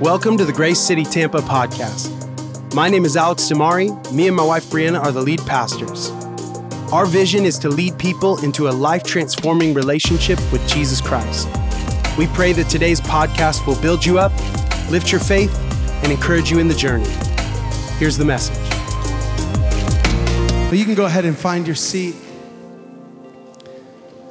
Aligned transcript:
Welcome 0.00 0.36
to 0.38 0.44
the 0.44 0.52
Grace 0.52 0.80
City 0.80 1.04
Tampa 1.04 1.38
podcast. 1.38 2.10
My 2.74 2.88
name 2.88 3.04
is 3.04 3.16
Alex 3.16 3.44
DiMare. 3.44 4.12
Me 4.12 4.26
and 4.26 4.36
my 4.36 4.44
wife 4.44 4.64
Brianna 4.64 5.00
are 5.00 5.12
the 5.12 5.22
lead 5.22 5.38
pastors. 5.46 6.10
Our 6.92 7.06
vision 7.06 7.44
is 7.44 7.60
to 7.60 7.68
lead 7.68 7.96
people 7.96 8.42
into 8.42 8.66
a 8.68 8.72
life 8.72 9.04
transforming 9.04 9.72
relationship 9.72 10.40
with 10.50 10.66
Jesus 10.68 11.00
Christ. 11.00 11.46
We 12.18 12.26
pray 12.26 12.52
that 12.54 12.66
today's 12.68 13.00
podcast 13.00 13.68
will 13.68 13.80
build 13.80 14.04
you 14.04 14.18
up, 14.18 14.32
lift 14.90 15.12
your 15.12 15.20
faith, 15.20 15.56
and 16.02 16.10
encourage 16.10 16.50
you 16.50 16.58
in 16.58 16.66
the 16.66 16.74
journey. 16.74 17.08
Here's 17.98 18.18
the 18.18 18.24
message. 18.24 18.58
Well, 20.64 20.74
you 20.74 20.84
can 20.84 20.96
go 20.96 21.04
ahead 21.04 21.24
and 21.24 21.38
find 21.38 21.68
your 21.68 21.76
seat. 21.76 22.16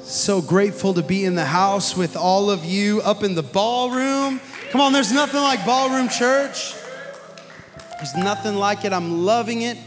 So 0.01 0.41
grateful 0.41 0.93
to 0.93 1.01
be 1.01 1.23
in 1.23 1.35
the 1.35 1.45
house 1.45 1.95
with 1.95 2.17
all 2.17 2.51
of 2.51 2.65
you 2.65 3.01
up 3.03 3.23
in 3.23 3.35
the 3.35 3.43
ballroom. 3.43 4.41
Come 4.73 4.81
on, 4.81 4.91
there's 4.91 5.11
nothing 5.11 5.39
like 5.39 5.63
ballroom 5.67 6.09
church. 6.09 6.73
There's 7.97 8.15
nothing 8.15 8.55
like 8.55 8.85
it. 8.85 8.91
I'm 8.91 9.23
loving 9.23 9.61
it. 9.61 9.77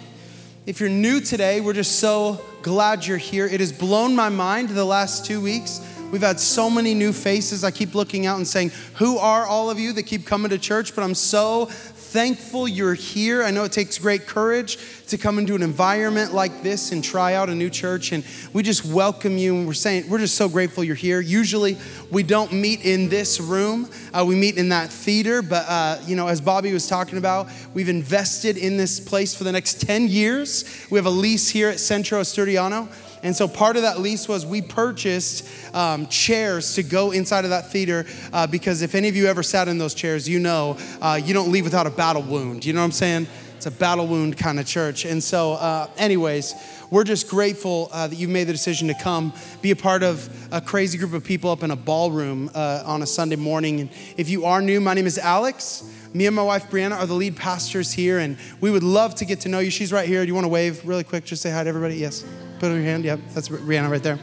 If 0.64 0.78
you're 0.78 0.88
new 0.88 1.18
today, 1.18 1.60
we're 1.60 1.72
just 1.72 1.98
so 1.98 2.40
glad 2.62 3.04
you're 3.04 3.16
here. 3.16 3.46
It 3.46 3.58
has 3.58 3.72
blown 3.72 4.14
my 4.14 4.28
mind 4.28 4.68
the 4.68 4.84
last 4.84 5.26
two 5.26 5.40
weeks. 5.40 5.80
We've 6.12 6.22
had 6.22 6.38
so 6.38 6.70
many 6.70 6.94
new 6.94 7.12
faces. 7.12 7.64
I 7.64 7.72
keep 7.72 7.96
looking 7.96 8.26
out 8.26 8.36
and 8.36 8.46
saying, 8.46 8.70
Who 8.94 9.18
are 9.18 9.44
all 9.44 9.70
of 9.70 9.80
you 9.80 9.92
that 9.94 10.04
keep 10.04 10.24
coming 10.24 10.50
to 10.50 10.58
church? 10.58 10.94
But 10.94 11.02
I'm 11.02 11.16
so 11.16 11.66
thankful 12.06 12.68
you're 12.68 12.94
here. 12.94 13.42
I 13.42 13.50
know 13.50 13.64
it 13.64 13.72
takes 13.72 13.98
great 13.98 14.26
courage 14.26 14.78
to 15.08 15.18
come 15.18 15.38
into 15.38 15.54
an 15.54 15.62
environment 15.62 16.32
like 16.32 16.62
this 16.62 16.92
and 16.92 17.02
try 17.02 17.34
out 17.34 17.48
a 17.48 17.54
new 17.54 17.68
church. 17.68 18.12
And 18.12 18.24
we 18.52 18.62
just 18.62 18.84
welcome 18.84 19.36
you. 19.36 19.56
And 19.56 19.66
we're 19.66 19.74
saying, 19.74 20.08
we're 20.08 20.18
just 20.18 20.36
so 20.36 20.48
grateful 20.48 20.84
you're 20.84 20.94
here. 20.94 21.20
Usually 21.20 21.76
we 22.10 22.22
don't 22.22 22.52
meet 22.52 22.84
in 22.84 23.08
this 23.08 23.40
room, 23.40 23.90
uh, 24.14 24.24
we 24.24 24.36
meet 24.36 24.56
in 24.56 24.68
that 24.68 24.88
theater. 24.88 25.42
But, 25.42 25.64
uh, 25.68 25.98
you 26.06 26.16
know, 26.16 26.28
as 26.28 26.40
Bobby 26.40 26.72
was 26.72 26.86
talking 26.86 27.18
about, 27.18 27.48
we've 27.74 27.88
invested 27.88 28.56
in 28.56 28.76
this 28.76 29.00
place 29.00 29.34
for 29.34 29.44
the 29.44 29.52
next 29.52 29.80
10 29.80 30.08
years. 30.08 30.86
We 30.90 30.98
have 30.98 31.06
a 31.06 31.10
lease 31.10 31.48
here 31.48 31.68
at 31.68 31.80
Centro 31.80 32.20
Asturiano. 32.20 32.88
And 33.26 33.34
so 33.34 33.48
part 33.48 33.74
of 33.74 33.82
that 33.82 33.98
lease 33.98 34.28
was 34.28 34.46
we 34.46 34.62
purchased 34.62 35.48
um, 35.74 36.06
chairs 36.06 36.76
to 36.76 36.84
go 36.84 37.10
inside 37.10 37.42
of 37.42 37.50
that 37.50 37.72
theater 37.72 38.06
uh, 38.32 38.46
because 38.46 38.82
if 38.82 38.94
any 38.94 39.08
of 39.08 39.16
you 39.16 39.26
ever 39.26 39.42
sat 39.42 39.66
in 39.66 39.78
those 39.78 39.94
chairs, 39.94 40.28
you 40.28 40.38
know 40.38 40.78
uh, 41.02 41.20
you 41.20 41.34
don't 41.34 41.50
leave 41.50 41.64
without 41.64 41.88
a 41.88 41.90
battle 41.90 42.22
wound. 42.22 42.64
You 42.64 42.72
know 42.72 42.78
what 42.78 42.84
I'm 42.84 42.92
saying? 42.92 43.26
It's 43.56 43.66
a 43.66 43.72
battle 43.72 44.06
wound 44.06 44.38
kind 44.38 44.60
of 44.60 44.66
church. 44.66 45.04
And 45.04 45.20
so, 45.20 45.54
uh, 45.54 45.90
anyways, 45.96 46.54
we're 46.92 47.02
just 47.02 47.28
grateful 47.28 47.88
uh, 47.90 48.06
that 48.06 48.14
you've 48.14 48.30
made 48.30 48.44
the 48.44 48.52
decision 48.52 48.86
to 48.86 48.94
come 48.94 49.32
be 49.60 49.72
a 49.72 49.76
part 49.76 50.04
of 50.04 50.30
a 50.52 50.60
crazy 50.60 50.96
group 50.96 51.12
of 51.12 51.24
people 51.24 51.50
up 51.50 51.64
in 51.64 51.72
a 51.72 51.76
ballroom 51.76 52.48
uh, 52.54 52.84
on 52.86 53.02
a 53.02 53.06
Sunday 53.06 53.34
morning. 53.34 53.80
And 53.80 53.90
if 54.16 54.28
you 54.28 54.44
are 54.44 54.62
new, 54.62 54.80
my 54.80 54.94
name 54.94 55.06
is 55.08 55.18
Alex. 55.18 55.82
Me 56.14 56.26
and 56.26 56.36
my 56.36 56.44
wife 56.44 56.70
Brianna 56.70 56.92
are 56.92 57.06
the 57.06 57.14
lead 57.14 57.34
pastors 57.34 57.90
here, 57.90 58.20
and 58.20 58.38
we 58.60 58.70
would 58.70 58.84
love 58.84 59.16
to 59.16 59.24
get 59.24 59.40
to 59.40 59.48
know 59.48 59.58
you. 59.58 59.70
She's 59.72 59.92
right 59.92 60.06
here. 60.06 60.22
Do 60.22 60.28
you 60.28 60.34
want 60.34 60.44
to 60.44 60.48
wave 60.48 60.86
really 60.86 61.02
quick? 61.02 61.24
Just 61.24 61.42
say 61.42 61.50
hi 61.50 61.64
to 61.64 61.68
everybody. 61.68 61.96
Yes. 61.96 62.24
Put 62.58 62.70
up 62.70 62.76
your 62.76 62.84
hand. 62.84 63.04
Yep, 63.04 63.20
that's 63.34 63.50
Brianna 63.50 63.90
right 63.90 64.02
there. 64.02 64.18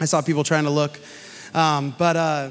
I 0.00 0.04
saw 0.06 0.20
people 0.20 0.42
trying 0.42 0.64
to 0.64 0.70
look. 0.70 0.98
Um, 1.54 1.94
but 1.96 2.16
uh, 2.16 2.50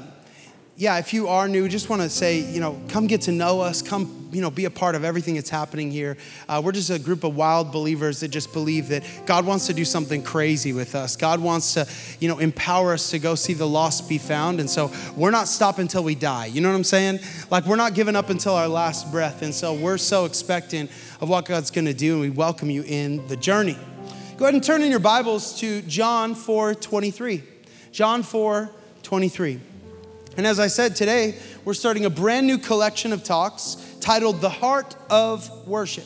yeah, 0.78 0.98
if 0.98 1.12
you 1.12 1.28
are 1.28 1.48
new, 1.48 1.68
just 1.68 1.90
want 1.90 2.00
to 2.00 2.08
say, 2.08 2.38
you 2.40 2.60
know, 2.60 2.80
come 2.88 3.06
get 3.06 3.20
to 3.22 3.32
know 3.32 3.60
us. 3.60 3.82
Come, 3.82 4.30
you 4.32 4.40
know, 4.40 4.50
be 4.50 4.64
a 4.64 4.70
part 4.70 4.94
of 4.94 5.04
everything 5.04 5.34
that's 5.34 5.50
happening 5.50 5.90
here. 5.90 6.16
Uh, 6.48 6.62
we're 6.64 6.72
just 6.72 6.88
a 6.88 6.98
group 6.98 7.24
of 7.24 7.36
wild 7.36 7.72
believers 7.72 8.20
that 8.20 8.28
just 8.28 8.54
believe 8.54 8.88
that 8.88 9.04
God 9.26 9.44
wants 9.44 9.66
to 9.66 9.74
do 9.74 9.84
something 9.84 10.22
crazy 10.22 10.72
with 10.72 10.94
us. 10.94 11.14
God 11.14 11.40
wants 11.40 11.74
to, 11.74 11.86
you 12.18 12.28
know, 12.28 12.38
empower 12.38 12.94
us 12.94 13.10
to 13.10 13.18
go 13.18 13.34
see 13.34 13.52
the 13.52 13.68
lost 13.68 14.08
be 14.08 14.16
found. 14.16 14.60
And 14.60 14.70
so 14.70 14.90
we're 15.14 15.30
not 15.30 15.46
stopping 15.46 15.82
until 15.82 16.04
we 16.04 16.14
die. 16.14 16.46
You 16.46 16.62
know 16.62 16.70
what 16.70 16.76
I'm 16.76 16.84
saying? 16.84 17.20
Like 17.50 17.66
we're 17.66 17.76
not 17.76 17.92
giving 17.92 18.16
up 18.16 18.30
until 18.30 18.54
our 18.54 18.68
last 18.68 19.12
breath. 19.12 19.42
And 19.42 19.54
so 19.54 19.74
we're 19.74 19.98
so 19.98 20.24
expectant 20.24 20.90
of 21.20 21.28
what 21.28 21.44
God's 21.44 21.70
going 21.70 21.84
to 21.84 21.94
do, 21.94 22.14
and 22.14 22.22
we 22.22 22.30
welcome 22.30 22.70
you 22.70 22.82
in 22.82 23.26
the 23.28 23.36
journey. 23.36 23.76
Go 24.36 24.44
ahead 24.44 24.52
and 24.52 24.62
turn 24.62 24.82
in 24.82 24.90
your 24.90 25.00
Bibles 25.00 25.58
to 25.60 25.80
John 25.80 26.34
4 26.34 26.74
23. 26.74 27.42
John 27.90 28.22
4 28.22 28.70
23. 29.02 29.60
And 30.36 30.46
as 30.46 30.60
I 30.60 30.66
said 30.66 30.94
today, 30.94 31.38
we're 31.64 31.72
starting 31.72 32.04
a 32.04 32.10
brand 32.10 32.46
new 32.46 32.58
collection 32.58 33.14
of 33.14 33.24
talks 33.24 33.96
titled 33.98 34.42
The 34.42 34.50
Heart 34.50 34.94
of 35.08 35.66
Worship. 35.66 36.04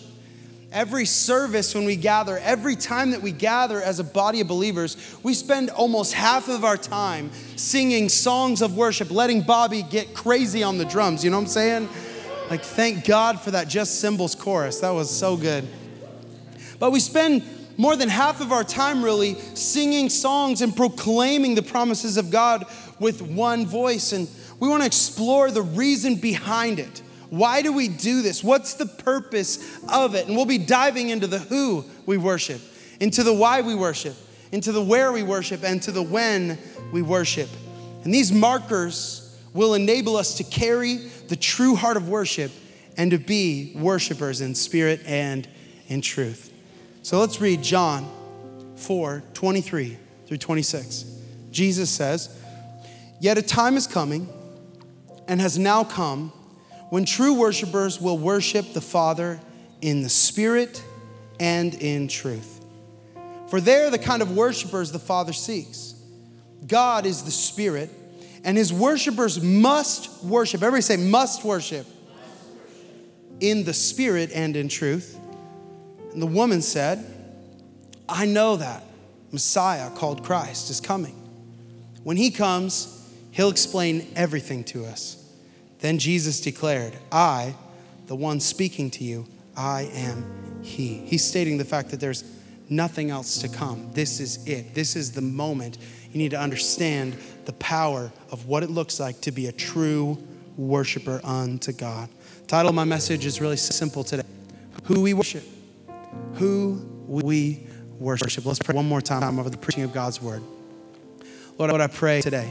Every 0.71 1.07
service, 1.07 1.75
when 1.75 1.85
we 1.85 1.97
gather, 1.97 2.39
every 2.39 2.77
time 2.77 3.11
that 3.11 3.21
we 3.21 3.33
gather 3.33 3.83
as 3.83 3.99
a 3.99 4.05
body 4.05 4.41
of 4.41 4.47
believers, 4.47 4.97
we 5.25 5.35
spend 5.35 5.69
almost 5.69 6.13
half 6.13 6.49
of 6.49 6.65
our 6.65 6.77
time 6.77 7.33
singing 7.57 8.09
songs 8.09 8.63
of 8.63 8.77
worship, 8.77 9.11
letting 9.11 9.43
Bobby 9.43 9.83
get 9.83 10.15
crazy 10.15 10.63
on 10.63 10.79
the 10.79 10.85
drums. 10.85 11.25
You 11.25 11.31
know 11.31 11.39
what 11.39 11.47
I'm 11.47 11.49
saying? 11.49 11.89
Like, 12.49 12.63
thank 12.63 13.05
God 13.05 13.41
for 13.41 13.51
that 13.51 13.67
Just 13.67 13.99
Cymbals 14.01 14.37
chorus. 14.37 14.79
That 14.79 14.91
was 14.91 15.11
so 15.11 15.37
good. 15.37 15.67
But 16.79 16.93
we 16.93 17.01
spend 17.01 17.43
more 17.81 17.97
than 17.97 18.11
half 18.11 18.43
of 18.43 18.53
our 18.53 18.63
time 18.63 19.03
really 19.03 19.37
singing 19.55 20.11
songs 20.11 20.61
and 20.61 20.77
proclaiming 20.77 21.55
the 21.55 21.63
promises 21.63 22.19
of 22.19 22.31
God 22.31 22.67
with 22.99 23.23
one 23.23 23.65
voice. 23.65 24.13
And 24.13 24.29
we 24.59 24.69
want 24.69 24.83
to 24.83 24.87
explore 24.87 25.51
the 25.51 25.63
reason 25.63 26.17
behind 26.17 26.79
it. 26.79 27.01
Why 27.31 27.63
do 27.63 27.73
we 27.73 27.89
do 27.89 28.21
this? 28.21 28.45
What's 28.45 28.75
the 28.75 28.85
purpose 28.85 29.83
of 29.89 30.15
it? 30.15 30.27
And 30.27 30.37
we'll 30.37 30.45
be 30.45 30.59
diving 30.59 31.09
into 31.09 31.27
the 31.27 31.39
who 31.39 31.87
we 32.05 32.19
worship, 32.19 32.61
into 33.01 33.23
the 33.23 33.33
why 33.33 33.63
we 33.63 33.75
worship, 33.75 34.15
into 34.53 34.73
the 34.73 34.83
where 34.83 35.11
we 35.11 35.23
worship, 35.23 35.65
and 35.65 35.83
to 35.85 35.91
the 35.91 36.03
when 36.03 36.59
we 36.93 37.01
worship. 37.01 37.49
And 38.05 38.13
these 38.13 38.31
markers 38.31 39.39
will 39.55 39.73
enable 39.73 40.19
us 40.19 40.35
to 40.35 40.45
carry 40.45 40.97
the 41.29 41.37
true 41.37 41.77
heart 41.77 41.97
of 41.97 42.11
worship 42.11 42.53
and 42.99 43.11
to 43.13 43.19
be 43.19 43.73
worshipers 43.75 44.43
in 44.43 44.55
spirit 44.55 45.01
and 45.07 45.49
in 45.89 46.03
truth. 46.03 46.50
So 47.03 47.19
let's 47.19 47.41
read 47.41 47.63
John 47.63 48.11
4 48.77 49.23
23 49.35 49.97
through 50.27 50.37
26. 50.37 51.05
Jesus 51.51 51.91
says, 51.91 52.37
Yet 53.21 53.39
a 53.39 53.43
time 53.43 53.77
is 53.77 53.87
coming 53.87 54.29
and 55.27 55.41
has 55.41 55.59
now 55.59 55.85
come 55.85 56.33
when 56.91 57.05
true 57.05 57.35
worshipers 57.35 58.01
will 58.01 58.19
worship 58.19 58.73
the 58.73 58.81
Father 58.81 59.41
in 59.81 60.03
the 60.03 60.09
Spirit 60.09 60.83
and 61.39 61.75
in 61.75 62.09
truth. 62.09 62.65
For 63.49 63.61
they're 63.61 63.91
the 63.91 63.99
kind 63.99 64.23
of 64.23 64.37
worshipers 64.37 64.93
the 64.93 64.99
Father 64.99 65.33
seeks. 65.33 65.95
God 66.67 67.07
is 67.07 67.23
the 67.23 67.31
Spirit, 67.31 67.91
and 68.45 68.57
his 68.57 68.73
worshipers 68.73 69.43
must 69.43 70.23
worship. 70.25 70.63
Everybody 70.63 70.83
say, 70.83 70.97
must 70.97 71.45
worship. 71.45 71.87
In 73.41 73.65
the 73.65 73.73
Spirit 73.75 74.31
and 74.35 74.57
in 74.57 74.69
truth. 74.69 75.20
And 76.13 76.21
the 76.21 76.27
woman 76.27 76.63
said, 76.63 77.05
I 78.09 78.27
know 78.27 78.57
that 78.57 78.85
Messiah 79.31 79.91
called 79.91 80.25
Christ 80.25 80.71
is 80.71 80.81
coming. 80.81 81.15
When 82.03 82.17
he 82.17 82.31
comes, 82.31 83.09
he'll 83.31 83.51
explain 83.51 84.07
everything 84.17 84.65
to 84.65 84.85
us. 84.85 85.17
Then 85.79 85.99
Jesus 85.99 86.41
declared, 86.41 86.95
I, 87.13 87.55
the 88.07 88.17
one 88.17 88.41
speaking 88.41 88.91
to 88.93 89.05
you, 89.05 89.27
I 89.57 89.83
am 89.95 90.63
he. 90.63 90.99
He's 91.07 91.25
stating 91.25 91.59
the 91.59 91.65
fact 91.65 91.91
that 91.91 92.01
there's 92.01 92.25
nothing 92.69 93.11
else 93.11 93.39
to 93.39 93.49
come. 93.49 93.91
This 93.93 94.21
is 94.21 94.47
it. 94.47 94.75
This 94.75 94.97
is 94.97 95.13
the 95.13 95.21
moment. 95.21 95.79
You 96.13 96.19
need 96.19 96.33
to 96.33 96.41
understand 96.41 97.17
the 97.45 97.53
power 97.55 98.13
of 98.33 98.47
what 98.47 98.63
it 98.63 98.71
looks 98.71 98.99
like 98.99 99.21
to 99.23 99.33
be 99.33 99.47
a 99.47 99.53
true 99.53 100.19
worshiper 100.57 101.21
unto 101.23 101.73
God. 101.73 102.09
The 102.43 102.47
title 102.47 102.71
of 102.71 102.75
my 102.75 102.85
message 102.85 103.25
is 103.25 103.41
really 103.41 103.57
simple 103.57 104.03
today 104.03 104.25
Who 104.85 105.03
we 105.03 105.15
worship 105.15 105.45
who 106.35 106.87
we 107.07 107.67
worship. 107.99 108.47
Let's 108.47 108.59
pray 108.59 108.75
one 108.75 108.89
more 108.89 109.01
time 109.01 109.39
over 109.39 109.51
the 109.51 109.57
preaching 109.57 109.83
of 109.83 109.93
God's 109.93 110.23
word. 110.23 110.43
Lord, 111.59 111.73
what 111.73 111.81
I 111.81 111.89
pray 111.89 112.21
today 112.23 112.51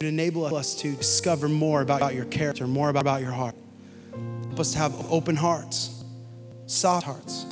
to 0.00 0.06
enable 0.06 0.44
us 0.56 0.74
to 0.76 0.94
discover 0.96 1.48
more 1.48 1.82
about 1.82 2.14
your 2.14 2.24
character, 2.24 2.66
more 2.66 2.88
about 2.88 3.20
your 3.20 3.32
heart. 3.32 3.54
Help 4.48 4.60
us 4.60 4.72
to 4.72 4.78
have 4.78 5.12
open 5.12 5.36
hearts, 5.36 6.02
soft 6.66 7.06
hearts. 7.06 7.46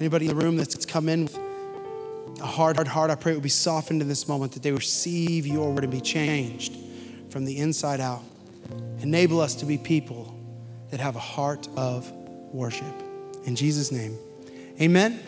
Anybody 0.00 0.26
in 0.26 0.36
the 0.36 0.42
room 0.42 0.56
that's 0.56 0.84
come 0.84 1.08
in 1.08 1.24
with 1.24 1.38
a 2.40 2.46
hard, 2.46 2.76
hard 2.76 2.88
heart, 2.88 3.10
I 3.10 3.14
pray 3.14 3.32
it 3.32 3.36
would 3.36 3.42
be 3.42 3.48
softened 3.48 4.02
in 4.02 4.08
this 4.08 4.26
moment, 4.26 4.52
that 4.52 4.62
they 4.62 4.72
receive 4.72 5.46
your 5.46 5.72
word 5.72 5.84
and 5.84 5.92
be 5.92 6.00
changed 6.00 6.76
from 7.30 7.44
the 7.44 7.58
inside 7.58 8.00
out. 8.00 8.22
Enable 9.00 9.40
us 9.40 9.54
to 9.56 9.66
be 9.66 9.78
people 9.78 10.34
that 10.90 11.00
have 11.00 11.14
a 11.14 11.20
heart 11.20 11.68
of 11.76 12.10
worship. 12.52 13.05
In 13.46 13.54
Jesus' 13.54 13.92
name, 13.92 14.18
amen. 14.80 15.20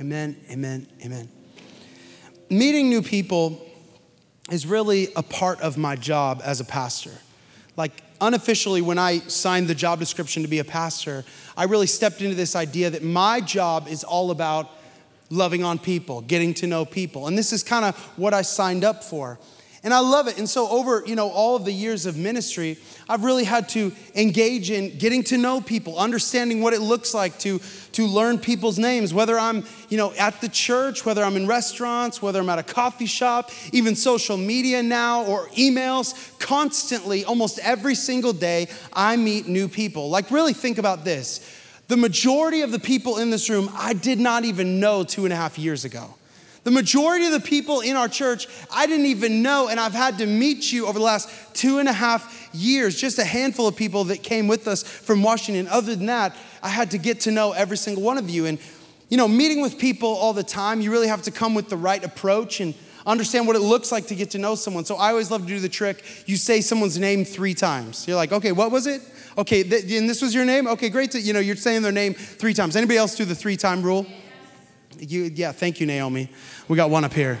Amen, 0.00 0.36
amen, 0.50 0.86
amen. 1.04 1.28
Meeting 2.48 2.88
new 2.88 3.02
people 3.02 3.60
is 4.50 4.66
really 4.66 5.08
a 5.14 5.22
part 5.22 5.60
of 5.60 5.76
my 5.76 5.94
job 5.96 6.40
as 6.42 6.60
a 6.60 6.64
pastor. 6.64 7.12
Like, 7.76 8.02
unofficially, 8.22 8.80
when 8.80 8.98
I 8.98 9.18
signed 9.18 9.68
the 9.68 9.74
job 9.74 9.98
description 9.98 10.42
to 10.42 10.48
be 10.48 10.60
a 10.60 10.64
pastor, 10.64 11.24
I 11.58 11.64
really 11.64 11.86
stepped 11.86 12.22
into 12.22 12.34
this 12.34 12.56
idea 12.56 12.88
that 12.88 13.04
my 13.04 13.42
job 13.42 13.86
is 13.86 14.02
all 14.02 14.30
about 14.30 14.70
loving 15.28 15.62
on 15.62 15.78
people, 15.78 16.22
getting 16.22 16.54
to 16.54 16.66
know 16.66 16.86
people. 16.86 17.26
And 17.26 17.36
this 17.36 17.52
is 17.52 17.62
kind 17.62 17.84
of 17.84 17.96
what 18.16 18.32
I 18.32 18.40
signed 18.40 18.82
up 18.82 19.04
for. 19.04 19.38
And 19.82 19.94
I 19.94 20.00
love 20.00 20.28
it. 20.28 20.36
And 20.36 20.46
so 20.46 20.68
over, 20.68 21.02
you 21.06 21.14
know, 21.14 21.30
all 21.30 21.56
of 21.56 21.64
the 21.64 21.72
years 21.72 22.04
of 22.04 22.14
ministry, 22.14 22.76
I've 23.08 23.24
really 23.24 23.44
had 23.44 23.66
to 23.70 23.92
engage 24.14 24.70
in 24.70 24.98
getting 24.98 25.22
to 25.24 25.38
know 25.38 25.62
people, 25.62 25.98
understanding 25.98 26.60
what 26.60 26.74
it 26.74 26.80
looks 26.80 27.14
like 27.14 27.38
to, 27.40 27.60
to 27.92 28.06
learn 28.06 28.38
people's 28.38 28.78
names, 28.78 29.14
whether 29.14 29.38
I'm, 29.38 29.64
you 29.88 29.96
know, 29.96 30.12
at 30.18 30.38
the 30.42 30.50
church, 30.50 31.06
whether 31.06 31.24
I'm 31.24 31.34
in 31.34 31.46
restaurants, 31.46 32.20
whether 32.20 32.40
I'm 32.40 32.50
at 32.50 32.58
a 32.58 32.62
coffee 32.62 33.06
shop, 33.06 33.50
even 33.72 33.96
social 33.96 34.36
media 34.36 34.82
now 34.82 35.24
or 35.24 35.46
emails, 35.48 36.38
constantly, 36.38 37.24
almost 37.24 37.58
every 37.60 37.94
single 37.94 38.34
day, 38.34 38.68
I 38.92 39.16
meet 39.16 39.48
new 39.48 39.66
people. 39.66 40.10
Like 40.10 40.30
really 40.30 40.52
think 40.52 40.76
about 40.76 41.06
this. 41.06 41.56
The 41.88 41.96
majority 41.96 42.60
of 42.60 42.70
the 42.70 42.78
people 42.78 43.16
in 43.16 43.30
this 43.30 43.48
room, 43.48 43.70
I 43.72 43.94
did 43.94 44.20
not 44.20 44.44
even 44.44 44.78
know 44.78 45.04
two 45.04 45.24
and 45.24 45.32
a 45.32 45.36
half 45.36 45.58
years 45.58 45.86
ago. 45.86 46.14
The 46.62 46.70
majority 46.70 47.24
of 47.24 47.32
the 47.32 47.40
people 47.40 47.80
in 47.80 47.96
our 47.96 48.08
church, 48.08 48.46
I 48.70 48.86
didn't 48.86 49.06
even 49.06 49.42
know, 49.42 49.68
and 49.68 49.80
I've 49.80 49.94
had 49.94 50.18
to 50.18 50.26
meet 50.26 50.70
you 50.70 50.86
over 50.86 50.98
the 50.98 51.04
last 51.04 51.54
two 51.54 51.78
and 51.78 51.88
a 51.88 51.92
half 51.92 52.50
years. 52.52 53.00
Just 53.00 53.18
a 53.18 53.24
handful 53.24 53.66
of 53.66 53.76
people 53.76 54.04
that 54.04 54.22
came 54.22 54.46
with 54.46 54.68
us 54.68 54.82
from 54.82 55.22
Washington. 55.22 55.68
Other 55.68 55.96
than 55.96 56.06
that, 56.06 56.36
I 56.62 56.68
had 56.68 56.90
to 56.90 56.98
get 56.98 57.20
to 57.20 57.30
know 57.30 57.52
every 57.52 57.78
single 57.78 58.02
one 58.02 58.18
of 58.18 58.28
you. 58.28 58.44
And, 58.44 58.58
you 59.08 59.16
know, 59.16 59.26
meeting 59.26 59.62
with 59.62 59.78
people 59.78 60.10
all 60.10 60.34
the 60.34 60.42
time, 60.42 60.82
you 60.82 60.90
really 60.90 61.08
have 61.08 61.22
to 61.22 61.30
come 61.30 61.54
with 61.54 61.70
the 61.70 61.78
right 61.78 62.04
approach 62.04 62.60
and 62.60 62.74
understand 63.06 63.46
what 63.46 63.56
it 63.56 63.60
looks 63.60 63.90
like 63.90 64.08
to 64.08 64.14
get 64.14 64.30
to 64.32 64.38
know 64.38 64.54
someone. 64.54 64.84
So 64.84 64.96
I 64.96 65.10
always 65.10 65.30
love 65.30 65.42
to 65.42 65.48
do 65.48 65.60
the 65.60 65.68
trick. 65.68 66.04
You 66.26 66.36
say 66.36 66.60
someone's 66.60 66.98
name 66.98 67.24
three 67.24 67.54
times. 67.54 68.06
You're 68.06 68.16
like, 68.16 68.32
okay, 68.32 68.52
what 68.52 68.70
was 68.70 68.86
it? 68.86 69.00
Okay, 69.38 69.62
th- 69.62 69.90
and 69.92 70.10
this 70.10 70.20
was 70.20 70.34
your 70.34 70.44
name? 70.44 70.66
Okay, 70.66 70.90
great. 70.90 71.12
To, 71.12 71.20
you 71.20 71.32
know, 71.32 71.40
you're 71.40 71.56
saying 71.56 71.80
their 71.80 71.92
name 71.92 72.12
three 72.12 72.52
times. 72.52 72.76
Anybody 72.76 72.98
else 72.98 73.14
do 73.14 73.24
the 73.24 73.34
three 73.34 73.56
time 73.56 73.82
rule? 73.82 74.06
You, 75.00 75.30
yeah, 75.34 75.52
thank 75.52 75.80
you, 75.80 75.86
Naomi. 75.86 76.28
We 76.68 76.76
got 76.76 76.90
one 76.90 77.04
up 77.04 77.12
here. 77.14 77.40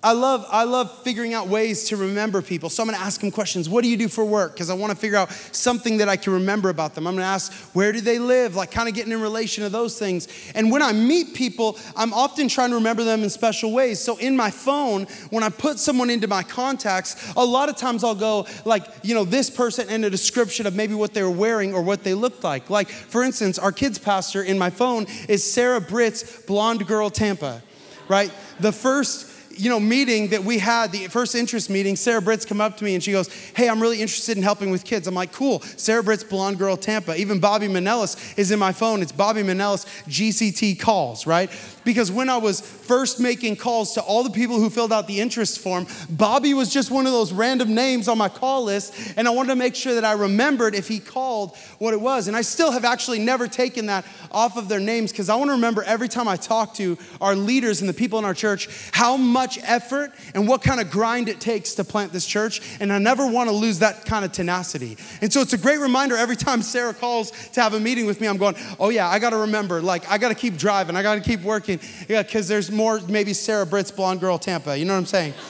I 0.00 0.12
love, 0.12 0.46
I 0.48 0.62
love 0.62 0.96
figuring 1.02 1.34
out 1.34 1.48
ways 1.48 1.88
to 1.88 1.96
remember 1.96 2.40
people. 2.40 2.70
So 2.70 2.84
I'm 2.84 2.88
gonna 2.88 3.02
ask 3.02 3.20
them 3.20 3.32
questions. 3.32 3.68
What 3.68 3.82
do 3.82 3.90
you 3.90 3.96
do 3.96 4.06
for 4.06 4.24
work? 4.24 4.52
Because 4.52 4.70
I 4.70 4.74
wanna 4.74 4.94
figure 4.94 5.16
out 5.16 5.32
something 5.50 5.96
that 5.98 6.08
I 6.08 6.16
can 6.16 6.34
remember 6.34 6.68
about 6.68 6.94
them. 6.94 7.04
I'm 7.04 7.16
gonna 7.16 7.26
ask, 7.26 7.52
where 7.74 7.90
do 7.90 8.00
they 8.00 8.20
live? 8.20 8.54
Like 8.54 8.70
kind 8.70 8.88
of 8.88 8.94
getting 8.94 9.12
in 9.12 9.20
relation 9.20 9.64
to 9.64 9.70
those 9.70 9.98
things. 9.98 10.28
And 10.54 10.70
when 10.70 10.82
I 10.82 10.92
meet 10.92 11.34
people, 11.34 11.76
I'm 11.96 12.14
often 12.14 12.46
trying 12.46 12.70
to 12.70 12.76
remember 12.76 13.02
them 13.02 13.24
in 13.24 13.30
special 13.30 13.72
ways. 13.72 13.98
So 13.98 14.16
in 14.18 14.36
my 14.36 14.52
phone, 14.52 15.06
when 15.30 15.42
I 15.42 15.48
put 15.48 15.80
someone 15.80 16.10
into 16.10 16.28
my 16.28 16.44
contacts, 16.44 17.32
a 17.36 17.44
lot 17.44 17.68
of 17.68 17.76
times 17.76 18.04
I'll 18.04 18.14
go 18.14 18.46
like, 18.64 18.84
you 19.02 19.16
know, 19.16 19.24
this 19.24 19.50
person 19.50 19.88
and 19.88 20.04
a 20.04 20.10
description 20.10 20.68
of 20.68 20.76
maybe 20.76 20.94
what 20.94 21.12
they 21.12 21.24
were 21.24 21.30
wearing 21.30 21.74
or 21.74 21.82
what 21.82 22.04
they 22.04 22.14
looked 22.14 22.44
like. 22.44 22.70
Like, 22.70 22.88
for 22.88 23.24
instance, 23.24 23.58
our 23.58 23.72
kids 23.72 23.98
pastor 23.98 24.44
in 24.44 24.60
my 24.60 24.70
phone 24.70 25.06
is 25.28 25.42
Sarah 25.42 25.80
Britt's 25.80 26.42
Blonde 26.42 26.86
Girl 26.86 27.10
Tampa, 27.10 27.64
right? 28.08 28.30
The 28.60 28.70
first 28.70 29.34
you 29.58 29.68
know, 29.68 29.80
meeting 29.80 30.28
that 30.28 30.44
we 30.44 30.58
had, 30.58 30.92
the 30.92 31.08
first 31.08 31.34
interest 31.34 31.68
meeting, 31.68 31.96
Sarah 31.96 32.22
Britt's 32.22 32.44
come 32.44 32.60
up 32.60 32.76
to 32.78 32.84
me 32.84 32.94
and 32.94 33.02
she 33.02 33.12
goes, 33.12 33.28
Hey, 33.54 33.68
I'm 33.68 33.80
really 33.80 34.00
interested 34.00 34.36
in 34.36 34.42
helping 34.42 34.70
with 34.70 34.84
kids. 34.84 35.06
I'm 35.06 35.14
like, 35.14 35.32
Cool. 35.32 35.60
Sarah 35.60 36.02
Britt's 36.02 36.24
Blonde 36.24 36.58
Girl 36.58 36.76
Tampa. 36.76 37.16
Even 37.16 37.40
Bobby 37.40 37.66
Manellis 37.66 38.38
is 38.38 38.50
in 38.50 38.58
my 38.58 38.72
phone. 38.72 39.02
It's 39.02 39.12
Bobby 39.12 39.42
Manellis 39.42 39.86
GCT 40.06 40.78
calls, 40.78 41.26
right? 41.26 41.50
Because 41.84 42.12
when 42.12 42.28
I 42.28 42.36
was 42.36 42.60
first 42.60 43.20
making 43.20 43.56
calls 43.56 43.94
to 43.94 44.02
all 44.02 44.22
the 44.22 44.30
people 44.30 44.58
who 44.58 44.70
filled 44.70 44.92
out 44.92 45.06
the 45.06 45.20
interest 45.20 45.58
form, 45.58 45.86
Bobby 46.10 46.54
was 46.54 46.72
just 46.72 46.90
one 46.90 47.06
of 47.06 47.12
those 47.12 47.32
random 47.32 47.74
names 47.74 48.08
on 48.08 48.18
my 48.18 48.28
call 48.28 48.64
list. 48.64 48.94
And 49.16 49.26
I 49.26 49.30
wanted 49.30 49.48
to 49.48 49.56
make 49.56 49.74
sure 49.74 49.94
that 49.94 50.04
I 50.04 50.12
remembered 50.12 50.74
if 50.74 50.86
he 50.86 51.00
called 51.00 51.56
what 51.78 51.94
it 51.94 52.00
was. 52.00 52.28
And 52.28 52.36
I 52.36 52.42
still 52.42 52.72
have 52.72 52.84
actually 52.84 53.18
never 53.18 53.48
taken 53.48 53.86
that 53.86 54.04
off 54.30 54.56
of 54.56 54.68
their 54.68 54.80
names 54.80 55.12
because 55.12 55.28
I 55.28 55.36
want 55.36 55.48
to 55.48 55.52
remember 55.52 55.82
every 55.82 56.08
time 56.08 56.28
I 56.28 56.36
talk 56.36 56.74
to 56.74 56.98
our 57.20 57.34
leaders 57.34 57.80
and 57.80 57.88
the 57.88 57.94
people 57.94 58.18
in 58.18 58.24
our 58.24 58.34
church 58.34 58.68
how 58.92 59.16
much 59.16 59.47
effort 59.62 60.12
and 60.34 60.46
what 60.46 60.62
kind 60.62 60.80
of 60.80 60.90
grind 60.90 61.30
it 61.30 61.40
takes 61.40 61.74
to 61.76 61.84
plant 61.84 62.12
this 62.12 62.26
church. 62.26 62.60
And 62.80 62.92
I 62.92 62.98
never 62.98 63.26
want 63.26 63.48
to 63.48 63.54
lose 63.54 63.78
that 63.78 64.04
kind 64.04 64.24
of 64.24 64.32
tenacity. 64.32 64.98
And 65.22 65.32
so 65.32 65.40
it's 65.40 65.54
a 65.54 65.58
great 65.58 65.78
reminder 65.78 66.16
every 66.16 66.36
time 66.36 66.60
Sarah 66.60 66.92
calls 66.92 67.30
to 67.52 67.62
have 67.62 67.72
a 67.72 67.80
meeting 67.80 68.04
with 68.04 68.20
me, 68.20 68.26
I'm 68.26 68.36
going, 68.36 68.56
oh 68.78 68.90
yeah, 68.90 69.08
I 69.08 69.18
got 69.18 69.30
to 69.30 69.38
remember, 69.38 69.80
like, 69.80 70.10
I 70.10 70.18
got 70.18 70.28
to 70.28 70.34
keep 70.34 70.58
driving, 70.58 70.96
I 70.96 71.02
got 71.02 71.14
to 71.14 71.20
keep 71.20 71.40
working. 71.40 71.80
Yeah, 72.08 72.22
because 72.22 72.48
there's 72.48 72.70
more, 72.70 73.00
maybe 73.08 73.32
Sarah 73.32 73.64
Britt's 73.64 73.90
Blonde 73.90 74.20
Girl 74.20 74.38
Tampa. 74.38 74.76
You 74.76 74.84
know 74.84 74.92
what 74.94 75.00
I'm 75.00 75.06
saying? 75.06 75.34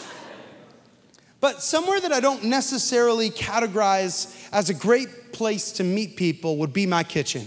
But 1.41 1.63
somewhere 1.63 2.01
that 2.01 2.13
I 2.13 2.19
don't 2.19 2.45
necessarily 2.45 3.31
categorize 3.31 4.49
as 4.53 4.71
a 4.71 4.75
great 4.75 5.33
place 5.33 5.71
to 5.73 5.85
meet 5.85 6.17
people 6.17 6.57
would 6.57 6.73
be 6.73 6.85
my 6.85 7.05
kitchen. 7.05 7.47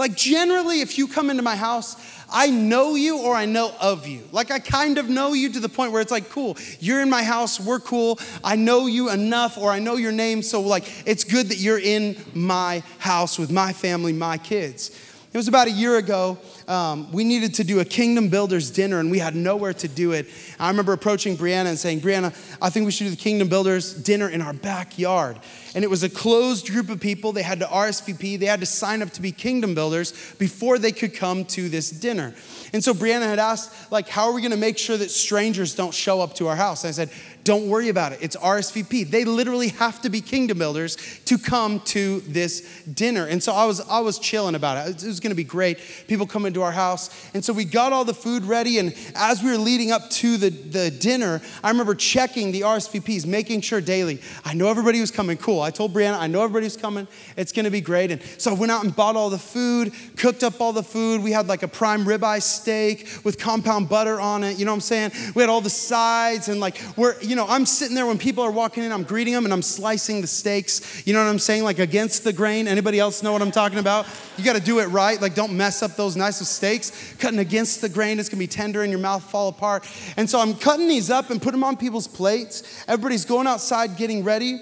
Like, 0.00 0.16
generally, 0.16 0.80
if 0.80 0.96
you 0.96 1.06
come 1.06 1.28
into 1.28 1.42
my 1.42 1.56
house, 1.56 1.94
I 2.32 2.48
know 2.48 2.94
you 2.94 3.18
or 3.18 3.34
I 3.34 3.44
know 3.44 3.74
of 3.78 4.06
you. 4.06 4.26
Like, 4.32 4.50
I 4.50 4.58
kind 4.58 4.96
of 4.96 5.10
know 5.10 5.34
you 5.34 5.52
to 5.52 5.60
the 5.60 5.68
point 5.68 5.92
where 5.92 6.00
it's 6.00 6.10
like, 6.10 6.30
cool, 6.30 6.56
you're 6.78 7.02
in 7.02 7.10
my 7.10 7.22
house, 7.22 7.60
we're 7.60 7.80
cool. 7.80 8.18
I 8.42 8.56
know 8.56 8.86
you 8.86 9.10
enough 9.10 9.58
or 9.58 9.70
I 9.70 9.78
know 9.78 9.96
your 9.96 10.10
name. 10.10 10.40
So, 10.40 10.62
like, 10.62 10.90
it's 11.04 11.22
good 11.22 11.48
that 11.50 11.58
you're 11.58 11.78
in 11.78 12.16
my 12.32 12.82
house 12.96 13.38
with 13.38 13.52
my 13.52 13.74
family, 13.74 14.14
my 14.14 14.38
kids. 14.38 14.90
It 15.32 15.36
was 15.36 15.46
about 15.46 15.68
a 15.68 15.70
year 15.70 15.96
ago. 15.96 16.38
Um, 16.66 17.12
we 17.12 17.22
needed 17.22 17.54
to 17.54 17.64
do 17.64 17.78
a 17.78 17.84
Kingdom 17.84 18.30
Builders 18.30 18.68
dinner 18.68 18.98
and 18.98 19.12
we 19.12 19.20
had 19.20 19.36
nowhere 19.36 19.72
to 19.74 19.86
do 19.86 20.10
it. 20.10 20.26
I 20.58 20.68
remember 20.68 20.92
approaching 20.92 21.36
Brianna 21.36 21.66
and 21.66 21.78
saying, 21.78 22.00
Brianna, 22.00 22.34
I 22.60 22.68
think 22.68 22.84
we 22.84 22.90
should 22.90 23.04
do 23.04 23.10
the 23.10 23.16
Kingdom 23.16 23.48
Builders 23.48 23.94
dinner 23.94 24.28
in 24.28 24.42
our 24.42 24.52
backyard 24.52 25.38
and 25.74 25.84
it 25.84 25.90
was 25.90 26.02
a 26.02 26.08
closed 26.08 26.68
group 26.68 26.88
of 26.88 27.00
people. 27.00 27.32
They 27.32 27.42
had 27.42 27.60
to 27.60 27.66
RSVP, 27.66 28.38
they 28.38 28.46
had 28.46 28.60
to 28.60 28.66
sign 28.66 29.02
up 29.02 29.10
to 29.10 29.22
be 29.22 29.32
kingdom 29.32 29.74
builders 29.74 30.12
before 30.38 30.78
they 30.78 30.92
could 30.92 31.14
come 31.14 31.44
to 31.46 31.68
this 31.68 31.90
dinner. 31.90 32.34
And 32.72 32.82
so 32.82 32.92
Brianna 32.92 33.26
had 33.26 33.38
asked, 33.38 33.92
like, 33.92 34.08
how 34.08 34.28
are 34.28 34.32
we 34.32 34.42
gonna 34.42 34.56
make 34.56 34.78
sure 34.78 34.96
that 34.96 35.10
strangers 35.10 35.74
don't 35.74 35.94
show 35.94 36.20
up 36.20 36.34
to 36.34 36.48
our 36.48 36.56
house? 36.56 36.84
And 36.84 36.88
I 36.88 36.92
said, 36.92 37.10
don't 37.44 37.68
worry 37.68 37.88
about 37.88 38.12
it. 38.12 38.18
It's 38.22 38.36
RSVP. 38.36 39.10
They 39.10 39.24
literally 39.24 39.68
have 39.68 40.02
to 40.02 40.10
be 40.10 40.20
kingdom 40.20 40.58
builders 40.58 40.96
to 41.26 41.38
come 41.38 41.80
to 41.80 42.20
this 42.20 42.84
dinner. 42.84 43.26
And 43.26 43.42
so 43.42 43.52
I 43.52 43.64
was 43.64 43.80
I 43.88 44.00
was 44.00 44.18
chilling 44.18 44.54
about 44.54 44.86
it. 44.86 45.02
It 45.02 45.06
was 45.06 45.20
going 45.20 45.30
to 45.30 45.36
be 45.36 45.44
great. 45.44 45.78
People 46.06 46.26
come 46.26 46.46
into 46.46 46.62
our 46.62 46.72
house. 46.72 47.30
And 47.34 47.44
so 47.44 47.52
we 47.52 47.64
got 47.64 47.92
all 47.92 48.04
the 48.04 48.14
food 48.14 48.44
ready 48.44 48.78
and 48.78 48.94
as 49.14 49.42
we 49.42 49.50
were 49.50 49.58
leading 49.58 49.90
up 49.92 50.08
to 50.10 50.36
the, 50.36 50.50
the 50.50 50.90
dinner, 50.90 51.40
I 51.62 51.70
remember 51.70 51.94
checking 51.94 52.52
the 52.52 52.62
RSVPs, 52.62 53.26
making 53.26 53.60
sure 53.62 53.80
daily. 53.80 54.20
I 54.44 54.54
know 54.54 54.68
everybody 54.68 55.00
was 55.00 55.10
coming. 55.10 55.36
Cool. 55.36 55.60
I 55.60 55.70
told 55.70 55.92
Brianna, 55.92 56.18
I 56.18 56.26
know 56.26 56.42
everybody's 56.42 56.76
coming. 56.76 57.06
It's 57.36 57.52
going 57.52 57.64
to 57.64 57.70
be 57.70 57.80
great. 57.80 58.10
And 58.10 58.22
so 58.38 58.50
I 58.50 58.54
went 58.54 58.72
out 58.72 58.84
and 58.84 58.94
bought 58.94 59.16
all 59.16 59.30
the 59.30 59.38
food, 59.38 59.92
cooked 60.16 60.42
up 60.42 60.60
all 60.60 60.72
the 60.72 60.82
food. 60.82 61.22
We 61.22 61.32
had 61.32 61.48
like 61.48 61.62
a 61.62 61.68
prime 61.68 62.04
ribeye 62.04 62.42
steak 62.42 63.08
with 63.24 63.38
compound 63.38 63.88
butter 63.88 64.20
on 64.20 64.44
it. 64.44 64.58
You 64.58 64.64
know 64.64 64.72
what 64.72 64.76
I'm 64.76 64.80
saying? 64.80 65.12
We 65.34 65.42
had 65.42 65.48
all 65.48 65.60
the 65.60 65.70
sides 65.70 66.48
and 66.48 66.60
like 66.60 66.80
we're 66.96 67.20
you 67.30 67.36
know, 67.36 67.46
I'm 67.48 67.64
sitting 67.64 67.94
there 67.94 68.06
when 68.06 68.18
people 68.18 68.42
are 68.42 68.50
walking 68.50 68.82
in, 68.82 68.90
I'm 68.90 69.04
greeting 69.04 69.32
them 69.32 69.44
and 69.44 69.52
I'm 69.52 69.62
slicing 69.62 70.20
the 70.20 70.26
steaks. 70.26 71.06
You 71.06 71.12
know 71.12 71.22
what 71.22 71.30
I'm 71.30 71.38
saying? 71.38 71.62
Like 71.62 71.78
against 71.78 72.24
the 72.24 72.32
grain. 72.32 72.66
Anybody 72.66 72.98
else 72.98 73.22
know 73.22 73.32
what 73.32 73.40
I'm 73.40 73.52
talking 73.52 73.78
about? 73.78 74.08
You 74.36 74.42
got 74.42 74.56
to 74.56 74.60
do 74.60 74.80
it 74.80 74.86
right. 74.86 75.20
Like 75.20 75.36
don't 75.36 75.56
mess 75.56 75.80
up 75.80 75.94
those 75.94 76.16
nice 76.16 76.36
steaks. 76.48 77.14
Cutting 77.20 77.38
against 77.38 77.82
the 77.82 77.88
grain, 77.88 78.18
it's 78.18 78.28
gonna 78.28 78.40
be 78.40 78.48
tender 78.48 78.82
and 78.82 78.90
your 78.90 78.98
mouth 78.98 79.22
fall 79.22 79.46
apart. 79.46 79.88
And 80.16 80.28
so 80.28 80.40
I'm 80.40 80.54
cutting 80.54 80.88
these 80.88 81.08
up 81.08 81.30
and 81.30 81.40
putting 81.40 81.60
them 81.60 81.64
on 81.64 81.76
people's 81.76 82.08
plates. 82.08 82.84
Everybody's 82.88 83.24
going 83.24 83.46
outside 83.46 83.96
getting 83.96 84.24
ready. 84.24 84.60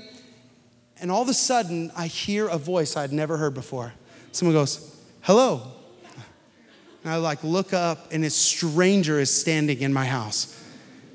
And 1.00 1.10
all 1.10 1.22
of 1.22 1.28
a 1.30 1.34
sudden, 1.34 1.90
I 1.96 2.06
hear 2.06 2.48
a 2.48 2.58
voice 2.58 2.98
I'd 2.98 3.14
never 3.14 3.38
heard 3.38 3.54
before. 3.54 3.94
Someone 4.32 4.54
goes, 4.54 4.94
Hello. 5.22 5.72
And 7.02 7.14
I 7.14 7.16
like 7.16 7.42
look 7.42 7.72
up, 7.72 8.12
and 8.12 8.26
a 8.26 8.30
stranger 8.30 9.18
is 9.18 9.34
standing 9.34 9.80
in 9.80 9.90
my 9.90 10.04
house. 10.04 10.54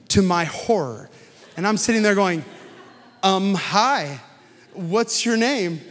To 0.10 0.24
my 0.24 0.46
horror, 0.46 1.12
and 1.58 1.68
I'm 1.68 1.78
sitting 1.78 2.02
there 2.02 2.16
going, 2.16 2.44
um, 3.22 3.54
hi, 3.54 4.20
what's 4.74 5.26
your 5.26 5.38
name? 5.38 5.82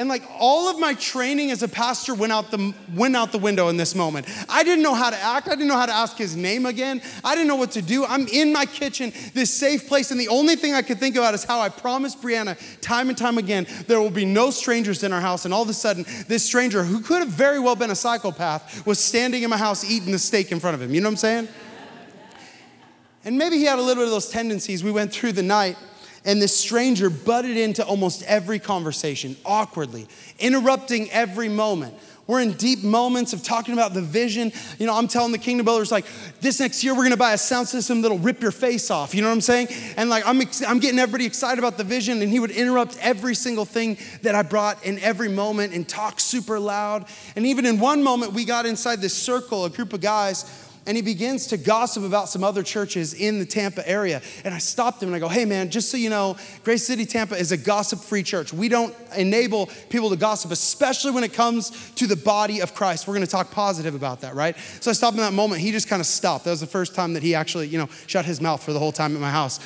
And 0.00 0.08
like 0.08 0.22
all 0.38 0.70
of 0.70 0.78
my 0.78 0.94
training 0.94 1.50
as 1.50 1.62
a 1.62 1.68
pastor 1.68 2.14
went 2.14 2.32
out 2.32 2.50
the 2.50 2.74
went 2.94 3.14
out 3.14 3.32
the 3.32 3.38
window 3.38 3.68
in 3.68 3.76
this 3.76 3.94
moment. 3.94 4.26
I 4.48 4.64
didn't 4.64 4.82
know 4.82 4.94
how 4.94 5.10
to 5.10 5.16
act. 5.16 5.46
I 5.46 5.50
didn't 5.50 5.68
know 5.68 5.76
how 5.76 5.84
to 5.84 5.92
ask 5.92 6.16
his 6.16 6.34
name 6.34 6.64
again. 6.64 7.02
I 7.22 7.34
didn't 7.34 7.48
know 7.48 7.56
what 7.56 7.72
to 7.72 7.82
do. 7.82 8.06
I'm 8.06 8.26
in 8.28 8.50
my 8.50 8.64
kitchen, 8.64 9.12
this 9.34 9.52
safe 9.52 9.88
place, 9.88 10.10
and 10.10 10.18
the 10.18 10.28
only 10.28 10.56
thing 10.56 10.72
I 10.72 10.80
could 10.80 10.98
think 10.98 11.16
about 11.16 11.34
is 11.34 11.44
how 11.44 11.60
I 11.60 11.68
promised 11.68 12.22
Brianna 12.22 12.56
time 12.80 13.10
and 13.10 13.18
time 13.18 13.36
again 13.36 13.66
there 13.88 14.00
will 14.00 14.08
be 14.08 14.24
no 14.24 14.50
strangers 14.50 15.02
in 15.02 15.12
our 15.12 15.20
house. 15.20 15.44
And 15.44 15.52
all 15.52 15.62
of 15.62 15.68
a 15.68 15.74
sudden, 15.74 16.06
this 16.28 16.44
stranger 16.44 16.82
who 16.82 17.00
could 17.00 17.18
have 17.18 17.28
very 17.28 17.60
well 17.60 17.76
been 17.76 17.90
a 17.90 17.94
psychopath 17.94 18.86
was 18.86 18.98
standing 18.98 19.42
in 19.42 19.50
my 19.50 19.58
house 19.58 19.84
eating 19.84 20.12
the 20.12 20.18
steak 20.18 20.50
in 20.50 20.60
front 20.60 20.76
of 20.76 20.80
him. 20.80 20.94
You 20.94 21.02
know 21.02 21.08
what 21.08 21.12
I'm 21.12 21.16
saying? 21.18 21.48
And 23.24 23.36
maybe 23.36 23.56
he 23.56 23.64
had 23.64 23.78
a 23.78 23.82
little 23.82 24.02
bit 24.02 24.04
of 24.04 24.10
those 24.10 24.30
tendencies. 24.30 24.82
We 24.82 24.92
went 24.92 25.12
through 25.12 25.32
the 25.32 25.42
night, 25.42 25.76
and 26.24 26.40
this 26.40 26.56
stranger 26.56 27.10
butted 27.10 27.56
into 27.56 27.84
almost 27.84 28.22
every 28.24 28.58
conversation 28.58 29.36
awkwardly, 29.44 30.06
interrupting 30.38 31.10
every 31.10 31.48
moment. 31.48 31.94
We're 32.26 32.40
in 32.40 32.52
deep 32.52 32.84
moments 32.84 33.32
of 33.32 33.42
talking 33.42 33.74
about 33.74 33.92
the 33.92 34.02
vision. 34.02 34.52
You 34.78 34.86
know, 34.86 34.96
I'm 34.96 35.08
telling 35.08 35.32
the 35.32 35.38
kingdom 35.38 35.64
builders, 35.64 35.90
like, 35.90 36.06
this 36.40 36.60
next 36.60 36.84
year 36.84 36.94
we're 36.94 37.02
gonna 37.02 37.16
buy 37.16 37.32
a 37.32 37.38
sound 37.38 37.66
system 37.66 38.02
that'll 38.02 38.20
rip 38.20 38.40
your 38.40 38.52
face 38.52 38.88
off. 38.88 39.16
You 39.16 39.22
know 39.22 39.26
what 39.26 39.34
I'm 39.34 39.40
saying? 39.40 39.66
And 39.96 40.08
like, 40.08 40.24
I'm, 40.24 40.40
ex- 40.40 40.62
I'm 40.62 40.78
getting 40.78 41.00
everybody 41.00 41.26
excited 41.26 41.58
about 41.58 41.76
the 41.76 41.82
vision, 41.82 42.22
and 42.22 42.30
he 42.30 42.38
would 42.38 42.52
interrupt 42.52 42.96
every 43.00 43.34
single 43.34 43.64
thing 43.64 43.98
that 44.22 44.36
I 44.36 44.42
brought 44.42 44.84
in 44.84 45.00
every 45.00 45.28
moment 45.28 45.74
and 45.74 45.88
talk 45.88 46.20
super 46.20 46.60
loud. 46.60 47.06
And 47.34 47.46
even 47.46 47.66
in 47.66 47.80
one 47.80 48.00
moment, 48.00 48.32
we 48.32 48.44
got 48.44 48.64
inside 48.64 49.00
this 49.00 49.14
circle, 49.14 49.64
a 49.64 49.70
group 49.70 49.92
of 49.92 50.00
guys, 50.00 50.44
and 50.90 50.96
he 50.96 51.02
begins 51.02 51.46
to 51.46 51.56
gossip 51.56 52.02
about 52.02 52.28
some 52.28 52.42
other 52.42 52.64
churches 52.64 53.14
in 53.14 53.38
the 53.38 53.46
Tampa 53.46 53.88
area. 53.88 54.20
And 54.44 54.52
I 54.52 54.58
stopped 54.58 55.00
him 55.00 55.08
and 55.08 55.14
I 55.14 55.20
go, 55.20 55.28
hey 55.28 55.44
man, 55.44 55.70
just 55.70 55.88
so 55.88 55.96
you 55.96 56.10
know, 56.10 56.36
Grace 56.64 56.84
City 56.84 57.06
Tampa 57.06 57.36
is 57.36 57.52
a 57.52 57.56
gossip 57.56 58.00
free 58.00 58.24
church. 58.24 58.52
We 58.52 58.68
don't 58.68 58.92
enable 59.16 59.66
people 59.88 60.10
to 60.10 60.16
gossip, 60.16 60.50
especially 60.50 61.12
when 61.12 61.22
it 61.22 61.32
comes 61.32 61.92
to 61.92 62.08
the 62.08 62.16
body 62.16 62.58
of 62.58 62.74
Christ. 62.74 63.06
We're 63.06 63.14
gonna 63.14 63.28
talk 63.28 63.52
positive 63.52 63.94
about 63.94 64.22
that, 64.22 64.34
right? 64.34 64.56
So 64.80 64.90
I 64.90 64.94
stopped 64.94 65.14
in 65.16 65.22
that 65.22 65.32
moment. 65.32 65.60
He 65.60 65.70
just 65.70 65.86
kind 65.86 66.00
of 66.00 66.06
stopped. 66.06 66.44
That 66.46 66.50
was 66.50 66.60
the 66.60 66.66
first 66.66 66.96
time 66.96 67.12
that 67.12 67.22
he 67.22 67.36
actually, 67.36 67.68
you 67.68 67.78
know, 67.78 67.88
shut 68.08 68.24
his 68.24 68.40
mouth 68.40 68.60
for 68.60 68.72
the 68.72 68.80
whole 68.80 68.90
time 68.90 69.14
at 69.14 69.20
my 69.20 69.30
house. 69.30 69.60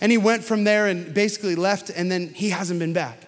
And 0.00 0.12
he 0.12 0.18
went 0.18 0.44
from 0.44 0.62
there 0.62 0.86
and 0.86 1.12
basically 1.12 1.56
left, 1.56 1.90
and 1.90 2.08
then 2.08 2.28
he 2.28 2.50
hasn't 2.50 2.78
been 2.78 2.92
back, 2.92 3.18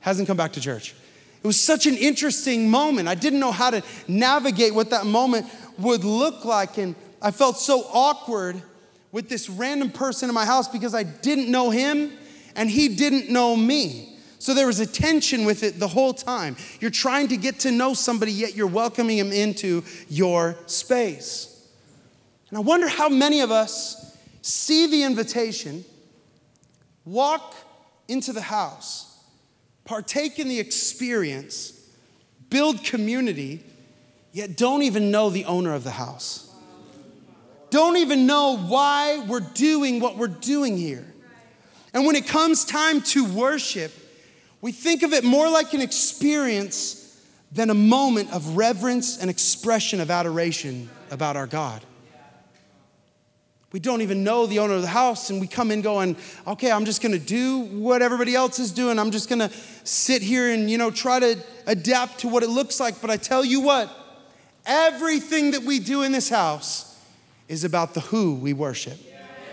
hasn't 0.00 0.28
come 0.28 0.36
back 0.36 0.52
to 0.52 0.60
church. 0.60 0.94
It 1.42 1.46
was 1.46 1.60
such 1.60 1.86
an 1.86 1.96
interesting 1.96 2.68
moment. 2.70 3.08
I 3.08 3.14
didn't 3.14 3.40
know 3.40 3.52
how 3.52 3.70
to 3.70 3.82
navigate 4.06 4.74
what 4.74 4.90
that 4.90 5.06
moment 5.06 5.46
would 5.78 6.04
look 6.04 6.44
like. 6.44 6.76
And 6.76 6.94
I 7.22 7.30
felt 7.30 7.56
so 7.56 7.80
awkward 7.92 8.62
with 9.10 9.28
this 9.28 9.48
random 9.48 9.90
person 9.90 10.28
in 10.28 10.34
my 10.34 10.44
house 10.44 10.68
because 10.68 10.94
I 10.94 11.02
didn't 11.02 11.50
know 11.50 11.70
him 11.70 12.12
and 12.54 12.68
he 12.70 12.88
didn't 12.88 13.30
know 13.30 13.56
me. 13.56 14.18
So 14.38 14.54
there 14.54 14.66
was 14.66 14.80
a 14.80 14.86
tension 14.86 15.44
with 15.44 15.62
it 15.62 15.78
the 15.78 15.88
whole 15.88 16.14
time. 16.14 16.56
You're 16.80 16.90
trying 16.90 17.28
to 17.28 17.36
get 17.36 17.60
to 17.60 17.70
know 17.70 17.92
somebody, 17.94 18.32
yet 18.32 18.54
you're 18.54 18.66
welcoming 18.66 19.18
him 19.18 19.32
into 19.32 19.84
your 20.08 20.56
space. 20.66 21.68
And 22.48 22.58
I 22.58 22.60
wonder 22.60 22.88
how 22.88 23.08
many 23.08 23.40
of 23.40 23.50
us 23.50 24.16
see 24.42 24.86
the 24.86 25.02
invitation, 25.02 25.84
walk 27.04 27.54
into 28.08 28.32
the 28.32 28.40
house, 28.40 29.09
partake 29.84 30.38
in 30.38 30.48
the 30.48 30.60
experience, 30.60 31.72
build 32.48 32.84
community, 32.84 33.64
yet 34.32 34.56
don't 34.56 34.82
even 34.82 35.10
know 35.10 35.30
the 35.30 35.44
owner 35.44 35.74
of 35.74 35.84
the 35.84 35.90
house. 35.90 36.50
Don't 37.70 37.96
even 37.96 38.26
know 38.26 38.56
why 38.56 39.24
we're 39.28 39.40
doing 39.40 40.00
what 40.00 40.16
we're 40.16 40.28
doing 40.28 40.76
here. 40.76 41.06
And 41.94 42.06
when 42.06 42.16
it 42.16 42.26
comes 42.26 42.64
time 42.64 43.00
to 43.02 43.24
worship, 43.24 43.92
we 44.60 44.72
think 44.72 45.02
of 45.02 45.12
it 45.12 45.24
more 45.24 45.48
like 45.48 45.72
an 45.72 45.80
experience 45.80 46.96
than 47.52 47.70
a 47.70 47.74
moment 47.74 48.32
of 48.32 48.56
reverence 48.56 49.18
and 49.18 49.30
expression 49.30 50.00
of 50.00 50.10
adoration 50.10 50.88
about 51.10 51.36
our 51.36 51.46
God. 51.46 51.84
We 53.72 53.78
don't 53.78 54.00
even 54.00 54.24
know 54.24 54.46
the 54.46 54.58
owner 54.58 54.74
of 54.74 54.82
the 54.82 54.88
house, 54.88 55.30
and 55.30 55.40
we 55.40 55.46
come 55.46 55.70
in 55.70 55.80
going, 55.80 56.16
okay, 56.46 56.72
I'm 56.72 56.84
just 56.84 57.00
gonna 57.00 57.20
do 57.20 57.60
what 57.60 58.02
everybody 58.02 58.34
else 58.34 58.58
is 58.58 58.72
doing. 58.72 58.98
I'm 58.98 59.12
just 59.12 59.28
gonna 59.28 59.50
sit 59.84 60.22
here 60.22 60.50
and, 60.50 60.68
you 60.68 60.76
know, 60.76 60.90
try 60.90 61.20
to 61.20 61.38
adapt 61.66 62.20
to 62.20 62.28
what 62.28 62.42
it 62.42 62.48
looks 62.48 62.80
like. 62.80 63.00
But 63.00 63.10
I 63.10 63.16
tell 63.16 63.44
you 63.44 63.60
what, 63.60 63.88
everything 64.66 65.52
that 65.52 65.62
we 65.62 65.78
do 65.78 66.02
in 66.02 66.10
this 66.10 66.28
house 66.28 66.98
is 67.48 67.62
about 67.62 67.94
the 67.94 68.00
who 68.00 68.34
we 68.34 68.52
worship, 68.52 68.98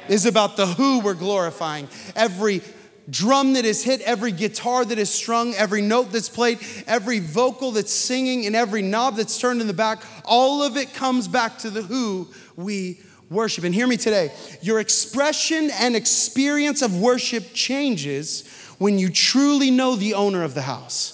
is 0.07 0.25
about 0.25 0.57
the 0.57 0.65
who 0.65 0.99
we're 0.99 1.13
glorifying. 1.13 1.87
Every 2.15 2.61
drum 3.09 3.53
that 3.53 3.65
is 3.65 3.83
hit, 3.83 4.01
every 4.01 4.31
guitar 4.31 4.83
that 4.83 4.97
is 4.97 5.09
strung, 5.11 5.53
every 5.53 5.81
note 5.81 6.11
that's 6.11 6.27
played, 6.27 6.59
every 6.87 7.19
vocal 7.19 7.71
that's 7.71 7.93
singing, 7.93 8.45
and 8.47 8.55
every 8.55 8.81
knob 8.81 9.15
that's 9.15 9.39
turned 9.39 9.61
in 9.61 9.67
the 9.67 9.73
back, 9.73 9.99
all 10.25 10.63
of 10.63 10.75
it 10.75 10.93
comes 10.93 11.27
back 11.27 11.59
to 11.59 11.69
the 11.69 11.83
who 11.83 12.27
we 12.55 12.99
worship. 13.29 13.63
And 13.63 13.73
hear 13.73 13.87
me 13.87 13.97
today 13.97 14.31
your 14.61 14.79
expression 14.79 15.69
and 15.71 15.95
experience 15.95 16.81
of 16.81 16.99
worship 16.99 17.53
changes 17.53 18.47
when 18.77 18.99
you 18.99 19.09
truly 19.09 19.71
know 19.71 19.95
the 19.95 20.13
owner 20.13 20.43
of 20.43 20.53
the 20.53 20.61
house. 20.61 21.13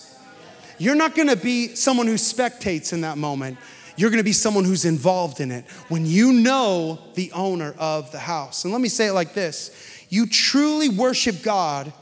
You're 0.78 0.96
not 0.96 1.16
gonna 1.16 1.36
be 1.36 1.76
someone 1.76 2.08
who 2.08 2.18
spectates 2.18 2.94
in 2.94 3.02
that 3.02 3.18
moment. 3.18 3.58
You're 3.96 4.10
gonna 4.10 4.24
be 4.24 4.34
someone 4.34 4.66
who's 4.66 4.86
involved 4.86 5.40
in 5.40 5.52
it 5.52 5.66
when 5.88 6.06
you 6.06 6.34
know 6.34 7.00
the 7.14 7.32
owner 7.32 7.74
of 7.78 8.12
the 8.12 8.20
house. 8.20 8.64
And 8.64 8.74
let 8.74 8.82
me 8.82 8.90
say 8.90 9.08
it 9.08 9.14
like 9.14 9.34
this 9.34 9.72
you 10.10 10.28
truly 10.28 10.90
worship 10.90 11.42
God. 11.42 11.94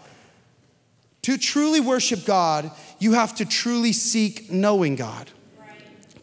To 1.24 1.38
truly 1.38 1.80
worship 1.80 2.26
God, 2.26 2.72
you 2.98 3.14
have 3.14 3.36
to 3.36 3.46
truly 3.46 3.94
seek 3.94 4.52
knowing 4.52 4.96
God. 4.96 5.30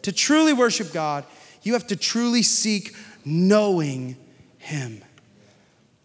To 0.01 0.11
truly 0.11 0.51
worship 0.51 0.91
God, 0.91 1.23
you 1.63 1.71
have 1.71 1.87
to 1.87 1.95
truly 1.95 2.41
seek 2.41 2.93
knowing 3.29 4.17
Him. 4.57 5.03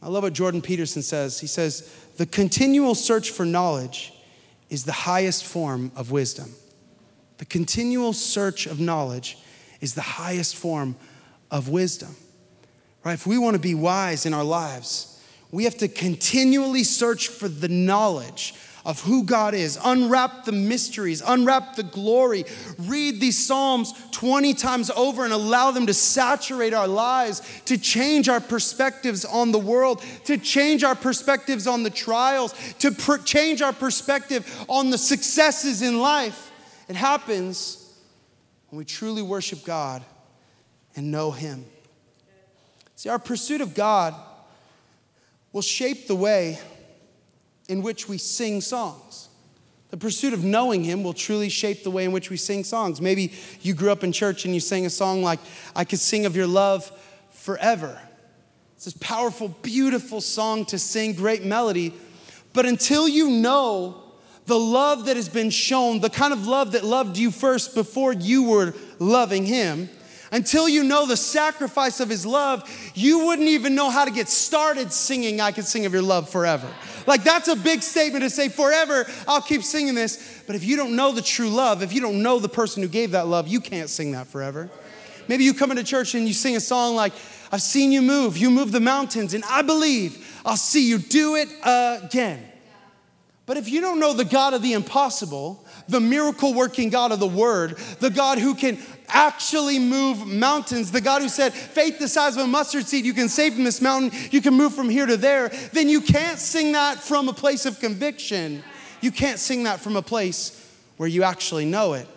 I 0.02 0.08
love 0.08 0.22
what 0.22 0.34
Jordan 0.34 0.60
Peterson 0.60 1.02
says. 1.02 1.40
He 1.40 1.46
says, 1.46 1.90
The 2.16 2.26
continual 2.26 2.94
search 2.94 3.30
for 3.30 3.46
knowledge 3.46 4.12
is 4.68 4.84
the 4.84 4.92
highest 4.92 5.44
form 5.44 5.92
of 5.96 6.10
wisdom. 6.10 6.54
The 7.38 7.44
continual 7.44 8.12
search 8.12 8.66
of 8.66 8.80
knowledge 8.80 9.38
is 9.80 9.94
the 9.94 10.02
highest 10.02 10.56
form 10.56 10.96
of 11.50 11.68
wisdom. 11.68 12.16
Right? 13.04 13.14
If 13.14 13.26
we 13.26 13.38
want 13.38 13.54
to 13.54 13.60
be 13.60 13.74
wise 13.74 14.26
in 14.26 14.34
our 14.34 14.44
lives, 14.44 15.22
we 15.50 15.64
have 15.64 15.76
to 15.78 15.88
continually 15.88 16.84
search 16.84 17.28
for 17.28 17.48
the 17.48 17.68
knowledge 17.68 18.54
of 18.84 19.00
who 19.00 19.24
God 19.24 19.54
is, 19.54 19.78
unwrap 19.82 20.44
the 20.44 20.52
mysteries, 20.52 21.22
unwrap 21.24 21.76
the 21.76 21.82
glory, 21.82 22.44
read 22.78 23.20
these 23.20 23.46
Psalms 23.46 23.94
20 24.10 24.52
times 24.54 24.90
over 24.90 25.24
and 25.24 25.32
allow 25.32 25.70
them 25.70 25.86
to 25.86 25.94
saturate 25.94 26.74
our 26.74 26.86
lives, 26.86 27.40
to 27.64 27.78
change 27.78 28.28
our 28.28 28.40
perspectives 28.40 29.24
on 29.24 29.52
the 29.52 29.58
world, 29.58 30.04
to 30.24 30.36
change 30.36 30.84
our 30.84 30.94
perspectives 30.94 31.66
on 31.66 31.82
the 31.82 31.90
trials, 31.90 32.54
to 32.78 32.94
change 33.24 33.62
our 33.62 33.72
perspective 33.72 34.64
on 34.68 34.90
the 34.90 34.98
successes 34.98 35.80
in 35.80 35.98
life. 35.98 36.50
It 36.88 36.96
happens 36.96 37.80
when 38.68 38.78
we 38.78 38.84
truly 38.84 39.22
worship 39.22 39.64
God 39.64 40.02
and 40.94 41.10
know 41.10 41.30
Him. 41.30 41.64
See, 42.96 43.08
our 43.08 43.18
pursuit 43.18 43.60
of 43.60 43.74
God 43.74 44.14
will 45.52 45.62
shape 45.62 46.06
the 46.06 46.14
way 46.14 46.58
in 47.68 47.82
which 47.82 48.08
we 48.08 48.18
sing 48.18 48.60
songs. 48.60 49.28
The 49.90 49.96
pursuit 49.96 50.32
of 50.32 50.42
knowing 50.42 50.82
Him 50.82 51.04
will 51.04 51.12
truly 51.12 51.48
shape 51.48 51.84
the 51.84 51.90
way 51.90 52.04
in 52.04 52.12
which 52.12 52.28
we 52.28 52.36
sing 52.36 52.64
songs. 52.64 53.00
Maybe 53.00 53.32
you 53.62 53.74
grew 53.74 53.92
up 53.92 54.02
in 54.02 54.12
church 54.12 54.44
and 54.44 54.52
you 54.52 54.60
sang 54.60 54.86
a 54.86 54.90
song 54.90 55.22
like, 55.22 55.38
I 55.76 55.84
could 55.84 56.00
sing 56.00 56.26
of 56.26 56.34
your 56.34 56.48
love 56.48 56.90
forever. 57.30 58.00
It's 58.74 58.86
this 58.86 58.96
powerful, 59.00 59.48
beautiful 59.62 60.20
song 60.20 60.64
to 60.66 60.78
sing, 60.78 61.14
great 61.14 61.44
melody. 61.44 61.94
But 62.52 62.66
until 62.66 63.08
you 63.08 63.30
know 63.30 64.02
the 64.46 64.58
love 64.58 65.06
that 65.06 65.16
has 65.16 65.28
been 65.28 65.50
shown, 65.50 66.00
the 66.00 66.10
kind 66.10 66.32
of 66.32 66.46
love 66.46 66.72
that 66.72 66.84
loved 66.84 67.16
you 67.16 67.30
first 67.30 67.74
before 67.74 68.12
you 68.12 68.44
were 68.44 68.74
loving 68.98 69.46
Him, 69.46 69.88
until 70.34 70.68
you 70.68 70.82
know 70.82 71.06
the 71.06 71.16
sacrifice 71.16 72.00
of 72.00 72.08
his 72.08 72.26
love, 72.26 72.68
you 72.92 73.26
wouldn't 73.26 73.46
even 73.46 73.76
know 73.76 73.88
how 73.88 74.04
to 74.04 74.10
get 74.10 74.28
started 74.28 74.92
singing, 74.92 75.40
I 75.40 75.52
could 75.52 75.64
sing 75.64 75.86
of 75.86 75.92
your 75.92 76.02
love 76.02 76.28
forever. 76.28 76.68
Like, 77.06 77.22
that's 77.22 77.46
a 77.46 77.54
big 77.54 77.82
statement 77.82 78.24
to 78.24 78.30
say, 78.30 78.48
forever, 78.48 79.06
I'll 79.28 79.40
keep 79.40 79.62
singing 79.62 79.94
this. 79.94 80.42
But 80.44 80.56
if 80.56 80.64
you 80.64 80.76
don't 80.76 80.96
know 80.96 81.12
the 81.12 81.22
true 81.22 81.48
love, 81.48 81.84
if 81.84 81.92
you 81.92 82.00
don't 82.00 82.20
know 82.20 82.40
the 82.40 82.48
person 82.48 82.82
who 82.82 82.88
gave 82.88 83.12
that 83.12 83.28
love, 83.28 83.46
you 83.46 83.60
can't 83.60 83.88
sing 83.88 84.10
that 84.12 84.26
forever. 84.26 84.68
Maybe 85.28 85.44
you 85.44 85.54
come 85.54 85.70
into 85.70 85.84
church 85.84 86.16
and 86.16 86.26
you 86.26 86.34
sing 86.34 86.56
a 86.56 86.60
song 86.60 86.96
like, 86.96 87.12
I've 87.52 87.62
seen 87.62 87.92
you 87.92 88.02
move, 88.02 88.36
you 88.36 88.50
move 88.50 88.72
the 88.72 88.80
mountains, 88.80 89.34
and 89.34 89.44
I 89.44 89.62
believe 89.62 90.40
I'll 90.44 90.56
see 90.56 90.88
you 90.88 90.98
do 90.98 91.36
it 91.36 91.48
again. 91.62 92.44
But 93.46 93.58
if 93.58 93.68
you 93.68 93.80
don't 93.82 94.00
know 94.00 94.14
the 94.14 94.24
God 94.24 94.54
of 94.54 94.62
the 94.62 94.72
impossible, 94.72 95.64
the 95.86 96.00
miracle 96.00 96.54
working 96.54 96.88
God 96.88 97.12
of 97.12 97.20
the 97.20 97.26
word, 97.26 97.76
the 98.00 98.08
God 98.08 98.38
who 98.38 98.54
can 98.54 98.78
actually 99.08 99.78
move 99.78 100.26
mountains, 100.26 100.90
the 100.90 101.00
God 101.00 101.22
who 101.22 101.28
said, 101.28 101.52
faith 101.52 101.98
the 101.98 102.08
size 102.08 102.36
of 102.36 102.44
a 102.44 102.46
mustard 102.46 102.86
seed, 102.86 103.04
you 103.04 103.14
can 103.14 103.28
save 103.28 103.54
from 103.54 103.64
this 103.64 103.80
mountain, 103.80 104.10
you 104.30 104.40
can 104.40 104.54
move 104.54 104.74
from 104.74 104.88
here 104.88 105.06
to 105.06 105.16
there, 105.16 105.48
then 105.72 105.88
you 105.88 106.00
can't 106.00 106.38
sing 106.38 106.72
that 106.72 106.98
from 106.98 107.28
a 107.28 107.32
place 107.32 107.66
of 107.66 107.80
conviction. 107.80 108.62
You 109.00 109.12
can't 109.12 109.38
sing 109.38 109.64
that 109.64 109.80
from 109.80 109.96
a 109.96 110.02
place 110.02 110.60
where 110.96 111.08
you 111.08 111.22
actually 111.22 111.64
know 111.64 111.92
it. 111.92 112.08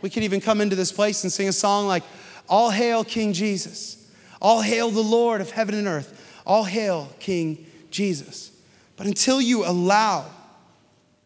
We 0.00 0.10
could 0.10 0.22
even 0.22 0.40
come 0.40 0.60
into 0.60 0.76
this 0.76 0.92
place 0.92 1.22
and 1.22 1.32
sing 1.32 1.48
a 1.48 1.52
song 1.52 1.86
like, 1.86 2.02
All 2.48 2.70
hail 2.70 3.04
King 3.04 3.32
Jesus. 3.32 4.10
All 4.40 4.60
hail 4.60 4.90
the 4.90 5.02
Lord 5.02 5.40
of 5.40 5.50
heaven 5.50 5.74
and 5.74 5.86
earth. 5.86 6.40
All 6.44 6.64
hail 6.64 7.08
King 7.20 7.66
Jesus. 7.90 8.50
But 8.96 9.06
until 9.06 9.40
you 9.40 9.64
allow 9.64 10.26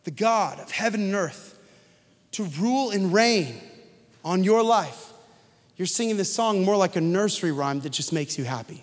the 0.05 0.11
God 0.11 0.61
of 0.61 0.71
heaven 0.71 1.01
and 1.03 1.15
earth 1.15 1.59
to 2.33 2.45
rule 2.45 2.91
and 2.91 3.13
reign 3.13 3.61
on 4.27 4.43
your 4.43 4.63
life, 4.63 5.13
you're 5.77 5.87
singing 5.87 6.17
this 6.17 6.35
song 6.35 6.65
more 6.65 6.77
like 6.77 6.97
a 6.97 7.01
nursery 7.01 7.53
rhyme 7.53 7.81
that 7.81 7.91
just 7.91 8.13
makes 8.13 8.37
you 8.37 8.45
happy 8.45 8.83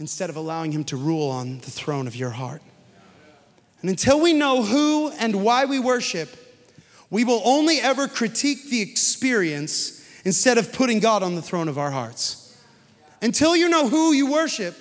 instead 0.00 0.28
of 0.28 0.36
allowing 0.36 0.72
Him 0.72 0.82
to 0.84 0.96
rule 0.96 1.30
on 1.30 1.60
the 1.60 1.70
throne 1.70 2.08
of 2.08 2.16
your 2.16 2.30
heart. 2.30 2.60
And 3.80 3.88
until 3.88 4.20
we 4.20 4.32
know 4.32 4.62
who 4.62 5.10
and 5.10 5.44
why 5.44 5.64
we 5.64 5.78
worship, 5.78 6.28
we 7.08 7.22
will 7.22 7.40
only 7.44 7.78
ever 7.78 8.08
critique 8.08 8.68
the 8.68 8.80
experience 8.80 10.04
instead 10.24 10.58
of 10.58 10.72
putting 10.72 10.98
God 10.98 11.22
on 11.22 11.36
the 11.36 11.42
throne 11.42 11.68
of 11.68 11.78
our 11.78 11.92
hearts. 11.92 12.60
Until 13.22 13.54
you 13.54 13.68
know 13.68 13.88
who 13.88 14.12
you 14.12 14.30
worship, 14.30 14.76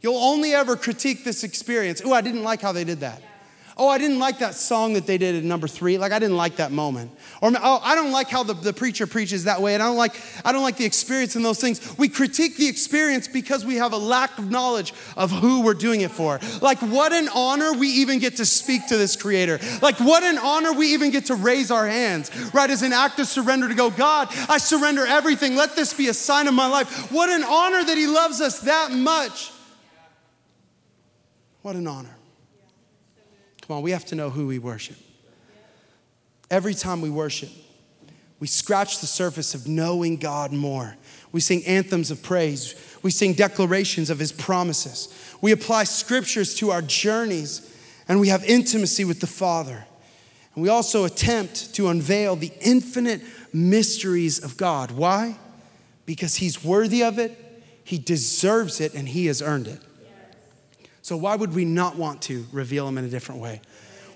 you'll 0.00 0.16
only 0.16 0.54
ever 0.54 0.76
critique 0.76 1.24
this 1.24 1.42
experience. 1.42 2.00
Oh, 2.04 2.12
I 2.12 2.20
didn't 2.20 2.44
like 2.44 2.60
how 2.62 2.70
they 2.70 2.84
did 2.84 3.00
that. 3.00 3.20
Oh, 3.78 3.90
I 3.90 3.98
didn't 3.98 4.18
like 4.18 4.38
that 4.38 4.54
song 4.54 4.94
that 4.94 5.06
they 5.06 5.18
did 5.18 5.34
at 5.34 5.44
number 5.44 5.68
three. 5.68 5.98
Like, 5.98 6.10
I 6.10 6.18
didn't 6.18 6.38
like 6.38 6.56
that 6.56 6.72
moment. 6.72 7.10
Or, 7.42 7.52
oh, 7.54 7.80
I 7.82 7.94
don't 7.94 8.10
like 8.10 8.30
how 8.30 8.42
the, 8.42 8.54
the 8.54 8.72
preacher 8.72 9.06
preaches 9.06 9.44
that 9.44 9.60
way. 9.60 9.74
And 9.74 9.82
I 9.82 9.86
don't 9.86 9.98
like, 9.98 10.18
I 10.46 10.52
don't 10.52 10.62
like 10.62 10.78
the 10.78 10.86
experience 10.86 11.36
in 11.36 11.42
those 11.42 11.60
things. 11.60 11.98
We 11.98 12.08
critique 12.08 12.56
the 12.56 12.68
experience 12.68 13.28
because 13.28 13.66
we 13.66 13.74
have 13.74 13.92
a 13.92 13.98
lack 13.98 14.38
of 14.38 14.50
knowledge 14.50 14.94
of 15.14 15.30
who 15.30 15.60
we're 15.60 15.74
doing 15.74 16.00
it 16.00 16.10
for. 16.10 16.40
Like, 16.62 16.78
what 16.78 17.12
an 17.12 17.28
honor 17.34 17.74
we 17.74 17.88
even 17.88 18.18
get 18.18 18.36
to 18.36 18.46
speak 18.46 18.86
to 18.86 18.96
this 18.96 19.14
creator. 19.14 19.60
Like, 19.82 20.00
what 20.00 20.22
an 20.22 20.38
honor 20.38 20.72
we 20.72 20.94
even 20.94 21.10
get 21.10 21.26
to 21.26 21.34
raise 21.34 21.70
our 21.70 21.86
hands, 21.86 22.30
right? 22.54 22.70
As 22.70 22.80
an 22.80 22.94
act 22.94 23.20
of 23.20 23.26
surrender 23.26 23.68
to 23.68 23.74
go, 23.74 23.90
God, 23.90 24.28
I 24.48 24.56
surrender 24.56 25.04
everything. 25.06 25.54
Let 25.54 25.76
this 25.76 25.92
be 25.92 26.08
a 26.08 26.14
sign 26.14 26.48
of 26.48 26.54
my 26.54 26.66
life. 26.66 27.12
What 27.12 27.28
an 27.28 27.44
honor 27.44 27.84
that 27.84 27.98
he 27.98 28.06
loves 28.06 28.40
us 28.40 28.60
that 28.60 28.90
much. 28.90 29.52
What 31.60 31.76
an 31.76 31.86
honor. 31.86 32.15
Come 33.66 33.78
on, 33.78 33.82
we 33.82 33.90
have 33.90 34.04
to 34.06 34.14
know 34.14 34.30
who 34.30 34.46
we 34.46 34.58
worship. 34.58 34.96
Every 36.50 36.74
time 36.74 37.00
we 37.00 37.10
worship, 37.10 37.50
we 38.38 38.46
scratch 38.46 39.00
the 39.00 39.06
surface 39.06 39.54
of 39.54 39.66
knowing 39.66 40.16
God 40.16 40.52
more. 40.52 40.96
We 41.32 41.40
sing 41.40 41.64
anthems 41.66 42.10
of 42.10 42.22
praise. 42.22 42.74
We 43.02 43.10
sing 43.10 43.32
declarations 43.32 44.10
of 44.10 44.18
his 44.18 44.30
promises. 44.30 45.12
We 45.40 45.52
apply 45.52 45.84
scriptures 45.84 46.54
to 46.56 46.70
our 46.70 46.82
journeys, 46.82 47.74
and 48.08 48.20
we 48.20 48.28
have 48.28 48.44
intimacy 48.44 49.04
with 49.04 49.20
the 49.20 49.26
Father. 49.26 49.84
And 50.54 50.62
we 50.62 50.68
also 50.68 51.04
attempt 51.04 51.74
to 51.74 51.88
unveil 51.88 52.36
the 52.36 52.52
infinite 52.60 53.22
mysteries 53.52 54.42
of 54.42 54.56
God. 54.56 54.92
Why? 54.92 55.38
Because 56.04 56.36
he's 56.36 56.62
worthy 56.62 57.02
of 57.02 57.18
it, 57.18 57.36
he 57.82 57.98
deserves 57.98 58.80
it, 58.80 58.94
and 58.94 59.08
he 59.08 59.26
has 59.26 59.42
earned 59.42 59.66
it. 59.66 59.80
So, 61.06 61.16
why 61.16 61.36
would 61.36 61.54
we 61.54 61.64
not 61.64 61.94
want 61.94 62.22
to 62.22 62.44
reveal 62.50 62.88
Him 62.88 62.98
in 62.98 63.04
a 63.04 63.08
different 63.08 63.40
way? 63.40 63.60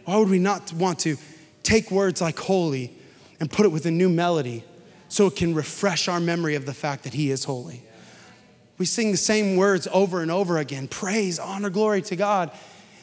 Why 0.07 0.17
would 0.17 0.29
we 0.29 0.41
not 0.41 0.73
want 0.73 0.99
to 1.01 1.17
take 1.63 1.89
words 1.93 2.21
like 2.21 2.37
holy 2.37 2.93
and 3.39 3.49
put 3.49 3.65
it 3.65 3.69
with 3.69 3.87
a 3.87 3.93
new 3.93 4.09
melody 4.09 4.65
so 5.09 5.29
it 5.29 5.37
can 5.37 5.55
refresh 5.55 6.09
our 6.09 6.19
memory 6.19 6.57
of 6.57 6.67
the 6.67 6.75
fact 6.75 7.05
that 7.05 7.15
He 7.15 7.31
is 7.31 7.45
holy? 7.45 7.85
We 8.77 8.87
sing 8.87 9.13
the 9.13 9.17
same 9.17 9.55
words 9.55 9.87
over 9.93 10.21
and 10.21 10.33
over 10.33 10.59
again 10.59 10.89
praise, 10.89 11.39
honor, 11.39 11.71
glory 11.71 12.03
to 12.03 12.17
God. 12.17 12.51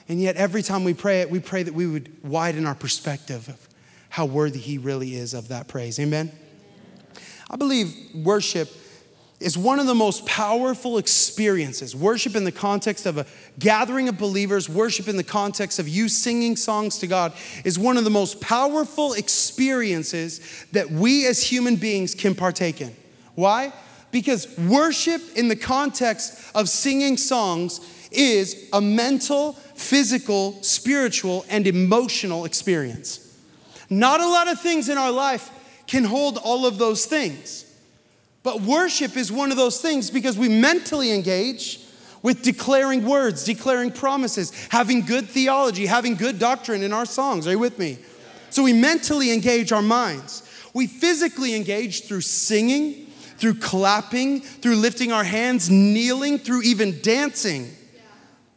And 0.10 0.20
yet, 0.20 0.36
every 0.36 0.64
time 0.64 0.84
we 0.84 0.94
pray 0.94 1.22
it, 1.22 1.32
we 1.32 1.40
pray 1.40 1.64
that 1.64 1.74
we 1.74 1.88
would 1.88 2.12
widen 2.26 2.66
our 2.66 2.76
perspective 2.76 3.48
of 3.48 3.70
how 4.10 4.26
worthy 4.26 4.60
He 4.60 4.78
really 4.78 5.16
is 5.16 5.34
of 5.34 5.48
that 5.48 5.70
praise. 5.70 5.98
Amen? 5.98 6.34
I 7.50 7.56
believe 7.56 7.96
worship 8.14 8.70
is 9.40 9.56
one 9.58 9.80
of 9.80 9.86
the 9.86 9.94
most 9.94 10.26
powerful 10.26 10.98
experiences. 10.98 11.96
Worship 11.96 12.36
in 12.36 12.44
the 12.44 12.52
context 12.52 13.06
of 13.06 13.20
a 13.20 13.26
gathering 13.60 14.10
of 14.10 14.18
believers, 14.18 14.68
worship 14.68 15.08
in 15.08 15.16
the 15.16 15.24
context 15.24 15.78
of 15.78 15.88
you 15.88 16.10
singing 16.10 16.56
songs 16.56 16.98
to 17.00 17.08
God, 17.08 17.34
is 17.64 17.78
one 17.78 17.98
of 17.98 18.04
the 18.04 18.10
most 18.10 18.42
powerful 18.42 19.14
experiences 19.14 20.66
that 20.72 20.90
we 20.90 21.28
as 21.28 21.44
human 21.44 21.76
beings 21.76 22.16
can 22.16 22.34
partake 22.34 22.82
in. 22.82 22.96
Why? 23.36 23.74
Because 24.10 24.58
worship 24.58 25.22
in 25.36 25.50
the 25.50 25.56
context 25.56 26.52
of 26.56 26.68
singing 26.68 27.18
songs 27.18 27.80
is 28.12 28.68
a 28.74 28.82
mental, 28.82 29.54
physical, 29.54 30.64
spiritual, 30.64 31.46
and 31.48 31.68
emotional 31.68 32.46
experience. 32.46 33.24
Not 33.90 34.20
a 34.20 34.28
lot 34.28 34.48
of 34.48 34.60
things 34.60 34.90
in 34.90 34.98
our 34.98 35.12
life 35.12 35.52
can 35.86 36.06
hold 36.06 36.38
all 36.38 36.66
of 36.66 36.80
those 36.80 37.06
things. 37.06 37.66
But 38.48 38.62
worship 38.62 39.18
is 39.18 39.30
one 39.30 39.52
of 39.52 39.58
those 39.58 39.82
things 39.82 40.10
because 40.10 40.38
we 40.38 40.48
mentally 40.48 41.12
engage 41.12 41.82
with 42.24 42.44
declaring 42.44 43.06
words, 43.06 43.44
declaring 43.44 43.92
promises, 43.92 44.54
having 44.70 45.02
good 45.02 45.28
theology, 45.28 45.86
having 45.86 46.16
good 46.16 46.40
doctrine 46.40 46.82
in 46.82 46.94
our 46.94 47.06
songs. 47.06 47.46
Are 47.46 47.52
you 47.52 47.60
with 47.60 47.78
me? 47.78 47.98
So 48.50 48.64
we 48.64 48.72
mentally 48.72 49.34
engage 49.34 49.74
our 49.74 49.82
minds. 49.82 50.50
We 50.74 50.88
physically 50.88 51.56
engage 51.56 52.06
through 52.06 52.22
singing, 52.22 53.08
through 53.38 53.56
clapping, 53.56 54.40
through 54.40 54.78
lifting 54.78 55.12
our 55.12 55.26
hands, 55.26 55.70
kneeling, 55.70 56.40
through 56.40 56.62
even 56.62 57.02
dancing. 57.02 57.70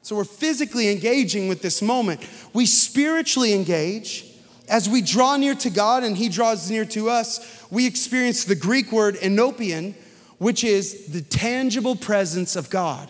So 0.02 0.14
we're 0.14 0.23
physically 0.23 0.88
engaging 0.92 1.49
with 1.49 1.62
this 1.62 1.82
moment. 1.82 2.25
We 2.52 2.64
spiritually 2.64 3.54
engage 3.54 4.25
as 4.68 4.88
we 4.88 5.02
draw 5.02 5.37
near 5.37 5.56
to 5.56 5.68
God 5.68 6.04
and 6.04 6.16
He 6.16 6.28
draws 6.28 6.70
near 6.70 6.85
to 6.85 7.11
us 7.11 7.60
we 7.70 7.87
experience 7.87 8.44
the 8.44 8.54
Greek 8.54 8.92
word 8.92 9.16
enopian, 9.16 9.94
which 10.38 10.64
is 10.64 11.06
the 11.06 11.22
tangible 11.22 11.96
presence 11.96 12.56
of 12.56 12.70
God. 12.70 13.09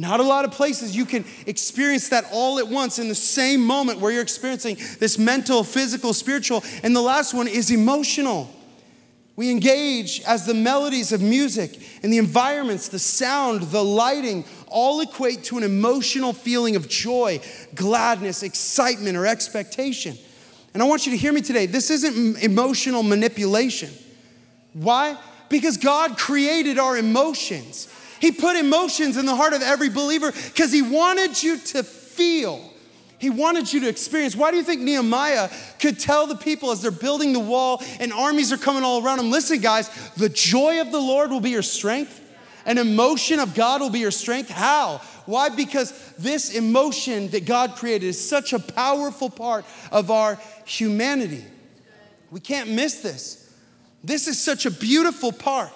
Not 0.00 0.20
a 0.20 0.22
lot 0.22 0.44
of 0.44 0.52
places 0.52 0.94
you 0.94 1.04
can 1.04 1.24
experience 1.46 2.10
that 2.10 2.26
all 2.30 2.60
at 2.60 2.68
once 2.68 3.00
in 3.00 3.08
the 3.08 3.16
same 3.16 3.60
moment 3.60 3.98
where 3.98 4.12
you're 4.12 4.22
experiencing 4.22 4.76
this 5.00 5.18
mental, 5.18 5.64
physical, 5.64 6.14
spiritual. 6.14 6.62
And 6.84 6.94
the 6.94 7.00
last 7.00 7.34
one 7.34 7.48
is 7.48 7.72
emotional. 7.72 8.48
We 9.34 9.50
engage 9.50 10.20
as 10.22 10.46
the 10.46 10.54
melodies 10.54 11.12
of 11.12 11.20
music 11.20 11.80
and 12.02 12.12
the 12.12 12.18
environments, 12.18 12.88
the 12.88 12.98
sound, 13.00 13.62
the 13.62 13.82
lighting, 13.82 14.44
all 14.68 15.00
equate 15.00 15.44
to 15.44 15.58
an 15.58 15.64
emotional 15.64 16.32
feeling 16.32 16.76
of 16.76 16.88
joy, 16.88 17.40
gladness, 17.74 18.44
excitement, 18.44 19.16
or 19.16 19.26
expectation. 19.26 20.16
And 20.78 20.84
I 20.84 20.86
want 20.86 21.06
you 21.06 21.10
to 21.10 21.18
hear 21.18 21.32
me 21.32 21.40
today. 21.40 21.66
This 21.66 21.90
isn't 21.90 22.40
emotional 22.40 23.02
manipulation. 23.02 23.90
Why? 24.74 25.18
Because 25.48 25.76
God 25.76 26.16
created 26.16 26.78
our 26.78 26.96
emotions. 26.96 27.92
He 28.20 28.30
put 28.30 28.54
emotions 28.54 29.16
in 29.16 29.26
the 29.26 29.34
heart 29.34 29.54
of 29.54 29.62
every 29.62 29.88
believer 29.88 30.30
because 30.30 30.70
He 30.70 30.82
wanted 30.82 31.42
you 31.42 31.58
to 31.58 31.82
feel. 31.82 32.72
He 33.18 33.28
wanted 33.28 33.72
you 33.72 33.80
to 33.80 33.88
experience. 33.88 34.36
Why 34.36 34.52
do 34.52 34.56
you 34.56 34.62
think 34.62 34.80
Nehemiah 34.82 35.50
could 35.80 35.98
tell 35.98 36.28
the 36.28 36.36
people 36.36 36.70
as 36.70 36.80
they're 36.80 36.92
building 36.92 37.32
the 37.32 37.40
wall 37.40 37.82
and 37.98 38.12
armies 38.12 38.52
are 38.52 38.56
coming 38.56 38.84
all 38.84 39.04
around 39.04 39.16
them? 39.16 39.32
Listen, 39.32 39.58
guys, 39.58 39.90
the 40.16 40.28
joy 40.28 40.80
of 40.80 40.92
the 40.92 41.00
Lord 41.00 41.32
will 41.32 41.40
be 41.40 41.50
your 41.50 41.62
strength. 41.62 42.20
An 42.66 42.78
emotion 42.78 43.40
of 43.40 43.52
God 43.56 43.80
will 43.80 43.90
be 43.90 43.98
your 43.98 44.12
strength. 44.12 44.48
How? 44.48 45.00
Why? 45.28 45.50
Because 45.50 45.92
this 46.16 46.54
emotion 46.54 47.28
that 47.32 47.44
God 47.44 47.76
created 47.76 48.06
is 48.06 48.28
such 48.28 48.54
a 48.54 48.58
powerful 48.58 49.28
part 49.28 49.66
of 49.92 50.10
our 50.10 50.38
humanity. 50.64 51.44
We 52.30 52.40
can't 52.40 52.70
miss 52.70 53.02
this. 53.02 53.52
This 54.02 54.26
is 54.26 54.40
such 54.40 54.64
a 54.64 54.70
beautiful 54.70 55.30
part. 55.30 55.70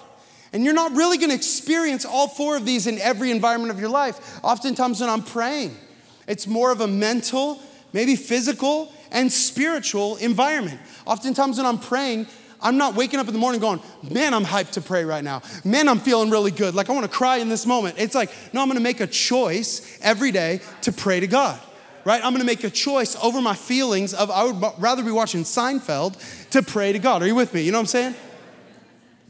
And 0.53 0.63
you're 0.65 0.73
not 0.73 0.93
really 0.93 1.19
gonna 1.19 1.35
experience 1.35 2.03
all 2.03 2.27
four 2.27 2.57
of 2.57 2.65
these 2.65 2.87
in 2.87 2.97
every 2.97 3.29
environment 3.29 3.69
of 3.69 3.79
your 3.79 3.91
life. 3.91 4.39
Oftentimes, 4.43 5.01
when 5.01 5.09
I'm 5.11 5.21
praying, 5.21 5.77
it's 6.27 6.47
more 6.47 6.71
of 6.71 6.81
a 6.81 6.87
mental, 6.87 7.61
maybe 7.93 8.15
physical, 8.15 8.91
and 9.11 9.31
spiritual 9.31 10.15
environment. 10.15 10.79
Oftentimes, 11.05 11.57
when 11.57 11.67
I'm 11.67 11.77
praying, 11.77 12.25
I'm 12.63 12.77
not 12.77 12.95
waking 12.95 13.19
up 13.19 13.27
in 13.27 13.33
the 13.33 13.39
morning 13.39 13.61
going, 13.61 13.81
man, 14.09 14.33
I'm 14.33 14.45
hyped 14.45 14.71
to 14.71 14.81
pray 14.81 15.05
right 15.05 15.23
now. 15.23 15.41
Man, 15.63 15.87
I'm 15.87 15.99
feeling 15.99 16.29
really 16.29 16.51
good. 16.51 16.73
Like, 16.73 16.89
I 16.89 16.93
wanna 16.93 17.07
cry 17.07 17.37
in 17.37 17.49
this 17.49 17.65
moment. 17.65 17.95
It's 17.99 18.15
like, 18.15 18.31
no, 18.53 18.61
I'm 18.61 18.67
gonna 18.67 18.79
make 18.79 19.01
a 19.01 19.07
choice 19.07 19.99
every 20.01 20.31
day 20.31 20.61
to 20.81 20.91
pray 20.91 21.19
to 21.19 21.27
God 21.27 21.59
right? 22.05 22.23
I'm 22.23 22.33
gonna 22.33 22.43
make 22.43 22.63
a 22.63 22.69
choice 22.69 23.15
over 23.21 23.41
my 23.41 23.55
feelings 23.55 24.13
of 24.13 24.29
I 24.29 24.43
would 24.43 24.61
rather 24.77 25.03
be 25.03 25.11
watching 25.11 25.43
Seinfeld 25.43 26.49
to 26.49 26.61
pray 26.61 26.91
to 26.91 26.99
God. 26.99 27.21
Are 27.21 27.27
you 27.27 27.35
with 27.35 27.53
me? 27.53 27.61
You 27.61 27.71
know 27.71 27.77
what 27.77 27.83
I'm 27.83 27.87
saying? 27.87 28.15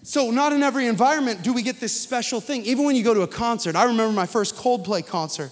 So, 0.06 0.32
not 0.32 0.52
in 0.52 0.64
every 0.64 0.88
environment 0.88 1.44
do 1.44 1.54
we 1.54 1.62
get 1.62 1.80
this 1.80 1.94
special 1.94 2.42
thing. 2.42 2.66
Even 2.66 2.84
when 2.86 2.96
you 2.96 3.04
go 3.04 3.14
to 3.14 3.22
a 3.22 3.28
concert, 3.28 3.76
I 3.76 3.86
remember 3.86 4.12
my 4.12 4.26
first 4.26 4.56
Coldplay 4.56 5.06
concert. 5.06 5.52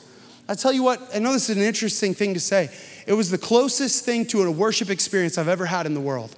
I 0.50 0.56
tell 0.56 0.74
you 0.74 0.84
what, 0.84 1.00
I 1.16 1.20
know 1.20 1.32
this 1.32 1.50
is 1.50 1.56
an 1.56 1.64
interesting 1.64 2.14
thing 2.14 2.34
to 2.34 2.40
say. 2.40 2.70
It 3.08 3.14
was 3.14 3.30
the 3.30 3.38
closest 3.38 4.04
thing 4.04 4.26
to 4.28 4.42
a 4.44 4.52
worship 4.52 4.90
experience 4.90 5.38
I've 5.38 5.48
ever 5.48 5.66
had 5.66 5.86
in 5.86 5.94
the 5.94 6.02
world. 6.02 6.36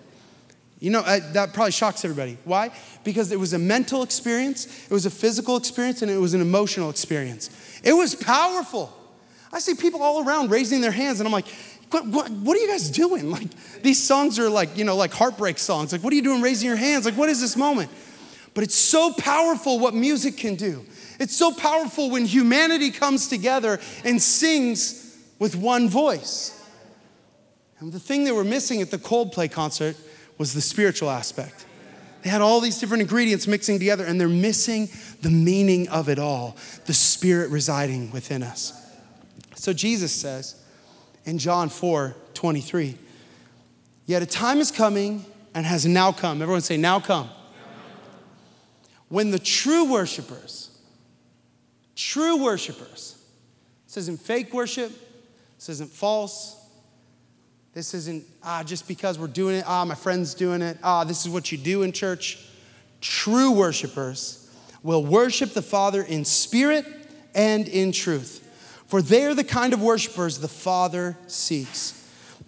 You 0.83 0.89
know, 0.89 1.01
that 1.01 1.53
probably 1.53 1.71
shocks 1.71 2.03
everybody. 2.03 2.37
Why? 2.43 2.69
Because 3.05 3.31
it 3.31 3.39
was 3.39 3.53
a 3.53 3.57
mental 3.57 4.03
experience, 4.03 4.65
it 4.83 4.91
was 4.91 5.05
a 5.05 5.09
physical 5.09 5.55
experience, 5.55 6.01
and 6.01 6.11
it 6.11 6.17
was 6.17 6.33
an 6.33 6.41
emotional 6.41 6.89
experience. 6.89 7.49
It 7.85 7.93
was 7.93 8.15
powerful. 8.15 8.93
I 9.53 9.59
see 9.59 9.75
people 9.75 10.03
all 10.03 10.27
around 10.27 10.51
raising 10.51 10.81
their 10.81 10.91
hands, 10.91 11.21
and 11.21 11.27
I'm 11.27 11.31
like, 11.31 11.47
what, 11.89 12.05
what, 12.07 12.29
what, 12.29 12.57
are 12.57 12.59
you 12.59 12.67
guys 12.67 12.89
doing? 12.89 13.31
Like, 13.31 13.47
these 13.81 14.03
songs 14.03 14.37
are 14.37 14.49
like, 14.49 14.77
you 14.77 14.83
know, 14.83 14.97
like 14.97 15.13
heartbreak 15.13 15.57
songs. 15.57 15.93
Like, 15.93 16.03
what 16.03 16.11
are 16.11 16.17
you 16.17 16.21
doing 16.21 16.41
raising 16.41 16.67
your 16.67 16.75
hands? 16.75 17.05
Like, 17.05 17.15
what 17.15 17.29
is 17.29 17.39
this 17.39 17.55
moment? 17.55 17.89
But 18.53 18.65
it's 18.65 18.75
so 18.75 19.13
powerful 19.13 19.79
what 19.79 19.93
music 19.93 20.35
can 20.35 20.55
do. 20.55 20.85
It's 21.17 21.33
so 21.33 21.53
powerful 21.53 22.09
when 22.09 22.25
humanity 22.25 22.91
comes 22.91 23.29
together 23.29 23.79
and 24.03 24.21
sings 24.21 25.17
with 25.39 25.55
one 25.55 25.87
voice. 25.87 26.61
And 27.79 27.93
the 27.93 28.01
thing 28.01 28.25
they 28.25 28.33
were 28.33 28.43
missing 28.43 28.81
at 28.81 28.91
the 28.91 28.97
Coldplay 28.97 29.49
concert 29.49 29.95
was 30.37 30.53
the 30.53 30.61
spiritual 30.61 31.09
aspect. 31.09 31.65
They 32.23 32.29
had 32.29 32.41
all 32.41 32.61
these 32.61 32.79
different 32.79 33.01
ingredients 33.01 33.47
mixing 33.47 33.79
together, 33.79 34.05
and 34.05 34.19
they're 34.19 34.29
missing 34.29 34.89
the 35.21 35.29
meaning 35.29 35.89
of 35.89 36.07
it 36.07 36.19
all 36.19 36.57
the 36.85 36.93
spirit 36.93 37.49
residing 37.49 38.11
within 38.11 38.43
us. 38.43 38.73
So 39.55 39.73
Jesus 39.73 40.13
says 40.13 40.61
in 41.25 41.37
John 41.37 41.69
4 41.69 42.15
23, 42.33 42.97
Yet 44.05 44.21
a 44.21 44.25
time 44.25 44.59
is 44.59 44.71
coming 44.71 45.25
and 45.53 45.65
has 45.65 45.85
now 45.85 46.11
come. 46.11 46.41
Everyone 46.41 46.61
say, 46.61 46.77
Now 46.77 46.99
come. 46.99 47.29
When 49.09 49.31
the 49.31 49.39
true 49.39 49.91
worshipers, 49.91 50.75
true 51.95 52.43
worshipers, 52.43 53.21
this 53.85 53.97
isn't 53.97 54.19
fake 54.19 54.53
worship, 54.53 54.91
this 55.57 55.69
isn't 55.69 55.91
false, 55.91 56.62
This 57.73 57.95
isn't, 57.95 58.23
ah, 58.43 58.63
just 58.63 58.87
because 58.87 59.17
we're 59.17 59.27
doing 59.27 59.55
it, 59.55 59.63
ah, 59.67 59.83
my 59.83 59.95
friend's 59.95 60.35
doing 60.35 60.61
it, 60.61 60.77
ah, 60.83 61.03
this 61.03 61.25
is 61.25 61.31
what 61.31 61.51
you 61.51 61.57
do 61.57 61.81
in 61.81 61.91
church. 61.91 62.37
True 63.01 63.51
worshipers 63.51 64.47
will 64.83 65.03
worship 65.03 65.53
the 65.53 65.61
Father 65.61 66.03
in 66.03 66.23
spirit 66.23 66.85
and 67.33 67.67
in 67.67 67.91
truth. 67.91 68.41
For 68.87 69.01
they 69.01 69.25
are 69.25 69.33
the 69.33 69.43
kind 69.43 69.73
of 69.73 69.81
worshipers 69.81 70.37
the 70.37 70.47
Father 70.47 71.17
seeks. 71.25 71.99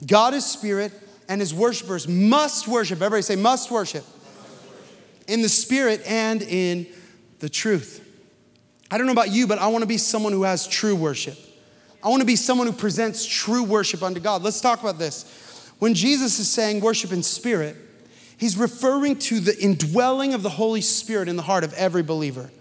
God 0.05 0.35
is 0.35 0.45
spirit, 0.45 0.91
and 1.27 1.41
his 1.41 1.53
worshipers 1.53 2.07
must 2.07 2.67
worship. 2.67 3.01
Everybody 3.01 3.23
say, 3.23 3.35
must 3.35 3.71
worship. 3.71 4.05
In 5.27 5.41
the 5.41 5.49
spirit 5.49 6.03
and 6.05 6.43
in 6.43 6.85
the 7.39 7.49
truth. 7.49 8.01
I 8.91 8.99
don't 8.99 9.07
know 9.07 9.13
about 9.13 9.31
you, 9.31 9.47
but 9.47 9.57
I 9.57 9.67
want 9.67 9.81
to 9.81 9.87
be 9.87 9.97
someone 9.97 10.33
who 10.33 10.43
has 10.43 10.67
true 10.67 10.95
worship. 10.95 11.37
I 12.05 12.09
want 12.09 12.21
to 12.21 12.27
be 12.27 12.35
someone 12.35 12.67
who 12.67 12.73
presents 12.73 13.25
true 13.25 13.63
worship 13.63 14.03
unto 14.03 14.19
God. 14.19 14.43
Let's 14.43 14.61
talk 14.61 14.79
about 14.79 14.99
this. 14.99 15.71
When 15.79 15.95
Jesus 15.95 16.37
is 16.37 16.47
saying 16.47 16.81
worship 16.81 17.11
in 17.11 17.23
spirit, 17.23 17.75
he's 18.37 18.55
referring 18.57 19.17
to 19.17 19.39
the 19.39 19.57
indwelling 19.59 20.35
of 20.35 20.43
the 20.43 20.51
Holy 20.51 20.81
Spirit 20.81 21.27
in 21.27 21.35
the 21.35 21.41
heart 21.41 21.63
of 21.63 21.73
every 21.73 22.03
believer. 22.03 22.51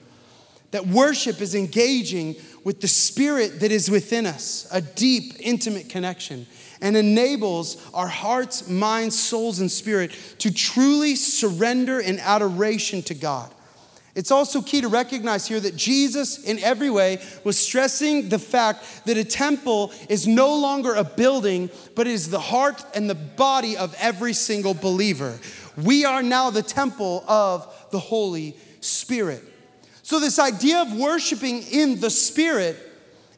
That 0.70 0.87
worship 0.87 1.42
is 1.42 1.54
engaging 1.54 2.37
with 2.64 2.80
the 2.80 2.88
spirit 2.88 3.61
that 3.61 3.70
is 3.70 3.90
within 3.90 4.24
us, 4.24 4.66
a 4.72 4.80
deep, 4.80 5.35
intimate 5.38 5.90
connection, 5.90 6.46
and 6.80 6.96
enables 6.96 7.76
our 7.92 8.09
hearts, 8.09 8.68
minds, 8.70 9.16
souls, 9.18 9.61
and 9.61 9.70
spirit 9.70 10.11
to 10.38 10.52
truly 10.52 11.16
surrender 11.16 12.00
in 12.00 12.18
adoration 12.18 13.02
to 13.02 13.14
God. 13.14 13.54
It's 14.14 14.31
also 14.31 14.62
key 14.62 14.81
to 14.81 14.88
recognize 14.88 15.48
here 15.48 15.59
that 15.59 15.77
Jesus, 15.77 16.38
in 16.44 16.61
every 16.61 16.88
way, 16.88 17.20
was 17.42 17.59
stressing 17.59 18.29
the 18.29 18.38
fact 18.38 19.07
that 19.07 19.16
a 19.16 19.24
temple 19.24 19.92
is 20.09 20.27
no 20.27 20.55
longer 20.57 20.94
a 20.94 21.03
building, 21.03 21.68
but 21.96 22.07
is 22.07 22.31
the 22.31 22.38
heart 22.38 22.85
and 22.94 23.11
the 23.11 23.16
body 23.16 23.77
of 23.77 23.94
every 23.98 24.33
single 24.33 24.74
believer. 24.74 25.38
We 25.77 26.05
are 26.05 26.22
now 26.22 26.50
the 26.50 26.62
temple 26.62 27.24
of 27.27 27.88
the 27.90 27.98
Holy 27.98 28.57
Spirit. 28.81 29.42
So, 30.03 30.20
this 30.20 30.38
idea 30.38 30.83
of 30.83 30.96
worshiping 30.96 31.62
in 31.62 31.98
the 31.98 32.11
Spirit 32.11 32.77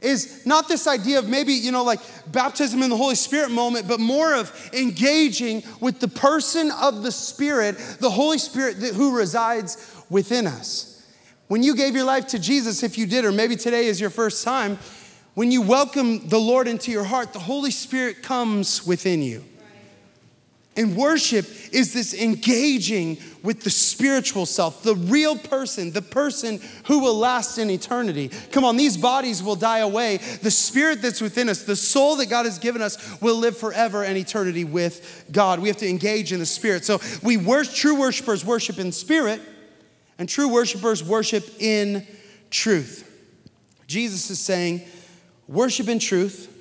is 0.06 0.46
not 0.46 0.68
this 0.68 0.86
idea 0.86 1.18
of 1.18 1.28
maybe, 1.28 1.52
you 1.52 1.72
know, 1.72 1.84
like 1.84 2.00
baptism 2.30 2.82
in 2.82 2.90
the 2.90 2.96
Holy 2.96 3.14
Spirit 3.14 3.50
moment, 3.50 3.88
but 3.88 4.00
more 4.00 4.34
of 4.34 4.70
engaging 4.72 5.62
with 5.80 6.00
the 6.00 6.08
person 6.08 6.70
of 6.80 7.02
the 7.02 7.12
Spirit, 7.12 7.76
the 8.00 8.10
Holy 8.10 8.38
Spirit 8.38 8.76
who 8.76 9.16
resides 9.16 10.04
within 10.08 10.46
us. 10.46 11.04
When 11.48 11.62
you 11.62 11.76
gave 11.76 11.94
your 11.94 12.04
life 12.04 12.26
to 12.28 12.38
Jesus, 12.38 12.82
if 12.82 12.98
you 12.98 13.06
did, 13.06 13.24
or 13.24 13.32
maybe 13.32 13.56
today 13.56 13.86
is 13.86 14.00
your 14.00 14.10
first 14.10 14.44
time, 14.44 14.78
when 15.34 15.52
you 15.52 15.62
welcome 15.62 16.28
the 16.28 16.38
Lord 16.38 16.66
into 16.66 16.90
your 16.90 17.04
heart, 17.04 17.32
the 17.32 17.38
Holy 17.38 17.70
Spirit 17.70 18.22
comes 18.22 18.86
within 18.86 19.22
you. 19.22 19.44
And 20.76 20.94
worship 20.94 21.46
is 21.72 21.94
this 21.94 22.12
engaging 22.12 23.18
with 23.42 23.62
the 23.62 23.70
spiritual 23.70 24.44
self, 24.44 24.82
the 24.82 24.94
real 24.94 25.36
person, 25.36 25.92
the 25.92 26.02
person 26.02 26.60
who 26.86 26.98
will 26.98 27.16
last 27.16 27.58
in 27.58 27.70
eternity. 27.70 28.30
Come 28.52 28.64
on, 28.64 28.76
these 28.76 28.96
bodies 28.96 29.42
will 29.42 29.56
die 29.56 29.78
away. 29.78 30.18
The 30.42 30.50
spirit 30.50 31.00
that's 31.00 31.20
within 31.20 31.48
us, 31.48 31.62
the 31.62 31.76
soul 31.76 32.16
that 32.16 32.26
God 32.26 32.44
has 32.44 32.58
given 32.58 32.82
us, 32.82 33.20
will 33.22 33.36
live 33.36 33.56
forever 33.56 34.04
and 34.04 34.18
eternity 34.18 34.64
with 34.64 35.24
God. 35.32 35.60
We 35.60 35.68
have 35.68 35.78
to 35.78 35.88
engage 35.88 36.32
in 36.32 36.40
the 36.40 36.46
spirit. 36.46 36.84
So 36.84 37.00
we 37.22 37.36
worship, 37.36 37.74
true 37.74 37.98
worshipers 37.98 38.44
worship 38.44 38.78
in 38.78 38.92
spirit 38.92 39.40
and 40.18 40.28
true 40.28 40.48
worshipers 40.48 41.02
worship 41.02 41.44
in 41.58 42.06
truth. 42.50 43.02
Jesus 43.86 44.30
is 44.30 44.40
saying, 44.40 44.82
worship 45.46 45.88
in 45.88 45.98
truth, 45.98 46.52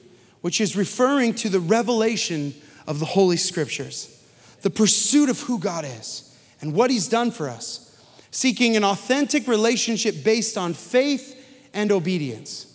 which 0.42 0.62
is 0.62 0.76
referring 0.76 1.34
to 1.34 1.50
the 1.50 1.60
revelation 1.60 2.54
of 2.88 3.00
the 3.00 3.06
Holy 3.06 3.38
Scriptures, 3.38 4.24
the 4.62 4.70
pursuit 4.70 5.30
of 5.30 5.40
who 5.42 5.60
God 5.60 5.86
is 5.86 6.36
and 6.62 6.74
what 6.74 6.90
He's 6.90 7.08
done 7.08 7.32
for 7.32 7.50
us, 7.50 7.82
seeking 8.32 8.76
an 8.76 8.84
authentic 8.84 9.48
relationship 9.48 10.24
based 10.24 10.58
on 10.58 10.74
faith 10.74 11.34
and 11.74 11.92
obedience. 11.92 12.68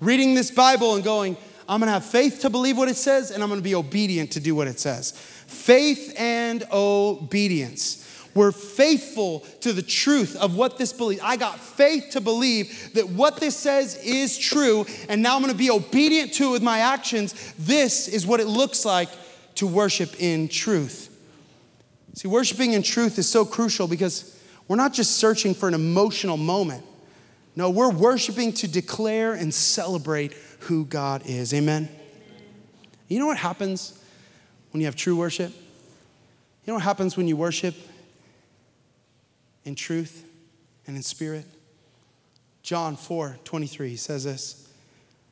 Reading 0.00 0.34
this 0.34 0.50
Bible 0.50 0.94
and 0.94 1.04
going, 1.04 1.36
I'm 1.68 1.80
gonna 1.80 1.92
have 1.92 2.04
faith 2.04 2.40
to 2.40 2.50
believe 2.50 2.76
what 2.76 2.88
it 2.88 2.96
says, 2.96 3.30
and 3.30 3.42
I'm 3.42 3.48
gonna 3.48 3.60
be 3.60 3.74
obedient 3.74 4.32
to 4.32 4.40
do 4.40 4.54
what 4.54 4.66
it 4.66 4.80
says. 4.80 5.12
Faith 5.12 6.14
and 6.18 6.64
obedience. 6.72 7.98
We're 8.34 8.52
faithful 8.52 9.40
to 9.60 9.72
the 9.72 9.82
truth 9.82 10.36
of 10.36 10.56
what 10.56 10.78
this 10.78 10.92
believes. 10.92 11.20
I 11.22 11.36
got 11.36 11.60
faith 11.60 12.10
to 12.12 12.20
believe 12.20 12.94
that 12.94 13.08
what 13.08 13.38
this 13.38 13.56
says 13.56 13.96
is 14.02 14.38
true, 14.38 14.86
and 15.08 15.22
now 15.22 15.36
I'm 15.36 15.42
gonna 15.42 15.54
be 15.54 15.70
obedient 15.70 16.32
to 16.34 16.48
it 16.48 16.50
with 16.50 16.62
my 16.62 16.78
actions. 16.78 17.34
This 17.58 18.08
is 18.08 18.26
what 18.26 18.40
it 18.40 18.46
looks 18.46 18.84
like 18.84 19.08
to 19.56 19.66
worship 19.66 20.20
in 20.20 20.48
truth. 20.48 21.08
See, 22.14 22.28
worshiping 22.28 22.72
in 22.72 22.82
truth 22.82 23.18
is 23.18 23.28
so 23.28 23.44
crucial 23.44 23.88
because 23.88 24.38
we're 24.68 24.76
not 24.76 24.92
just 24.92 25.16
searching 25.16 25.54
for 25.54 25.68
an 25.68 25.74
emotional 25.74 26.36
moment. 26.36 26.84
No, 27.56 27.70
we're 27.70 27.90
worshiping 27.90 28.52
to 28.54 28.68
declare 28.68 29.34
and 29.34 29.52
celebrate 29.52 30.32
who 30.60 30.84
God 30.84 31.22
is. 31.26 31.52
Amen? 31.52 31.88
You 33.08 33.18
know 33.18 33.26
what 33.26 33.38
happens 33.38 33.98
when 34.70 34.80
you 34.80 34.86
have 34.86 34.96
true 34.96 35.16
worship? 35.16 35.52
You 35.52 36.70
know 36.70 36.74
what 36.74 36.82
happens 36.82 37.16
when 37.16 37.28
you 37.28 37.36
worship 37.36 37.74
in 39.64 39.74
truth 39.74 40.24
and 40.86 40.96
in 40.96 41.02
spirit? 41.02 41.44
John 42.62 42.96
4 42.96 43.38
23 43.44 43.96
says 43.96 44.24
this 44.24 44.68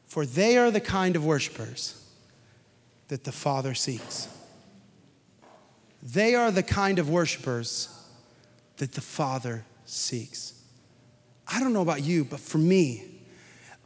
For 0.06 0.26
they 0.26 0.58
are 0.58 0.70
the 0.70 0.80
kind 0.80 1.16
of 1.16 1.24
worshipers 1.24 1.99
that 3.10 3.24
the 3.24 3.32
Father 3.32 3.74
seeks. 3.74 4.28
They 6.00 6.36
are 6.36 6.52
the 6.52 6.62
kind 6.62 7.00
of 7.00 7.10
worshipers 7.10 7.88
that 8.76 8.92
the 8.92 9.00
Father 9.00 9.64
seeks. 9.84 10.54
I 11.46 11.58
don't 11.58 11.72
know 11.72 11.82
about 11.82 12.04
you, 12.04 12.24
but 12.24 12.38
for 12.38 12.58
me, 12.58 13.20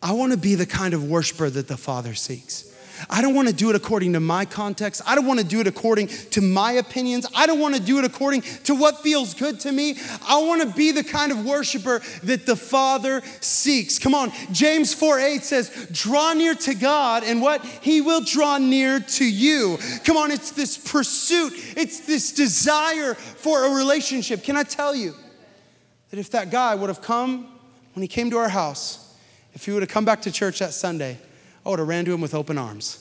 I 0.02 0.12
want 0.12 0.32
to 0.32 0.38
be 0.38 0.54
the 0.54 0.66
kind 0.66 0.92
of 0.92 1.04
worshiper 1.04 1.48
that 1.48 1.68
the 1.68 1.78
Father 1.78 2.12
seeks. 2.12 2.70
I 3.10 3.22
don't 3.22 3.34
want 3.34 3.48
to 3.48 3.54
do 3.54 3.70
it 3.70 3.76
according 3.76 4.12
to 4.14 4.20
my 4.20 4.44
context. 4.44 5.02
I 5.06 5.14
don't 5.14 5.26
want 5.26 5.40
to 5.40 5.46
do 5.46 5.60
it 5.60 5.66
according 5.66 6.08
to 6.08 6.40
my 6.40 6.72
opinions. 6.72 7.26
I 7.34 7.46
don't 7.46 7.60
want 7.60 7.74
to 7.74 7.80
do 7.80 7.98
it 7.98 8.04
according 8.04 8.42
to 8.64 8.74
what 8.74 9.02
feels 9.02 9.34
good 9.34 9.60
to 9.60 9.72
me. 9.72 9.96
I 10.26 10.42
want 10.42 10.62
to 10.62 10.68
be 10.68 10.92
the 10.92 11.04
kind 11.04 11.32
of 11.32 11.44
worshiper 11.44 12.00
that 12.24 12.46
the 12.46 12.56
Father 12.56 13.22
seeks. 13.40 13.98
Come 13.98 14.14
on, 14.14 14.32
James 14.52 14.94
4 14.94 15.18
8 15.18 15.42
says, 15.42 15.88
Draw 15.92 16.34
near 16.34 16.54
to 16.54 16.74
God, 16.74 17.24
and 17.24 17.40
what? 17.40 17.64
He 17.64 18.00
will 18.00 18.22
draw 18.22 18.58
near 18.58 19.00
to 19.00 19.24
you. 19.24 19.78
Come 20.04 20.16
on, 20.16 20.30
it's 20.30 20.50
this 20.50 20.76
pursuit, 20.76 21.52
it's 21.76 22.00
this 22.00 22.32
desire 22.32 23.14
for 23.14 23.64
a 23.66 23.70
relationship. 23.70 24.42
Can 24.42 24.56
I 24.56 24.62
tell 24.62 24.94
you 24.94 25.14
that 26.10 26.18
if 26.18 26.30
that 26.30 26.50
guy 26.50 26.74
would 26.74 26.88
have 26.88 27.02
come 27.02 27.48
when 27.94 28.02
he 28.02 28.08
came 28.08 28.30
to 28.30 28.38
our 28.38 28.48
house, 28.48 29.14
if 29.52 29.64
he 29.64 29.72
would 29.72 29.82
have 29.82 29.90
come 29.90 30.04
back 30.04 30.22
to 30.22 30.32
church 30.32 30.58
that 30.58 30.74
Sunday, 30.74 31.18
I 31.64 31.70
would 31.70 31.78
have 31.78 31.88
ran 31.88 32.04
to 32.04 32.12
him 32.12 32.20
with 32.20 32.34
open 32.34 32.58
arms. 32.58 33.00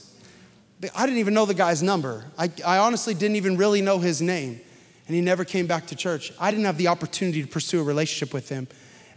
I 0.95 1.05
didn't 1.05 1.19
even 1.19 1.33
know 1.33 1.45
the 1.45 1.53
guy's 1.53 1.81
number. 1.81 2.25
I, 2.37 2.49
I 2.65 2.77
honestly 2.79 3.13
didn't 3.13 3.37
even 3.37 3.57
really 3.57 3.81
know 3.81 3.99
his 3.99 4.21
name. 4.21 4.59
And 5.07 5.15
he 5.15 5.21
never 5.21 5.45
came 5.45 5.67
back 5.67 5.87
to 5.87 5.95
church. 5.95 6.31
I 6.39 6.51
didn't 6.51 6.65
have 6.65 6.77
the 6.77 6.87
opportunity 6.87 7.41
to 7.41 7.47
pursue 7.47 7.81
a 7.81 7.83
relationship 7.83 8.33
with 8.33 8.49
him 8.49 8.67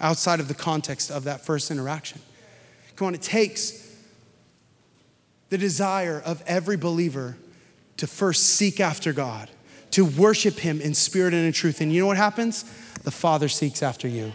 outside 0.00 0.40
of 0.40 0.48
the 0.48 0.54
context 0.54 1.10
of 1.10 1.24
that 1.24 1.44
first 1.44 1.70
interaction. 1.70 2.20
Come 2.96 3.08
on, 3.08 3.14
it 3.14 3.22
takes 3.22 3.86
the 5.48 5.58
desire 5.58 6.20
of 6.24 6.42
every 6.46 6.76
believer 6.76 7.36
to 7.98 8.06
first 8.06 8.44
seek 8.44 8.80
after 8.80 9.12
God, 9.12 9.50
to 9.92 10.04
worship 10.04 10.58
Him 10.58 10.80
in 10.80 10.94
spirit 10.94 11.34
and 11.34 11.46
in 11.46 11.52
truth. 11.52 11.80
And 11.80 11.92
you 11.92 12.00
know 12.00 12.06
what 12.06 12.16
happens? 12.16 12.64
The 13.04 13.10
Father 13.10 13.48
seeks 13.48 13.82
after 13.82 14.08
you. 14.08 14.32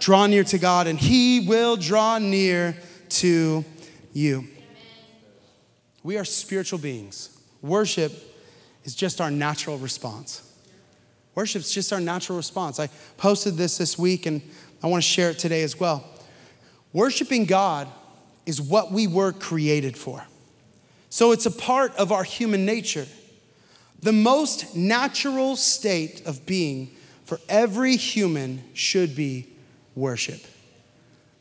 Draw 0.00 0.26
near 0.26 0.44
to 0.44 0.58
God, 0.58 0.86
and 0.86 0.98
He 0.98 1.46
will 1.46 1.76
draw 1.76 2.18
near 2.18 2.76
to 3.10 3.64
you. 4.16 4.48
We 6.02 6.16
are 6.16 6.24
spiritual 6.24 6.78
beings. 6.78 7.38
Worship 7.60 8.12
is 8.84 8.94
just 8.94 9.20
our 9.20 9.30
natural 9.30 9.76
response. 9.78 10.42
Worship 11.34 11.60
is 11.60 11.70
just 11.70 11.92
our 11.92 12.00
natural 12.00 12.38
response. 12.38 12.80
I 12.80 12.88
posted 13.18 13.56
this 13.56 13.76
this 13.76 13.98
week 13.98 14.24
and 14.24 14.40
I 14.82 14.86
want 14.86 15.02
to 15.02 15.08
share 15.08 15.30
it 15.30 15.38
today 15.38 15.62
as 15.62 15.78
well. 15.78 16.04
Worshiping 16.94 17.44
God 17.44 17.88
is 18.46 18.62
what 18.62 18.90
we 18.90 19.06
were 19.06 19.32
created 19.32 19.98
for. 19.98 20.24
So 21.10 21.32
it's 21.32 21.46
a 21.46 21.50
part 21.50 21.94
of 21.96 22.10
our 22.10 22.24
human 22.24 22.64
nature. 22.64 23.06
The 24.00 24.12
most 24.12 24.74
natural 24.74 25.56
state 25.56 26.22
of 26.24 26.46
being 26.46 26.90
for 27.24 27.38
every 27.48 27.96
human 27.96 28.62
should 28.72 29.14
be 29.14 29.48
worship 29.94 30.40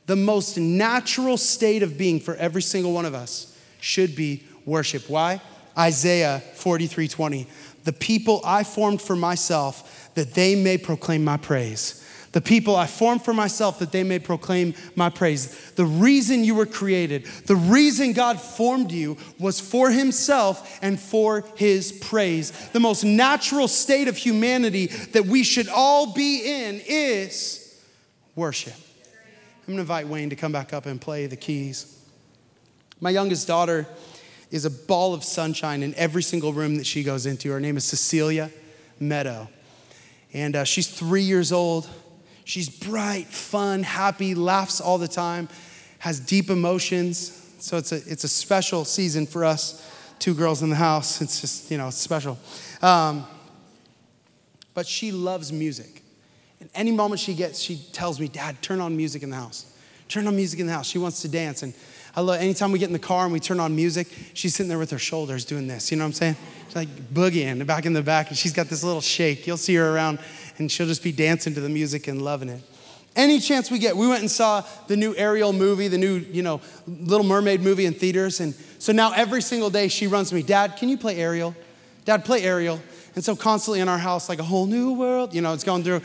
the 0.06 0.16
most 0.16 0.58
natural 0.58 1.38
state 1.38 1.84
of 1.84 1.98
being 1.98 2.20
for 2.20 2.36
every 2.36 2.62
single 2.62 2.94
one 2.94 3.06
of 3.06 3.14
us 3.14 3.58
should 3.80 4.16
be 4.16 4.44
worship. 4.66 5.10
Why? 5.10 5.42
Isaiah 5.78 6.42
43 6.56 7.08
20. 7.08 7.48
The 7.84 7.94
people 7.94 8.42
I 8.44 8.64
formed 8.64 9.02
for 9.02 9.16
myself, 9.16 10.12
that 10.16 10.34
they 10.34 10.56
may 10.56 10.78
proclaim 10.78 11.24
my 11.24 11.38
praise. 11.38 12.02
The 12.36 12.42
people 12.42 12.76
I 12.76 12.86
formed 12.86 13.24
for 13.24 13.34
myself 13.34 13.80
that 13.80 13.94
they 13.94 14.04
may 14.04 14.20
proclaim 14.20 14.74
my 14.94 15.10
praise. 15.10 15.72
The 15.72 15.86
reason 15.86 16.44
you 16.44 16.54
were 16.54 16.66
created, 16.66 17.26
the 17.46 17.56
reason 17.56 18.12
God 18.12 18.42
formed 18.42 18.92
you 18.92 19.16
was 19.40 19.62
for 19.62 19.90
himself 19.90 20.80
and 20.82 21.00
for 21.00 21.46
his 21.56 21.94
praise. 21.94 22.52
The 22.74 22.82
most 22.82 23.06
natural 23.06 23.70
state 23.70 24.10
of 24.10 24.18
humanity 24.18 24.88
that 25.14 25.28
we 25.28 25.44
should 25.46 25.70
all 25.70 26.12
be 26.12 26.66
in 26.66 26.82
is 26.86 27.82
worship. 28.36 28.74
I'm 29.68 29.74
gonna 29.74 29.82
invite 29.82 30.08
Wayne 30.08 30.30
to 30.30 30.36
come 30.36 30.52
back 30.52 30.74
up 30.74 30.86
and 30.86 31.02
play 31.02 31.26
the 31.26 31.36
keys. 31.36 32.00
My 33.02 33.10
youngest 33.10 33.48
daughter 33.48 33.88
is 34.52 34.64
a 34.64 34.70
ball 34.70 35.16
of 35.16 35.24
sunshine 35.24 35.82
in 35.82 35.96
every 35.96 36.22
single 36.22 36.54
room 36.54 36.76
that 36.76 36.86
she 36.86 37.04
goes 37.04 37.26
into. 37.26 37.50
Her 37.50 37.60
name 37.60 37.76
is 37.76 37.84
Cecilia 37.84 38.52
Meadow. 39.00 39.50
And 40.34 40.56
uh, 40.56 40.66
she's 40.66 40.88
three 40.88 41.24
years 41.24 41.52
old. 41.52 41.90
She's 42.44 42.70
bright, 42.70 43.26
fun, 43.26 43.82
happy, 43.82 44.36
laughs 44.36 44.80
all 44.80 45.00
the 45.00 45.08
time, 45.08 45.50
has 45.98 46.20
deep 46.20 46.52
emotions. 46.52 47.56
So 47.58 47.78
it's 47.78 47.92
a, 47.92 47.96
it's 47.96 48.24
a 48.24 48.28
special 48.28 48.86
season 48.86 49.26
for 49.26 49.44
us, 49.44 49.84
two 50.20 50.36
girls 50.36 50.62
in 50.62 50.70
the 50.70 50.76
house. 50.76 51.22
It's 51.22 51.42
just, 51.42 51.72
you 51.72 51.80
know, 51.80 51.88
it's 51.88 51.98
special. 51.98 52.38
Um, 52.84 53.26
but 54.76 54.86
she 54.86 55.12
loves 55.12 55.52
music. 55.52 56.04
Any 56.76 56.92
moment 56.92 57.20
she 57.20 57.34
gets, 57.34 57.60
she 57.60 57.78
tells 57.94 58.20
me, 58.20 58.28
Dad, 58.28 58.62
turn 58.62 58.82
on 58.82 58.96
music 58.96 59.24
in 59.24 59.30
the 59.30 59.36
house. 59.36 59.66
Turn 60.08 60.28
on 60.28 60.36
music 60.36 60.60
in 60.60 60.68
the 60.68 60.74
house. 60.74 60.88
She 60.88 61.00
wants 61.00 61.22
to 61.22 61.28
dance. 61.28 61.64
And 61.64 61.74
I 62.16 62.22
love 62.22 62.40
anytime 62.40 62.72
we 62.72 62.80
get 62.80 62.88
in 62.88 62.94
the 62.94 63.00
car 63.00 63.24
and 63.24 63.34
we 63.34 63.40
turn 63.40 63.60
on 63.60 63.76
music, 63.76 64.08
she's 64.34 64.56
sitting 64.56 64.70
there 64.70 64.78
with 64.78 64.92
her 64.92 65.00
shoulders 65.00 65.46
doing 65.46 65.68
this. 65.68 65.92
You 65.92 65.98
know 65.98 66.04
what 66.04 66.10
I'm 66.10 66.14
saying? 66.14 66.36
She's 66.68 66.76
like 66.76 66.90
boogieing 67.14 67.66
back 67.66 67.86
in 67.86 67.94
the 67.94 68.02
back, 68.02 68.30
and 68.30 68.38
she's 68.38 68.54
got 68.54 68.68
this 68.68 68.84
little 68.84 69.02
shake. 69.02 69.48
You'll 69.48 69.58
see 69.58 69.76
her 69.76 69.96
around 69.96 70.20
and 70.58 70.72
she'll 70.72 70.88
just 70.88 71.04
be 71.04 71.12
dancing 71.12 71.54
to 71.56 71.62
the 71.62 71.70
music 71.70 72.08
and 72.08 72.22
loving 72.22 72.50
it. 72.50 72.62
Any 73.16 73.40
chance 73.40 73.72
we 73.72 73.80
get, 73.80 73.96
we 73.96 74.08
went 74.08 74.22
and 74.22 74.30
saw 74.30 74.64
the 74.88 74.98
new 74.98 75.16
Ariel 75.16 75.54
movie, 75.54 75.88
the 75.88 75.98
new, 75.98 76.16
you 76.18 76.44
know, 76.44 76.60
Little 76.86 77.26
Mermaid 77.26 77.62
movie 77.62 77.86
in 77.86 77.94
theaters. 77.94 78.42
And 78.42 78.54
so 78.78 78.92
now 78.92 79.12
every 79.14 79.42
single 79.42 79.70
day 79.70 79.88
she 79.88 80.08
runs 80.08 80.30
to 80.30 80.36
me, 80.36 80.44
Dad, 80.44 80.76
can 80.78 80.90
you 80.90 80.98
play 80.98 81.18
Ariel? 81.18 81.56
Dad, 82.04 82.26
play 82.26 82.44
Ariel. 82.44 82.82
And 83.16 83.24
so 83.24 83.36
constantly 83.36 83.80
in 83.80 83.88
our 83.88 83.98
house, 83.98 84.28
like 84.28 84.40
a 84.40 84.44
whole 84.44 84.66
new 84.66 84.94
world, 84.94 85.34
you 85.34 85.42
know, 85.42 85.54
it's 85.54 85.64
going 85.64 85.84
through. 85.84 86.02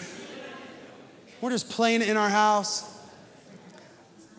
We're 1.41 1.51
just 1.51 1.71
playing 1.71 2.03
in 2.03 2.17
our 2.17 2.29
house. 2.29 2.85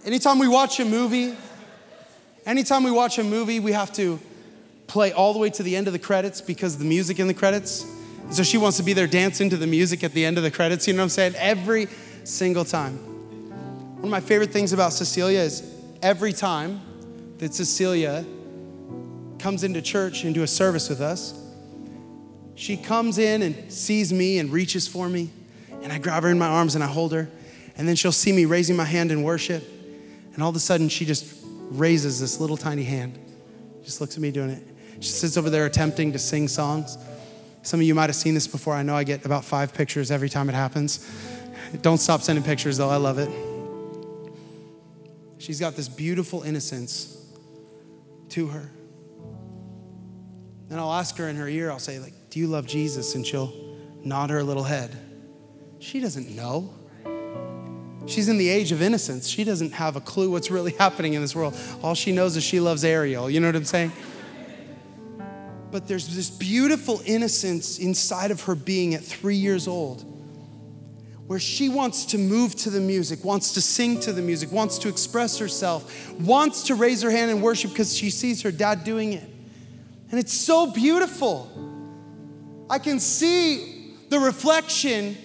Anytime 0.05 0.39
we 0.39 0.47
watch 0.47 0.79
a 0.79 0.85
movie, 0.85 1.35
anytime 2.45 2.83
we 2.83 2.91
watch 2.91 3.17
a 3.17 3.23
movie, 3.23 3.59
we 3.59 3.71
have 3.71 3.91
to 3.93 4.19
play 4.87 5.11
all 5.11 5.33
the 5.33 5.39
way 5.39 5.49
to 5.49 5.63
the 5.63 5.75
end 5.75 5.87
of 5.87 5.93
the 5.93 5.99
credits 5.99 6.41
because 6.41 6.77
the 6.77 6.85
music 6.85 7.19
in 7.19 7.27
the 7.27 7.33
credits 7.33 7.85
so 8.31 8.43
she 8.43 8.57
wants 8.57 8.77
to 8.77 8.83
be 8.83 8.93
there 8.93 9.07
dancing 9.07 9.49
to 9.49 9.57
the 9.57 9.67
music 9.67 10.05
at 10.05 10.13
the 10.13 10.23
end 10.23 10.37
of 10.37 10.43
the 10.43 10.51
credits. 10.51 10.87
You 10.87 10.93
know 10.93 10.99
what 10.99 11.05
I'm 11.05 11.09
saying? 11.09 11.33
Every 11.37 11.87
single 12.23 12.63
time. 12.63 12.95
One 13.95 14.05
of 14.05 14.09
my 14.09 14.21
favorite 14.21 14.51
things 14.51 14.71
about 14.71 14.93
Cecilia 14.93 15.39
is 15.39 15.69
every 16.01 16.31
time 16.31 16.79
that 17.39 17.53
Cecilia 17.53 18.25
comes 19.37 19.63
into 19.63 19.81
church, 19.81 20.23
and 20.23 20.33
do 20.33 20.43
a 20.43 20.47
service 20.47 20.87
with 20.87 21.01
us, 21.01 21.33
she 22.55 22.77
comes 22.77 23.17
in 23.17 23.41
and 23.41 23.71
sees 23.73 24.13
me 24.13 24.37
and 24.37 24.51
reaches 24.51 24.87
for 24.87 25.09
me, 25.09 25.31
and 25.81 25.91
I 25.91 25.97
grab 25.97 26.23
her 26.23 26.29
in 26.29 26.39
my 26.39 26.47
arms 26.47 26.75
and 26.75 26.83
I 26.83 26.87
hold 26.87 27.11
her. 27.13 27.29
And 27.77 27.87
then 27.87 27.95
she'll 27.95 28.11
see 28.11 28.31
me 28.31 28.45
raising 28.45 28.75
my 28.75 28.85
hand 28.85 29.11
in 29.11 29.23
worship, 29.23 29.63
and 30.33 30.43
all 30.43 30.49
of 30.49 30.55
a 30.55 30.59
sudden 30.59 30.89
she 30.89 31.05
just 31.05 31.25
raises 31.69 32.19
this 32.19 32.39
little 32.39 32.57
tiny 32.57 32.83
hand. 32.83 33.17
Just 33.83 34.01
looks 34.01 34.15
at 34.15 34.21
me 34.21 34.31
doing 34.31 34.49
it. 34.49 34.63
She 34.99 35.09
sits 35.09 35.37
over 35.37 35.49
there 35.49 35.65
attempting 35.65 36.11
to 36.11 36.19
sing 36.19 36.47
songs. 36.47 36.97
Some 37.63 37.79
of 37.79 37.85
you 37.85 37.95
might 37.95 38.09
have 38.09 38.15
seen 38.15 38.33
this 38.33 38.47
before. 38.47 38.73
I 38.73 38.83
know 38.83 38.95
I 38.95 39.03
get 39.03 39.25
about 39.25 39.45
five 39.45 39.73
pictures 39.73 40.11
every 40.11 40.29
time 40.29 40.49
it 40.49 40.53
happens. 40.53 41.09
Don't 41.81 41.97
stop 41.97 42.21
sending 42.21 42.43
pictures 42.43 42.77
though, 42.77 42.89
I 42.89 42.97
love 42.97 43.17
it. 43.17 43.29
She's 45.37 45.59
got 45.59 45.75
this 45.75 45.87
beautiful 45.87 46.43
innocence 46.43 47.17
to 48.29 48.47
her. 48.47 48.69
And 50.69 50.79
I'll 50.79 50.93
ask 50.93 51.17
her 51.17 51.27
in 51.27 51.35
her 51.35 51.47
ear, 51.47 51.71
I'll 51.71 51.79
say, 51.79 51.99
like, 51.99 52.13
do 52.29 52.39
you 52.39 52.47
love 52.47 52.65
Jesus? 52.67 53.15
And 53.15 53.25
she'll 53.25 53.51
nod 54.03 54.29
her 54.29 54.43
little 54.43 54.63
head. 54.63 54.95
She 55.81 55.99
doesn't 55.99 56.29
know. 56.35 56.73
She's 58.05 58.29
in 58.29 58.37
the 58.37 58.49
age 58.49 58.71
of 58.71 58.81
innocence. 58.81 59.27
She 59.27 59.43
doesn't 59.43 59.73
have 59.73 59.95
a 59.95 60.01
clue 60.01 60.29
what's 60.29 60.51
really 60.51 60.71
happening 60.79 61.15
in 61.15 61.21
this 61.21 61.35
world. 61.35 61.57
All 61.81 61.95
she 61.95 62.11
knows 62.11 62.37
is 62.37 62.43
she 62.43 62.59
loves 62.59 62.85
Ariel. 62.85 63.29
You 63.29 63.39
know 63.39 63.47
what 63.47 63.55
I'm 63.55 63.65
saying? 63.65 63.91
but 65.71 65.87
there's 65.87 66.13
this 66.13 66.29
beautiful 66.29 67.01
innocence 67.05 67.79
inside 67.79 68.29
of 68.29 68.41
her 68.41 68.55
being 68.55 68.93
at 68.93 69.01
three 69.01 69.37
years 69.37 69.69
old 69.69 70.03
where 71.27 71.39
she 71.39 71.69
wants 71.69 72.03
to 72.07 72.17
move 72.17 72.53
to 72.55 72.69
the 72.69 72.81
music, 72.81 73.23
wants 73.23 73.53
to 73.53 73.61
sing 73.61 73.97
to 74.01 74.11
the 74.11 74.21
music, 74.21 74.51
wants 74.51 74.77
to 74.77 74.89
express 74.89 75.37
herself, 75.37 76.11
wants 76.19 76.63
to 76.63 76.75
raise 76.75 77.01
her 77.01 77.09
hand 77.09 77.31
and 77.31 77.41
worship 77.41 77.71
because 77.71 77.95
she 77.95 78.09
sees 78.09 78.41
her 78.41 78.51
dad 78.51 78.83
doing 78.83 79.13
it. 79.13 79.23
And 80.11 80.19
it's 80.19 80.33
so 80.33 80.69
beautiful. 80.69 81.49
I 82.69 82.77
can 82.77 82.99
see 82.99 83.95
the 84.09 84.19
reflection 84.19 85.15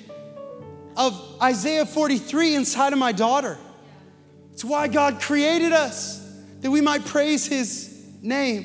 of 0.96 1.38
Isaiah 1.42 1.86
43 1.86 2.54
inside 2.54 2.92
of 2.92 2.98
my 2.98 3.12
daughter. 3.12 3.58
It's 4.52 4.64
why 4.64 4.88
God 4.88 5.20
created 5.20 5.72
us, 5.72 6.18
that 6.60 6.70
we 6.70 6.80
might 6.80 7.04
praise 7.04 7.46
his 7.46 8.06
name. 8.22 8.64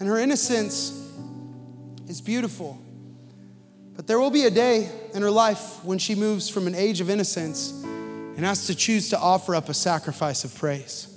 And 0.00 0.08
her 0.08 0.18
innocence 0.18 0.90
is 2.08 2.20
beautiful. 2.20 2.80
But 3.94 4.06
there 4.06 4.18
will 4.18 4.30
be 4.30 4.44
a 4.44 4.50
day 4.50 4.88
in 5.14 5.22
her 5.22 5.30
life 5.30 5.84
when 5.84 5.98
she 5.98 6.14
moves 6.14 6.48
from 6.48 6.66
an 6.66 6.74
age 6.74 7.00
of 7.00 7.10
innocence 7.10 7.70
and 7.70 8.38
has 8.44 8.66
to 8.66 8.74
choose 8.74 9.10
to 9.10 9.18
offer 9.18 9.54
up 9.54 9.68
a 9.68 9.74
sacrifice 9.74 10.44
of 10.44 10.54
praise. 10.54 11.08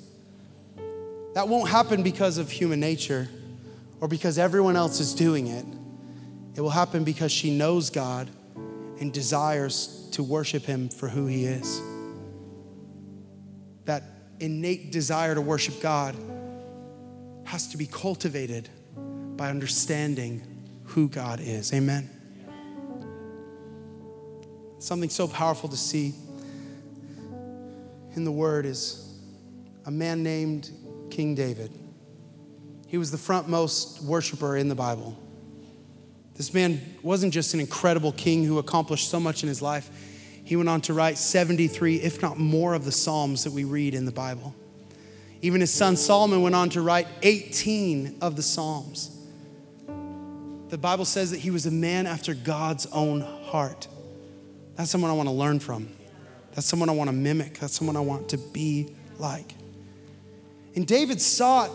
That 1.36 1.48
won't 1.48 1.70
happen 1.70 2.04
because 2.04 2.38
of 2.38 2.50
human 2.50 2.80
nature 2.80 3.30
or 4.00 4.08
because 4.08 4.38
everyone 4.38 4.76
else 4.76 5.00
is 5.00 5.14
doing 5.14 5.48
it. 5.48 5.66
It 6.56 6.62
will 6.62 6.70
happen 6.70 7.04
because 7.04 7.32
she 7.32 7.56
knows 7.56 7.90
God 7.90 8.30
and 9.00 9.12
desires 9.12 10.08
to 10.12 10.24
worship 10.24 10.64
Him 10.64 10.90
for 10.90 11.08
who 11.08 11.26
He 11.26 11.46
is. 11.46 11.82
That 13.86 14.04
innate 14.40 14.92
desire 14.92 15.34
to 15.36 15.42
worship 15.42 15.82
God 15.82 16.16
has 17.46 17.70
to 17.70 17.78
be 17.78 17.88
cultivated 17.88 18.70
by 19.38 19.50
understanding 19.50 20.46
who 20.84 21.08
God 21.08 21.40
is. 21.42 21.74
Amen. 21.74 22.10
Something 24.80 25.10
so 25.10 25.28
powerful 25.28 25.70
to 25.70 25.78
see 25.78 26.14
in 28.16 28.26
the 28.26 28.32
Word 28.32 28.66
is 28.66 29.20
a 29.86 29.92
man 29.92 30.22
named 30.22 30.70
King 31.10 31.34
David. 31.36 31.72
He 32.88 32.98
was 32.98 33.10
the 33.10 33.18
frontmost 33.18 34.02
worshiper 34.02 34.58
in 34.58 34.68
the 34.68 34.76
Bible. 34.76 35.18
This 36.42 36.56
man 36.56 36.82
wasn't 37.04 37.36
just 37.36 37.54
an 37.54 37.60
incredible 37.60 38.14
king 38.14 38.44
who 38.44 38.58
accomplished 38.58 39.12
so 39.12 39.20
much 39.20 39.44
in 39.44 39.48
his 39.48 39.62
life, 39.62 39.92
he 40.44 40.56
went 40.56 40.70
on 40.70 40.82
to 40.82 40.94
write 40.96 41.20
73, 41.20 41.98
if 41.98 42.20
not 42.24 42.40
more, 42.40 42.74
of 42.74 42.84
the 42.84 42.92
Psalms 42.92 43.44
that 43.44 43.54
we 43.54 43.64
read 43.64 43.94
in 43.94 44.06
the 44.06 44.12
Bible. 44.12 44.56
Even 45.44 45.62
his 45.62 45.72
son 45.72 45.96
Solomon 45.96 46.42
went 46.42 46.56
on 46.56 46.72
to 46.72 46.82
write 46.82 47.08
18 47.22 48.18
of 48.22 48.38
the 48.38 48.42
Psalms. 48.42 49.16
The 50.70 50.80
Bible 50.80 51.06
says 51.06 51.30
that 51.30 51.38
he 51.38 51.52
was 51.52 51.68
a 51.68 51.72
man 51.72 52.08
after 52.08 52.34
God's 52.34 52.88
own 52.88 53.22
heart. 53.22 53.88
That's 54.78 54.90
someone 54.90 55.12
I 55.12 55.14
want 55.14 55.30
to 55.30 55.36
learn 55.36 55.60
from. 55.60 55.90
That's 56.54 56.66
someone 56.66 56.90
I 56.90 56.94
want 56.94 57.10
to 57.10 57.16
mimic. 57.16 57.60
That's 57.60 57.76
someone 57.76 57.96
I 57.96 58.00
want 58.00 58.30
to 58.30 58.40
be 58.40 58.96
like. 59.20 59.54
And 60.76 60.88
David 60.88 61.22
sought 61.22 61.70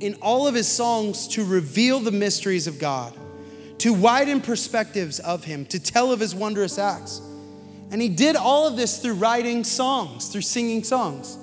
in 0.00 0.14
all 0.22 0.46
of 0.46 0.54
his 0.54 0.66
songs 0.66 1.28
to 1.28 1.44
reveal 1.44 2.00
the 2.00 2.12
mysteries 2.12 2.66
of 2.66 2.78
God, 2.78 3.17
to 3.78 3.92
widen 3.92 4.40
perspectives 4.40 5.20
of 5.20 5.44
him, 5.44 5.64
to 5.66 5.78
tell 5.78 6.12
of 6.12 6.20
his 6.20 6.34
wondrous 6.34 6.78
acts. 6.78 7.20
And 7.90 8.02
he 8.02 8.08
did 8.08 8.36
all 8.36 8.66
of 8.66 8.76
this 8.76 9.00
through 9.00 9.14
writing 9.14 9.64
songs, 9.64 10.28
through 10.28 10.42
singing 10.42 10.84
songs 10.84 11.38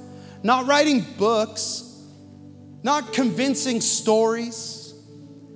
not 0.45 0.67
writing 0.67 1.04
books, 1.17 2.04
not 2.84 3.13
convincing 3.13 3.82
stories, 3.82 4.93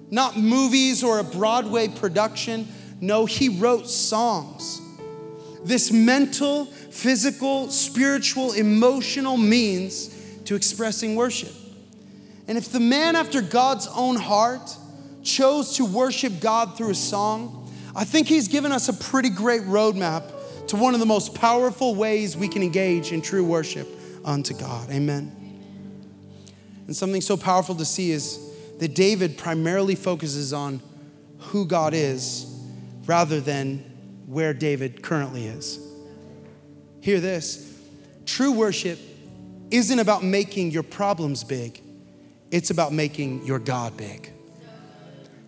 not 0.10 0.36
movies 0.36 1.04
or 1.04 1.20
a 1.20 1.24
Broadway 1.24 1.88
production. 1.88 2.68
No, 3.00 3.28
he 3.28 3.50
wrote 3.50 3.88
songs. 3.88 4.82
This 5.64 5.92
mental, 5.92 6.66
physical, 6.66 7.70
spiritual, 7.70 8.54
emotional 8.54 9.38
means 9.38 10.08
to 10.46 10.56
expressing 10.56 11.16
worship. 11.16 11.54
And 12.48 12.58
if 12.58 12.72
the 12.72 12.80
man 12.80 13.16
after 13.16 13.44
God's 13.44 13.86
own 13.96 14.16
heart 14.16 14.76
chose 15.30 15.78
to 15.78 15.86
worship 15.86 16.40
God 16.40 16.78
through 16.78 16.92
a 16.92 16.96
song, 16.96 17.72
I 17.96 18.04
think 18.04 18.28
he's 18.28 18.48
given 18.48 18.72
us 18.72 18.90
a 18.90 18.94
pretty 18.94 19.30
great 19.30 19.62
roadmap 19.64 20.32
to 20.68 20.76
one 20.76 20.94
of 20.94 21.00
the 21.00 21.06
most 21.06 21.34
powerful 21.34 21.96
ways 21.96 22.38
we 22.38 22.48
can 22.48 22.62
engage 22.62 23.12
in 23.12 23.22
true 23.22 23.44
worship 23.44 23.88
unto 24.24 24.54
God. 24.54 24.90
Amen. 24.90 25.36
And 26.88 26.96
something 26.96 27.22
so 27.22 27.38
powerful 27.38 27.76
to 27.76 27.86
see 27.86 28.12
is 28.12 28.40
that 28.80 28.96
David 28.96 29.38
primarily 29.38 29.96
focuses 29.96 30.54
on 30.54 30.82
who 31.40 31.66
God 31.66 31.94
is 31.94 32.46
rather 33.06 33.40
than 33.40 33.80
where 34.28 34.54
David 34.54 35.02
currently 35.02 35.48
is. 35.48 35.80
Hear 37.02 37.20
this 37.20 37.66
true 38.26 38.52
worship 38.52 39.00
isn't 39.72 40.00
about 40.00 40.24
making 40.24 40.72
your 40.72 40.84
problems 40.84 41.44
big, 41.44 41.82
it's 42.52 42.70
about 42.70 42.94
making 42.94 43.46
your 43.46 43.60
God 43.60 43.98
big. 43.98 44.32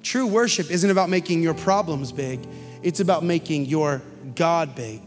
True 0.04 0.28
worship 0.28 0.72
isn't 0.72 0.90
about 0.90 1.10
making 1.10 1.44
your 1.44 1.54
problems 1.54 2.12
big, 2.12 2.40
it's 2.82 3.00
about 3.00 3.24
making 3.24 3.66
your 3.66 4.02
God 4.36 4.76
big. 4.76 5.02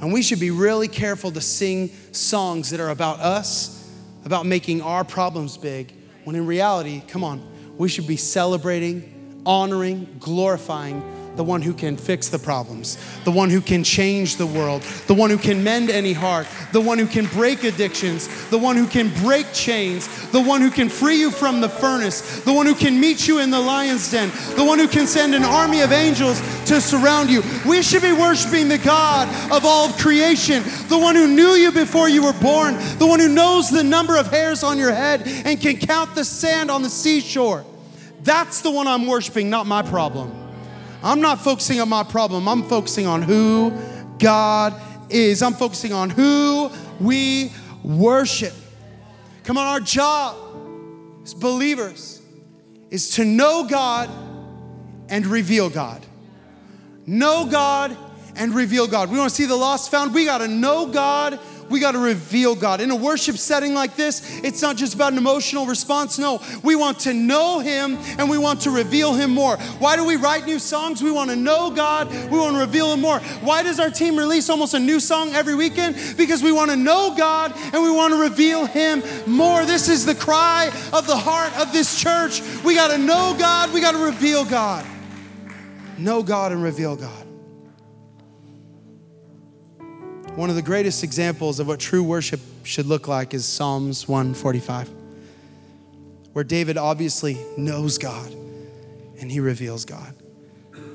And 0.00 0.12
we 0.12 0.22
should 0.22 0.40
be 0.40 0.50
really 0.50 0.88
careful 0.88 1.32
to 1.32 1.40
sing 1.40 1.88
songs 2.12 2.70
that 2.70 2.80
are 2.80 2.90
about 2.90 3.20
us, 3.20 3.90
about 4.24 4.46
making 4.46 4.82
our 4.82 5.04
problems 5.04 5.56
big, 5.56 5.92
when 6.24 6.36
in 6.36 6.46
reality, 6.46 7.02
come 7.08 7.24
on, 7.24 7.46
we 7.78 7.88
should 7.88 8.06
be 8.06 8.16
celebrating, 8.16 9.42
honoring, 9.46 10.16
glorifying 10.20 11.02
the 11.36 11.44
one 11.44 11.62
who 11.62 11.72
can 11.72 11.96
fix 11.96 12.28
the 12.28 12.38
problems, 12.38 12.98
the 13.24 13.30
one 13.30 13.50
who 13.50 13.60
can 13.60 13.84
change 13.84 14.36
the 14.36 14.46
world, 14.46 14.82
the 15.06 15.14
one 15.14 15.30
who 15.30 15.38
can 15.38 15.62
mend 15.62 15.90
any 15.90 16.12
heart, 16.12 16.46
the 16.72 16.80
one 16.80 16.98
who 16.98 17.06
can 17.06 17.26
break 17.26 17.64
addictions, 17.64 18.48
the 18.50 18.58
one 18.58 18.76
who 18.76 18.86
can 18.86 19.08
break 19.22 19.52
chains, 19.52 20.08
the 20.30 20.40
one 20.40 20.60
who 20.60 20.70
can 20.70 20.88
free 20.88 21.16
you 21.16 21.30
from 21.30 21.60
the 21.60 21.68
furnace, 21.68 22.40
the 22.40 22.52
one 22.52 22.66
who 22.66 22.74
can 22.74 22.98
meet 22.98 23.28
you 23.28 23.38
in 23.38 23.50
the 23.50 23.60
lion's 23.60 24.10
den, 24.10 24.30
the 24.56 24.64
one 24.64 24.78
who 24.78 24.88
can 24.88 25.06
send 25.06 25.34
an 25.34 25.44
army 25.44 25.80
of 25.80 25.92
angels 25.92 26.40
to 26.66 26.80
surround 26.80 27.30
you. 27.30 27.42
We 27.66 27.82
should 27.82 28.02
be 28.02 28.12
worshiping 28.12 28.68
the 28.68 28.78
God 28.78 29.28
of 29.52 29.64
all 29.64 29.88
of 29.88 29.96
creation, 29.98 30.62
the 30.88 30.98
one 30.98 31.14
who 31.14 31.26
knew 31.26 31.50
you 31.50 31.72
before 31.72 32.08
you 32.08 32.24
were 32.24 32.32
born, 32.32 32.74
the 32.98 33.06
one 33.06 33.20
who 33.20 33.28
knows 33.28 33.70
the 33.70 33.84
number 33.84 34.16
of 34.16 34.28
hairs 34.28 34.62
on 34.62 34.78
your 34.78 34.92
head 34.92 35.22
and 35.44 35.60
can 35.60 35.76
count 35.76 36.14
the 36.14 36.24
sand 36.24 36.70
on 36.70 36.82
the 36.82 36.90
seashore. 36.90 37.64
That's 38.22 38.62
the 38.62 38.70
one 38.70 38.88
I'm 38.88 39.06
worshiping, 39.06 39.50
not 39.50 39.66
my 39.66 39.82
problem. 39.82 40.45
I'm 41.06 41.20
not 41.20 41.40
focusing 41.40 41.80
on 41.80 41.88
my 41.88 42.02
problem. 42.02 42.48
I'm 42.48 42.64
focusing 42.64 43.06
on 43.06 43.22
who 43.22 43.72
God 44.18 44.74
is. 45.08 45.40
I'm 45.40 45.52
focusing 45.54 45.92
on 45.92 46.10
who 46.10 46.68
we 46.98 47.52
worship. 47.84 48.52
Come 49.44 49.56
on, 49.56 49.68
our 49.68 49.78
job 49.78 50.36
as 51.22 51.32
believers 51.32 52.20
is 52.90 53.10
to 53.10 53.24
know 53.24 53.68
God 53.70 54.10
and 55.08 55.24
reveal 55.24 55.70
God. 55.70 56.04
Know 57.06 57.46
God 57.46 57.96
and 58.34 58.52
reveal 58.52 58.88
God. 58.88 59.08
We 59.08 59.16
want 59.16 59.30
to 59.30 59.36
see 59.36 59.46
the 59.46 59.54
lost 59.54 59.92
found. 59.92 60.12
We 60.12 60.24
got 60.24 60.38
to 60.38 60.48
know 60.48 60.86
God 60.86 61.38
we 61.68 61.80
got 61.80 61.92
to 61.92 61.98
reveal 61.98 62.54
God. 62.54 62.80
In 62.80 62.90
a 62.90 62.96
worship 62.96 63.36
setting 63.36 63.74
like 63.74 63.96
this, 63.96 64.40
it's 64.42 64.62
not 64.62 64.76
just 64.76 64.94
about 64.94 65.12
an 65.12 65.18
emotional 65.18 65.66
response. 65.66 66.18
No, 66.18 66.42
we 66.62 66.76
want 66.76 67.00
to 67.00 67.14
know 67.14 67.60
Him 67.60 67.96
and 68.18 68.30
we 68.30 68.38
want 68.38 68.62
to 68.62 68.70
reveal 68.70 69.14
Him 69.14 69.32
more. 69.32 69.56
Why 69.78 69.96
do 69.96 70.04
we 70.04 70.16
write 70.16 70.46
new 70.46 70.58
songs? 70.58 71.02
We 71.02 71.10
want 71.10 71.30
to 71.30 71.36
know 71.36 71.70
God, 71.70 72.10
we 72.30 72.38
want 72.38 72.54
to 72.54 72.60
reveal 72.60 72.92
Him 72.92 73.00
more. 73.00 73.18
Why 73.40 73.62
does 73.62 73.80
our 73.80 73.90
team 73.90 74.16
release 74.16 74.48
almost 74.48 74.74
a 74.74 74.78
new 74.78 75.00
song 75.00 75.34
every 75.34 75.54
weekend? 75.54 75.96
Because 76.16 76.42
we 76.42 76.52
want 76.52 76.70
to 76.70 76.76
know 76.76 77.14
God 77.16 77.52
and 77.56 77.82
we 77.82 77.90
want 77.90 78.14
to 78.14 78.20
reveal 78.20 78.66
Him 78.66 79.02
more. 79.26 79.64
This 79.64 79.88
is 79.88 80.06
the 80.06 80.14
cry 80.14 80.66
of 80.92 81.06
the 81.06 81.16
heart 81.16 81.56
of 81.58 81.72
this 81.72 82.00
church. 82.00 82.42
We 82.64 82.74
got 82.74 82.88
to 82.88 82.98
know 82.98 83.34
God, 83.38 83.72
we 83.72 83.80
got 83.80 83.92
to 83.92 84.04
reveal 84.04 84.44
God. 84.44 84.84
Know 85.98 86.22
God 86.22 86.52
and 86.52 86.62
reveal 86.62 86.94
God. 86.96 87.25
One 90.36 90.50
of 90.50 90.56
the 90.56 90.60
greatest 90.60 91.02
examples 91.02 91.60
of 91.60 91.66
what 91.66 91.80
true 91.80 92.02
worship 92.02 92.40
should 92.62 92.84
look 92.84 93.08
like 93.08 93.32
is 93.32 93.46
Psalms 93.46 94.06
145, 94.06 94.90
where 96.34 96.44
David 96.44 96.76
obviously 96.76 97.38
knows 97.56 97.96
God 97.96 98.30
and 99.18 99.32
he 99.32 99.40
reveals 99.40 99.86
God. 99.86 100.14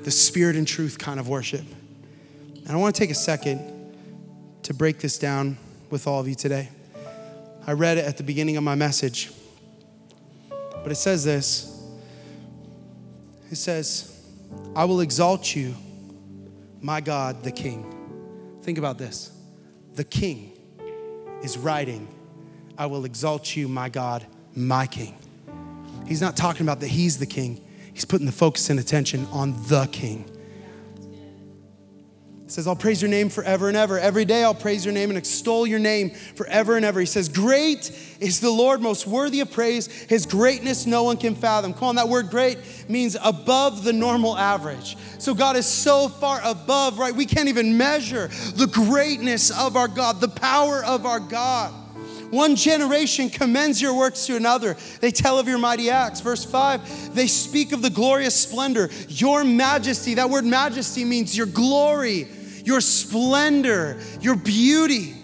The 0.04 0.12
spirit 0.12 0.54
and 0.54 0.64
truth 0.64 0.96
kind 0.96 1.18
of 1.18 1.28
worship. 1.28 1.64
And 2.54 2.70
I 2.70 2.76
want 2.76 2.94
to 2.94 2.98
take 3.00 3.10
a 3.10 3.16
second 3.16 3.96
to 4.62 4.74
break 4.74 5.00
this 5.00 5.18
down 5.18 5.58
with 5.90 6.06
all 6.06 6.20
of 6.20 6.28
you 6.28 6.36
today. 6.36 6.68
I 7.66 7.72
read 7.72 7.98
it 7.98 8.04
at 8.04 8.18
the 8.18 8.22
beginning 8.22 8.56
of 8.56 8.62
my 8.62 8.76
message, 8.76 9.32
but 10.50 10.92
it 10.92 10.96
says 10.96 11.24
this 11.24 11.84
it 13.50 13.56
says, 13.56 14.24
I 14.76 14.84
will 14.84 15.00
exalt 15.00 15.56
you, 15.56 15.74
my 16.80 17.00
God, 17.00 17.42
the 17.42 17.50
King. 17.50 17.91
Think 18.62 18.78
about 18.78 18.98
this. 18.98 19.30
The 19.94 20.04
king 20.04 20.52
is 21.42 21.58
writing, 21.58 22.08
I 22.78 22.86
will 22.86 23.04
exalt 23.04 23.54
you, 23.56 23.68
my 23.68 23.88
God, 23.88 24.26
my 24.54 24.86
king. 24.86 25.16
He's 26.06 26.20
not 26.20 26.36
talking 26.36 26.62
about 26.62 26.80
that 26.80 26.88
he's 26.88 27.18
the 27.18 27.26
king, 27.26 27.60
he's 27.92 28.04
putting 28.04 28.26
the 28.26 28.32
focus 28.32 28.70
and 28.70 28.78
attention 28.80 29.26
on 29.32 29.52
the 29.68 29.86
king 29.92 30.24
says, 32.52 32.66
I'll 32.66 32.76
praise 32.76 33.00
your 33.00 33.10
name 33.10 33.30
forever 33.30 33.68
and 33.68 33.76
ever. 33.76 33.98
Every 33.98 34.24
day 34.24 34.44
I'll 34.44 34.54
praise 34.54 34.84
your 34.84 34.92
name 34.92 35.08
and 35.08 35.18
extol 35.18 35.66
your 35.66 35.78
name 35.78 36.10
forever 36.10 36.76
and 36.76 36.84
ever. 36.84 37.00
He 37.00 37.06
says, 37.06 37.28
Great 37.28 37.90
is 38.20 38.40
the 38.40 38.50
Lord, 38.50 38.80
most 38.82 39.06
worthy 39.06 39.40
of 39.40 39.50
praise. 39.50 39.86
His 39.86 40.26
greatness 40.26 40.86
no 40.86 41.02
one 41.04 41.16
can 41.16 41.34
fathom. 41.34 41.72
Come 41.72 41.88
on, 41.88 41.96
that 41.96 42.08
word 42.08 42.28
great 42.30 42.58
means 42.88 43.16
above 43.22 43.84
the 43.84 43.92
normal 43.92 44.36
average. 44.36 44.96
So 45.18 45.34
God 45.34 45.56
is 45.56 45.66
so 45.66 46.08
far 46.08 46.40
above, 46.44 46.98
right? 46.98 47.14
We 47.14 47.26
can't 47.26 47.48
even 47.48 47.76
measure 47.76 48.28
the 48.54 48.66
greatness 48.66 49.50
of 49.50 49.76
our 49.76 49.88
God, 49.88 50.20
the 50.20 50.28
power 50.28 50.84
of 50.84 51.06
our 51.06 51.20
God. 51.20 51.72
One 52.30 52.56
generation 52.56 53.28
commends 53.28 53.80
your 53.80 53.94
works 53.94 54.26
to 54.26 54.36
another. 54.36 54.76
They 55.00 55.10
tell 55.10 55.38
of 55.38 55.48
your 55.48 55.58
mighty 55.58 55.90
acts. 55.90 56.20
Verse 56.20 56.44
5, 56.44 57.14
they 57.14 57.26
speak 57.26 57.72
of 57.72 57.82
the 57.82 57.90
glorious 57.90 58.34
splendor, 58.34 58.88
your 59.08 59.44
majesty. 59.44 60.14
That 60.14 60.30
word 60.30 60.46
majesty 60.46 61.04
means 61.04 61.36
your 61.36 61.46
glory 61.46 62.26
your 62.64 62.80
splendor, 62.80 64.00
your 64.20 64.36
beauty. 64.36 65.14
He 65.14 65.16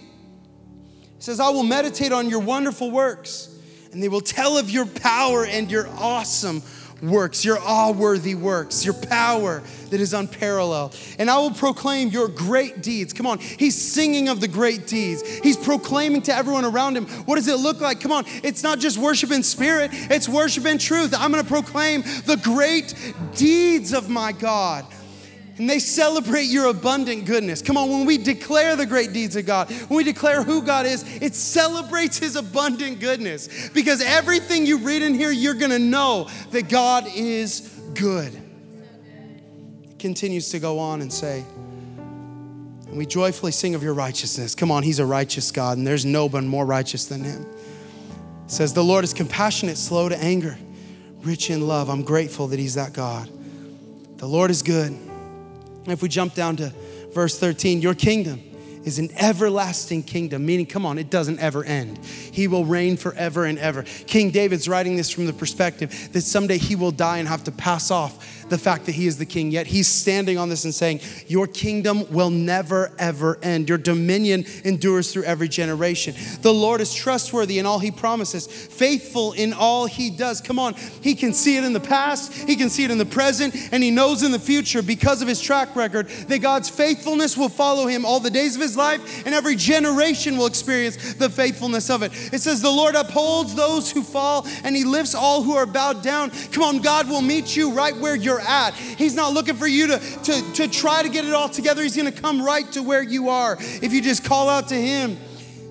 says, 1.18 1.40
I 1.40 1.50
will 1.50 1.62
meditate 1.62 2.12
on 2.12 2.28
your 2.28 2.40
wonderful 2.40 2.90
works, 2.90 3.54
and 3.92 4.02
they 4.02 4.08
will 4.08 4.20
tell 4.20 4.58
of 4.58 4.70
your 4.70 4.86
power 4.86 5.44
and 5.44 5.70
your 5.70 5.88
awesome 5.88 6.62
works, 7.02 7.44
your 7.44 7.58
awe 7.60 7.92
worthy 7.92 8.34
works, 8.34 8.84
your 8.84 8.94
power 8.94 9.62
that 9.90 10.00
is 10.00 10.12
unparalleled. 10.12 10.96
And 11.18 11.30
I 11.30 11.38
will 11.38 11.50
proclaim 11.50 12.08
your 12.08 12.28
great 12.28 12.82
deeds. 12.82 13.12
Come 13.12 13.26
on, 13.26 13.38
he's 13.38 13.80
singing 13.80 14.28
of 14.28 14.40
the 14.40 14.48
great 14.48 14.86
deeds. 14.86 15.22
He's 15.38 15.56
proclaiming 15.56 16.22
to 16.22 16.34
everyone 16.34 16.64
around 16.64 16.96
him. 16.96 17.06
What 17.24 17.36
does 17.36 17.48
it 17.48 17.56
look 17.56 17.80
like? 17.80 18.00
Come 18.00 18.12
on, 18.12 18.24
it's 18.42 18.62
not 18.62 18.78
just 18.78 18.98
worship 18.98 19.30
in 19.30 19.42
spirit, 19.42 19.90
it's 19.92 20.28
worship 20.28 20.66
in 20.66 20.78
truth. 20.78 21.14
I'm 21.16 21.30
gonna 21.30 21.44
proclaim 21.44 22.02
the 22.02 22.40
great 22.42 22.94
deeds 23.34 23.92
of 23.92 24.08
my 24.08 24.32
God 24.32 24.84
and 25.58 25.68
they 25.68 25.80
celebrate 25.80 26.44
your 26.44 26.66
abundant 26.66 27.24
goodness. 27.26 27.60
Come 27.60 27.76
on, 27.76 27.90
when 27.90 28.06
we 28.06 28.16
declare 28.16 28.76
the 28.76 28.86
great 28.86 29.12
deeds 29.12 29.34
of 29.34 29.44
God, 29.44 29.70
when 29.88 29.96
we 29.96 30.04
declare 30.04 30.42
who 30.42 30.62
God 30.62 30.86
is, 30.86 31.04
it 31.20 31.34
celebrates 31.34 32.18
His 32.18 32.36
abundant 32.36 33.00
goodness. 33.00 33.68
Because 33.70 34.00
everything 34.00 34.66
you 34.66 34.78
read 34.78 35.02
in 35.02 35.14
here, 35.14 35.32
you're 35.32 35.54
gonna 35.54 35.78
know 35.78 36.28
that 36.50 36.68
God 36.68 37.06
is 37.12 37.60
good. 37.94 38.32
It 39.90 39.98
continues 39.98 40.50
to 40.50 40.60
go 40.60 40.78
on 40.78 41.02
and 41.02 41.12
say, 41.12 41.44
and 42.86 42.96
we 42.96 43.04
joyfully 43.04 43.52
sing 43.52 43.74
of 43.74 43.82
your 43.82 43.94
righteousness. 43.94 44.54
Come 44.54 44.70
on, 44.70 44.84
He's 44.84 45.00
a 45.00 45.06
righteous 45.06 45.50
God, 45.50 45.76
and 45.76 45.86
there's 45.86 46.06
no 46.06 46.28
one 46.28 46.46
more 46.46 46.64
righteous 46.64 47.06
than 47.06 47.24
Him. 47.24 47.44
It 48.44 48.50
says, 48.50 48.72
The 48.72 48.84
Lord 48.84 49.02
is 49.02 49.12
compassionate, 49.12 49.76
slow 49.76 50.08
to 50.08 50.16
anger, 50.22 50.56
rich 51.22 51.50
in 51.50 51.66
love. 51.66 51.90
I'm 51.90 52.02
grateful 52.02 52.46
that 52.46 52.60
He's 52.60 52.76
that 52.76 52.92
God. 52.92 53.28
The 54.18 54.26
Lord 54.26 54.50
is 54.50 54.62
good 54.62 55.07
if 55.92 56.02
we 56.02 56.08
jump 56.08 56.34
down 56.34 56.56
to 56.56 56.72
verse 57.12 57.38
13, 57.38 57.80
your 57.80 57.94
kingdom 57.94 58.42
is 58.84 58.98
an 58.98 59.10
everlasting 59.18 60.02
kingdom, 60.02 60.46
meaning, 60.46 60.66
come 60.66 60.86
on, 60.86 60.98
it 60.98 61.10
doesn't 61.10 61.38
ever 61.40 61.64
end. 61.64 61.98
He 62.04 62.48
will 62.48 62.64
reign 62.64 62.96
forever 62.96 63.44
and 63.44 63.58
ever. 63.58 63.82
King 63.82 64.30
David's 64.30 64.68
writing 64.68 64.96
this 64.96 65.10
from 65.10 65.26
the 65.26 65.32
perspective 65.32 66.10
that 66.12 66.22
someday 66.22 66.58
he 66.58 66.74
will 66.74 66.90
die 66.90 67.18
and 67.18 67.28
have 67.28 67.44
to 67.44 67.52
pass 67.52 67.90
off 67.90 68.37
the 68.50 68.58
fact 68.58 68.86
that 68.86 68.92
he 68.92 69.06
is 69.06 69.18
the 69.18 69.26
king, 69.26 69.50
yet 69.50 69.66
he's 69.66 69.86
standing 69.86 70.38
on 70.38 70.48
this 70.48 70.64
and 70.64 70.74
saying, 70.74 71.00
Your 71.26 71.46
kingdom 71.46 72.10
will 72.12 72.30
never, 72.30 72.92
ever 72.98 73.38
end. 73.42 73.68
Your 73.68 73.78
dominion 73.78 74.44
endures 74.64 75.12
through 75.12 75.24
every 75.24 75.48
generation. 75.48 76.14
The 76.42 76.52
Lord 76.52 76.80
is 76.80 76.94
trustworthy 76.94 77.58
in 77.58 77.66
all 77.66 77.78
he 77.78 77.90
promises, 77.90 78.46
faithful 78.46 79.32
in 79.32 79.52
all 79.52 79.86
he 79.86 80.10
does. 80.10 80.40
Come 80.40 80.58
on, 80.58 80.74
he 81.02 81.14
can 81.14 81.32
see 81.32 81.56
it 81.56 81.64
in 81.64 81.72
the 81.72 81.80
past, 81.80 82.32
he 82.32 82.56
can 82.56 82.70
see 82.70 82.84
it 82.84 82.90
in 82.90 82.98
the 82.98 83.06
present, 83.06 83.54
and 83.72 83.82
he 83.82 83.90
knows 83.90 84.22
in 84.22 84.32
the 84.32 84.38
future 84.38 84.82
because 84.82 85.22
of 85.22 85.28
his 85.28 85.40
track 85.40 85.74
record 85.76 86.08
that 86.08 86.38
God's 86.38 86.68
faithfulness 86.68 87.36
will 87.36 87.48
follow 87.48 87.86
him 87.86 88.04
all 88.04 88.20
the 88.20 88.30
days 88.30 88.54
of 88.54 88.62
his 88.62 88.76
life, 88.76 89.26
and 89.26 89.34
every 89.34 89.56
generation 89.56 90.36
will 90.36 90.46
experience 90.46 91.14
the 91.14 91.30
faithfulness 91.30 91.90
of 91.90 92.02
it. 92.02 92.12
It 92.32 92.40
says, 92.40 92.62
The 92.62 92.70
Lord 92.70 92.94
upholds 92.94 93.54
those 93.54 93.90
who 93.90 94.02
fall, 94.02 94.46
and 94.64 94.74
he 94.74 94.84
lifts 94.84 95.14
all 95.14 95.42
who 95.42 95.54
are 95.54 95.66
bowed 95.66 96.02
down. 96.02 96.30
Come 96.52 96.62
on, 96.62 96.78
God 96.78 97.08
will 97.08 97.22
meet 97.22 97.56
you 97.56 97.72
right 97.72 97.96
where 97.96 98.16
you're 98.16 98.37
you're 98.38 98.48
at. 98.48 98.74
He's 98.74 99.14
not 99.14 99.32
looking 99.32 99.56
for 99.56 99.66
you 99.66 99.88
to, 99.88 99.98
to, 99.98 100.52
to 100.54 100.68
try 100.68 101.02
to 101.02 101.08
get 101.08 101.24
it 101.24 101.34
all 101.34 101.48
together. 101.48 101.82
He's 101.82 101.96
going 101.96 102.12
to 102.12 102.20
come 102.20 102.42
right 102.42 102.70
to 102.72 102.82
where 102.82 103.02
you 103.02 103.28
are 103.28 103.56
if 103.60 103.92
you 103.92 104.00
just 104.00 104.24
call 104.24 104.48
out 104.48 104.68
to 104.68 104.74
Him. 104.74 105.16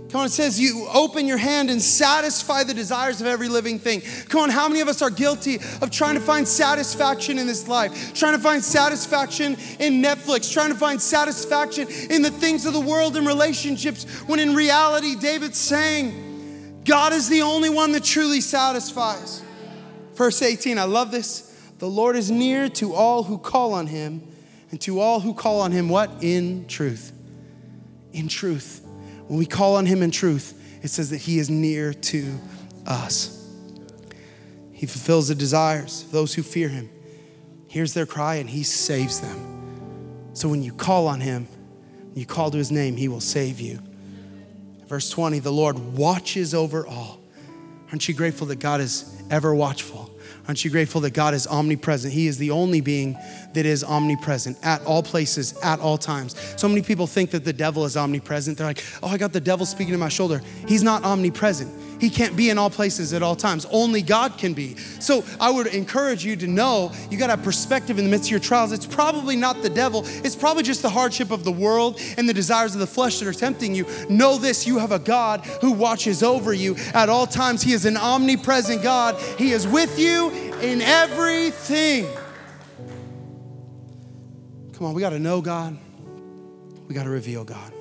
Come 0.10 0.22
on, 0.22 0.28
it 0.28 0.30
says 0.30 0.58
you 0.58 0.88
open 0.94 1.28
your 1.28 1.38
hand 1.38 1.70
and 1.70 1.82
satisfy 1.82 2.64
the 2.64 2.74
desires 2.74 3.20
of 3.20 3.28
every 3.28 3.50
living 3.50 3.78
thing. 3.78 4.02
Come 4.30 4.40
on, 4.40 4.50
how 4.50 4.70
many 4.70 4.80
of 4.80 4.88
us 4.88 5.02
are 5.02 5.10
guilty 5.10 5.56
of 5.82 5.92
trying 5.92 6.16
to 6.16 6.22
find 6.22 6.48
satisfaction 6.48 7.38
in 7.38 7.46
this 7.46 7.68
life? 7.68 8.14
Trying 8.14 8.34
to 8.34 8.42
find 8.42 8.64
satisfaction 8.64 9.58
in 9.80 10.02
Netflix, 10.02 10.52
trying 10.52 10.70
to 10.70 10.78
find 10.78 11.02
satisfaction 11.02 11.90
in 12.10 12.22
the 12.22 12.32
things 12.32 12.66
of 12.66 12.72
the 12.72 12.80
world 12.80 13.18
and 13.18 13.28
relationships, 13.28 14.06
when 14.28 14.40
in 14.40 14.56
reality, 14.56 15.16
David's 15.16 15.58
saying, 15.58 16.84
God 16.86 17.12
is 17.12 17.28
the 17.28 17.42
only 17.42 17.70
one 17.70 17.92
that 17.92 18.06
truly 18.06 18.40
satisfies. 18.40 19.44
Verse 20.14 20.42
18, 20.42 20.80
I 20.80 20.86
love 20.86 21.12
this. 21.12 21.47
The 21.80 21.88
Lord 21.88 22.16
is 22.16 22.32
near 22.32 22.70
to 22.70 22.94
all 22.94 23.24
who 23.24 23.38
call 23.38 23.74
on 23.74 23.88
him, 23.88 24.22
and 24.72 24.82
to 24.82 25.00
all 25.00 25.20
who 25.20 25.34
call 25.34 25.62
on 25.62 25.72
him, 25.72 25.90
what? 25.90 26.10
In 26.22 26.68
truth. 26.68 27.14
In 28.14 28.28
truth. 28.28 28.82
When 29.28 29.38
we 29.38 29.46
call 29.46 29.76
on 29.76 29.86
him 29.86 30.02
in 30.02 30.12
truth, 30.12 30.54
it 30.84 30.90
says 30.90 31.12
that 31.12 31.18
he 31.18 31.40
is 31.40 31.50
near 31.50 31.94
to 31.94 32.40
us. 32.86 33.34
He 34.72 34.86
fulfills 34.86 35.28
the 35.28 35.36
desires 35.36 36.04
of 36.04 36.12
those 36.12 36.34
who 36.34 36.44
fear 36.44 36.70
him, 36.70 36.90
hears 37.68 37.94
their 37.94 38.06
cry, 38.06 38.36
and 38.36 38.50
he 38.50 38.64
saves 38.64 39.22
them. 39.22 40.32
So 40.34 40.50
when 40.50 40.62
you 40.62 40.72
call 40.72 41.08
on 41.08 41.20
him, 41.20 41.48
you 42.14 42.26
call 42.26 42.52
to 42.52 42.58
his 42.58 42.72
name, 42.72 42.96
he 42.96 43.08
will 43.08 43.22
save 43.22 43.60
you. 43.60 43.80
Verse 44.88 45.10
20 45.10 45.40
the 45.40 45.52
Lord 45.52 45.78
watches 45.78 46.54
over 46.54 46.88
all. 46.88 47.20
Aren't 47.90 48.08
you 48.08 48.14
grateful 48.14 48.48
that 48.48 48.60
God 48.60 48.82
is 48.82 49.22
ever 49.30 49.54
watchful? 49.54 50.07
Aren't 50.48 50.64
you 50.64 50.72
grateful 50.72 51.02
that 51.02 51.14
God 51.14 51.34
is 51.34 51.46
omnipresent? 51.46 52.14
He 52.14 52.28
is 52.28 52.38
the 52.38 52.52
only 52.52 52.80
being 52.80 53.18
that 53.54 53.66
is 53.66 53.84
omnipresent 53.84 54.58
at 54.64 54.82
all 54.86 55.04
places, 55.04 55.58
at 55.62 55.80
all 55.80 55.98
times. 55.98 56.36
So 56.56 56.70
many 56.70 56.82
people 56.82 57.06
think 57.06 57.32
that 57.32 57.44
the 57.44 57.54
devil 57.54 57.84
is 57.84 57.98
omnipresent. 57.98 58.58
They're 58.58 58.68
like, 58.68 58.84
oh, 59.04 59.08
I 59.08 59.18
got 59.18 59.34
the 59.34 59.42
devil 59.42 59.66
speaking 59.66 59.92
to 59.94 59.98
my 59.98 60.10
shoulder. 60.10 60.42
He's 60.68 60.84
not 60.84 61.04
omnipresent. 61.04 61.87
He 62.00 62.10
can't 62.10 62.36
be 62.36 62.50
in 62.50 62.58
all 62.58 62.70
places 62.70 63.14
at 63.14 63.24
all 63.24 63.36
times. 63.36 63.66
Only 63.72 64.02
God 64.02 64.38
can 64.38 64.54
be. 64.54 64.76
So 65.00 65.24
I 65.40 65.50
would 65.50 65.68
encourage 65.68 66.24
you 66.24 66.36
to 66.38 66.48
know 66.48 66.92
you 67.10 67.18
got 67.18 67.30
a 67.30 67.38
perspective 67.38 67.98
in 67.98 68.06
the 68.06 68.12
midst 68.12 68.28
of 68.28 68.32
your 68.32 68.40
trials. 68.40 68.72
It's 68.72 68.86
probably 68.86 69.36
not 69.36 69.62
the 69.62 69.70
devil, 69.70 70.04
it's 70.06 70.36
probably 70.36 70.64
just 70.64 70.82
the 70.82 70.90
hardship 70.90 71.32
of 71.32 71.44
the 71.44 71.52
world 71.52 72.00
and 72.18 72.28
the 72.28 72.34
desires 72.34 72.74
of 72.74 72.80
the 72.80 72.88
flesh 72.88 73.20
that 73.20 73.28
are 73.28 73.34
tempting 73.34 73.74
you. 73.74 73.86
Know 74.10 74.38
this 74.38 74.68
you 74.68 74.78
have 74.78 74.92
a 74.92 75.00
God 75.00 75.46
who 75.62 75.72
watches 75.72 76.24
over 76.24 76.54
you 76.54 76.76
at 76.94 77.10
all 77.10 77.28
times. 77.28 77.62
He 77.62 77.74
is 77.74 77.86
an 77.86 77.98
omnipresent 77.98 78.84
God, 78.84 79.20
He 79.38 79.52
is 79.52 79.68
with 79.68 80.00
you 80.00 80.30
in 80.62 80.82
everything. 80.82 82.08
Come 84.74 84.88
on, 84.88 84.94
we 84.94 85.02
got 85.02 85.10
to 85.10 85.20
know 85.20 85.42
God, 85.42 85.78
we 86.88 86.94
got 86.94 87.04
to 87.04 87.10
reveal 87.10 87.44
God. 87.44 87.74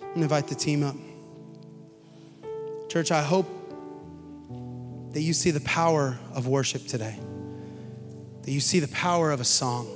going 0.00 0.14
to 0.16 0.22
invite 0.22 0.48
the 0.48 0.54
team 0.54 0.82
up. 0.82 0.94
Church, 2.90 3.12
I 3.12 3.22
hope 3.22 3.46
that 5.12 5.20
you 5.20 5.32
see 5.32 5.52
the 5.52 5.60
power 5.60 6.18
of 6.34 6.48
worship 6.48 6.88
today, 6.88 7.16
that 8.42 8.50
you 8.50 8.58
see 8.58 8.80
the 8.80 8.88
power 8.88 9.30
of 9.30 9.40
a 9.40 9.44
song. 9.44 9.86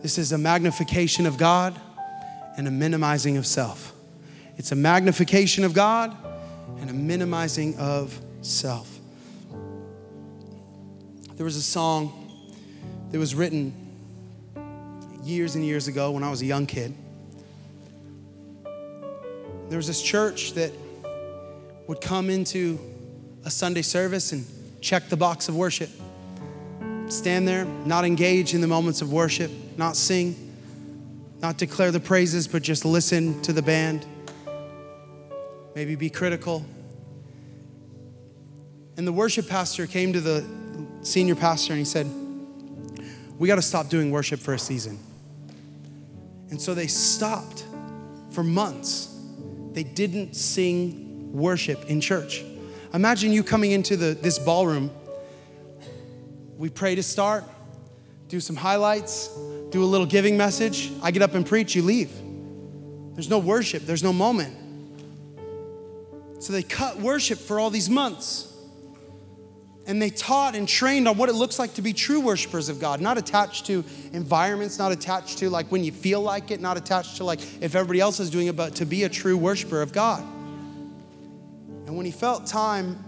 This 0.00 0.16
is 0.16 0.30
a 0.30 0.38
magnification 0.38 1.26
of 1.26 1.38
God 1.38 1.78
and 2.56 2.68
a 2.68 2.70
minimizing 2.70 3.36
of 3.36 3.48
self. 3.48 3.92
It's 4.56 4.70
a 4.70 4.76
magnification 4.76 5.64
of 5.64 5.74
God 5.74 6.16
and 6.78 6.88
a 6.88 6.92
minimizing 6.92 7.76
of 7.78 8.16
self. 8.42 9.00
There 11.34 11.44
was 11.44 11.56
a 11.56 11.62
song 11.62 12.12
that 13.10 13.18
was 13.18 13.34
written 13.34 13.74
years 15.24 15.56
and 15.56 15.64
years 15.64 15.88
ago 15.88 16.12
when 16.12 16.22
I 16.22 16.30
was 16.30 16.42
a 16.42 16.46
young 16.46 16.66
kid. 16.66 16.94
There 19.68 19.78
was 19.78 19.88
this 19.88 20.00
church 20.00 20.52
that 20.52 20.70
would 21.88 22.00
come 22.02 22.28
into 22.28 22.78
a 23.44 23.50
Sunday 23.50 23.82
service 23.82 24.32
and 24.32 24.46
check 24.80 25.08
the 25.08 25.16
box 25.16 25.48
of 25.48 25.56
worship. 25.56 25.88
Stand 27.08 27.48
there, 27.48 27.64
not 27.64 28.04
engage 28.04 28.54
in 28.54 28.60
the 28.60 28.66
moments 28.66 29.00
of 29.00 29.10
worship, 29.10 29.50
not 29.78 29.96
sing, 29.96 30.52
not 31.40 31.56
declare 31.56 31.90
the 31.90 31.98
praises, 31.98 32.46
but 32.46 32.62
just 32.62 32.84
listen 32.84 33.40
to 33.40 33.54
the 33.54 33.62
band. 33.62 34.06
Maybe 35.74 35.94
be 35.94 36.10
critical. 36.10 36.64
And 38.98 39.06
the 39.06 39.12
worship 39.12 39.48
pastor 39.48 39.86
came 39.86 40.12
to 40.12 40.20
the 40.20 40.44
senior 41.00 41.36
pastor 41.36 41.72
and 41.72 41.78
he 41.78 41.86
said, 41.86 42.06
We 43.38 43.48
got 43.48 43.54
to 43.54 43.62
stop 43.62 43.88
doing 43.88 44.10
worship 44.10 44.40
for 44.40 44.52
a 44.52 44.58
season. 44.58 44.98
And 46.50 46.60
so 46.60 46.74
they 46.74 46.86
stopped 46.86 47.64
for 48.30 48.44
months. 48.44 49.14
They 49.72 49.84
didn't 49.84 50.34
sing 50.34 51.07
worship 51.32 51.84
in 51.86 52.00
church. 52.00 52.44
Imagine 52.94 53.32
you 53.32 53.42
coming 53.42 53.72
into 53.72 53.96
the, 53.96 54.14
this 54.14 54.38
ballroom. 54.38 54.90
We 56.56 56.70
pray 56.70 56.94
to 56.94 57.02
start, 57.02 57.44
do 58.28 58.40
some 58.40 58.56
highlights, 58.56 59.28
do 59.70 59.82
a 59.82 59.86
little 59.86 60.06
giving 60.06 60.36
message. 60.36 60.90
I 61.02 61.10
get 61.10 61.22
up 61.22 61.34
and 61.34 61.46
preach, 61.46 61.74
you 61.74 61.82
leave. 61.82 62.10
There's 63.14 63.28
no 63.28 63.38
worship, 63.38 63.84
there's 63.84 64.02
no 64.02 64.12
moment. 64.12 64.56
So 66.40 66.52
they 66.52 66.62
cut 66.62 66.98
worship 66.98 67.38
for 67.38 67.58
all 67.60 67.70
these 67.70 67.90
months. 67.90 68.44
And 69.86 70.00
they 70.02 70.10
taught 70.10 70.54
and 70.54 70.68
trained 70.68 71.08
on 71.08 71.16
what 71.16 71.28
it 71.28 71.32
looks 71.32 71.58
like 71.58 71.74
to 71.74 71.82
be 71.82 71.94
true 71.94 72.20
worshipers 72.20 72.68
of 72.68 72.78
God, 72.78 73.00
not 73.00 73.16
attached 73.16 73.66
to 73.66 73.84
environments, 74.12 74.78
not 74.78 74.92
attached 74.92 75.38
to 75.38 75.48
like 75.48 75.72
when 75.72 75.82
you 75.82 75.92
feel 75.92 76.20
like 76.20 76.50
it, 76.50 76.60
not 76.60 76.76
attached 76.76 77.16
to 77.16 77.24
like 77.24 77.40
if 77.62 77.74
everybody 77.74 77.98
else 78.00 78.20
is 78.20 78.28
doing 78.28 78.48
it, 78.48 78.56
but 78.56 78.74
to 78.76 78.84
be 78.84 79.04
a 79.04 79.08
true 79.08 79.36
worshiper 79.36 79.80
of 79.80 79.92
God. 79.92 80.22
And 81.88 81.96
when 81.96 82.04
he 82.04 82.12
felt 82.12 82.44
time, 82.44 83.02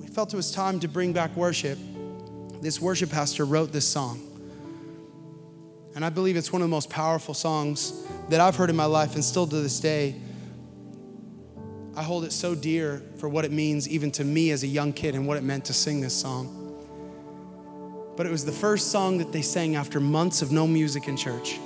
he 0.00 0.06
felt 0.06 0.32
it 0.32 0.36
was 0.38 0.50
time 0.50 0.80
to 0.80 0.88
bring 0.88 1.12
back 1.12 1.36
worship, 1.36 1.78
this 2.62 2.80
worship 2.80 3.10
pastor 3.10 3.44
wrote 3.44 3.72
this 3.72 3.86
song. 3.86 4.22
And 5.94 6.02
I 6.02 6.08
believe 6.08 6.34
it's 6.38 6.50
one 6.50 6.62
of 6.62 6.68
the 6.68 6.70
most 6.70 6.88
powerful 6.88 7.34
songs 7.34 8.06
that 8.30 8.40
I've 8.40 8.56
heard 8.56 8.70
in 8.70 8.74
my 8.74 8.86
life, 8.86 9.16
and 9.16 9.22
still 9.22 9.46
to 9.46 9.56
this 9.56 9.80
day, 9.80 10.14
I 11.94 12.02
hold 12.02 12.24
it 12.24 12.32
so 12.32 12.54
dear 12.54 13.02
for 13.18 13.28
what 13.28 13.44
it 13.44 13.52
means, 13.52 13.86
even 13.86 14.10
to 14.12 14.24
me 14.24 14.50
as 14.50 14.62
a 14.62 14.66
young 14.66 14.94
kid, 14.94 15.14
and 15.14 15.26
what 15.26 15.36
it 15.36 15.42
meant 15.42 15.66
to 15.66 15.74
sing 15.74 16.00
this 16.00 16.18
song. 16.18 16.62
But 18.16 18.24
it 18.24 18.32
was 18.32 18.46
the 18.46 18.52
first 18.52 18.92
song 18.92 19.18
that 19.18 19.30
they 19.30 19.42
sang 19.42 19.76
after 19.76 20.00
months 20.00 20.40
of 20.40 20.52
no 20.52 20.66
music 20.66 21.06
in 21.06 21.18
church. 21.18 21.60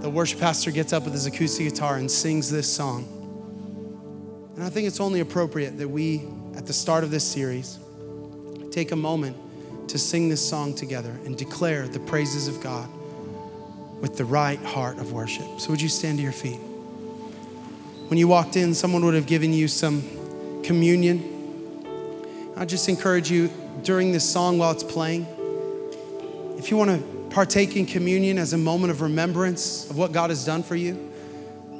The 0.00 0.10
worship 0.10 0.40
pastor 0.40 0.72
gets 0.72 0.92
up 0.92 1.04
with 1.04 1.12
his 1.12 1.26
acoustic 1.26 1.68
guitar 1.68 1.98
and 1.98 2.10
sings 2.10 2.50
this 2.50 2.68
song. 2.68 3.13
And 4.54 4.62
I 4.62 4.68
think 4.68 4.86
it's 4.86 5.00
only 5.00 5.20
appropriate 5.20 5.78
that 5.78 5.88
we, 5.88 6.26
at 6.56 6.66
the 6.66 6.72
start 6.72 7.02
of 7.04 7.10
this 7.10 7.24
series, 7.24 7.78
take 8.70 8.92
a 8.92 8.96
moment 8.96 9.36
to 9.88 9.98
sing 9.98 10.28
this 10.28 10.46
song 10.46 10.74
together 10.74 11.10
and 11.24 11.36
declare 11.36 11.88
the 11.88 12.00
praises 12.00 12.48
of 12.48 12.60
God 12.60 12.88
with 14.00 14.16
the 14.16 14.24
right 14.24 14.58
heart 14.60 14.98
of 14.98 15.12
worship. 15.12 15.46
So, 15.58 15.70
would 15.70 15.80
you 15.80 15.88
stand 15.88 16.18
to 16.18 16.22
your 16.22 16.32
feet? 16.32 16.60
When 18.08 18.18
you 18.18 18.28
walked 18.28 18.56
in, 18.56 18.74
someone 18.74 19.04
would 19.04 19.14
have 19.14 19.26
given 19.26 19.52
you 19.52 19.66
some 19.66 20.02
communion. 20.62 21.30
I 22.56 22.64
just 22.64 22.88
encourage 22.88 23.30
you 23.30 23.50
during 23.82 24.12
this 24.12 24.28
song 24.28 24.58
while 24.58 24.70
it's 24.70 24.84
playing, 24.84 25.26
if 26.58 26.70
you 26.70 26.76
want 26.76 26.90
to 26.90 27.34
partake 27.34 27.76
in 27.76 27.84
communion 27.84 28.38
as 28.38 28.52
a 28.52 28.58
moment 28.58 28.90
of 28.90 29.00
remembrance 29.00 29.90
of 29.90 29.98
what 29.98 30.12
God 30.12 30.30
has 30.30 30.44
done 30.44 30.62
for 30.62 30.76
you, 30.76 31.12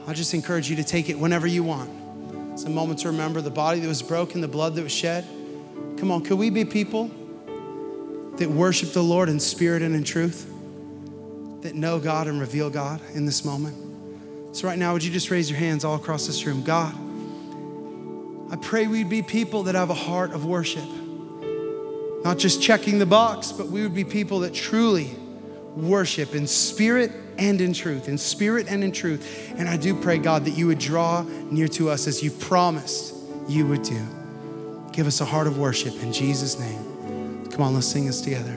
I 0.07 0.13
just 0.13 0.35
encourage 0.35 0.69
you 0.69 0.77
to 0.77 0.85
take 0.85 1.09
it 1.09 1.19
whenever 1.19 1.47
you 1.47 1.63
want. 1.63 2.04
It's 2.55 2.63
a 2.63 2.71
moment 2.71 3.01
to 3.01 3.09
remember 3.09 3.41
the 3.41 3.51
body 3.51 3.81
that 3.81 3.89
was 3.89 4.01
broken, 4.01 4.41
the 4.41 4.47
blood 4.47 4.77
that 4.77 4.83
was 4.85 4.93
shed. 4.93 5.27
Come 5.97 6.13
on, 6.13 6.23
could 6.23 6.39
we 6.39 6.51
be 6.51 6.65
people 6.65 7.11
that 8.37 8.49
worship 8.49 8.93
the 8.93 9.03
Lord 9.03 9.29
in 9.29 9.41
spirit 9.41 9.83
and 9.83 9.93
in 9.93 10.05
truth? 10.05 10.49
That 11.63 11.75
know 11.75 11.99
God 11.99 12.29
and 12.29 12.39
reveal 12.39 12.71
God 12.71 13.01
in 13.13 13.27
this 13.27 13.45
moment? 13.45 14.55
So, 14.55 14.69
right 14.69 14.79
now, 14.79 14.93
would 14.93 15.03
you 15.03 15.11
just 15.11 15.33
raise 15.33 15.51
your 15.51 15.59
hands 15.59 15.85
all 15.85 15.97
across 15.97 16.29
this 16.29 16.47
room? 16.47 16.63
God, 16.63 16.95
I 18.53 18.57
pray 18.63 18.87
we'd 18.87 19.09
be 19.09 19.21
people 19.21 19.65
that 19.65 19.75
have 19.75 19.91
a 19.91 19.95
heart 19.95 20.31
of 20.31 20.45
worship. 20.45 20.89
Not 22.23 22.39
just 22.39 22.63
checking 22.63 23.01
the 23.01 23.07
box, 23.07 23.51
but 23.51 23.67
we 23.67 23.83
would 23.83 23.95
be 23.97 24.05
people 24.05 24.39
that 24.41 24.55
truly 24.55 25.11
worship 25.75 26.37
in 26.37 26.47
spirit 26.47 27.11
and 27.39 27.61
in 27.61 27.73
truth, 27.73 28.09
in 28.09 28.19
spirit 28.19 28.67
and 28.69 28.85
in 28.85 28.93
truth. 28.93 29.55
And 29.57 29.69
I 29.69 29.77
do 29.77 29.95
pray, 29.95 30.19
God, 30.19 30.45
that 30.45 30.53
you 30.53 30.67
would 30.67 30.79
draw 30.79 31.23
near 31.51 31.69
to 31.69 31.91
us 31.91 32.07
as 32.07 32.23
you've 32.23 32.39
promised 32.41 33.15
you 33.49 33.67
would 33.67 33.83
do. 33.83 34.01
Give 34.93 35.07
us 35.07 35.21
a 35.21 35.25
heart 35.25 35.47
of 35.47 35.59
worship 35.59 35.95
in 36.03 36.13
Jesus' 36.13 36.59
name. 36.59 37.49
Come 37.51 37.63
on, 37.63 37.75
let's 37.75 37.87
sing 37.87 38.07
this 38.07 38.21
together. 38.21 38.57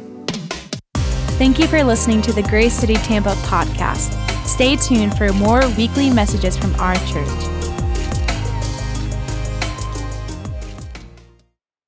Thank 1.38 1.60
you 1.60 1.68
for 1.68 1.84
listening 1.84 2.22
to 2.24 2.34
the 2.34 2.44
Grace 2.44 2.74
City 2.74 2.96
Tampa 2.96 3.34
podcast. 3.46 4.14
Stay 4.48 4.76
tuned 4.76 5.16
for 5.18 5.32
more 5.34 5.62
weekly 5.78 6.10
messages 6.10 6.58
from 6.58 6.74
our 6.76 6.96
church. 7.08 7.57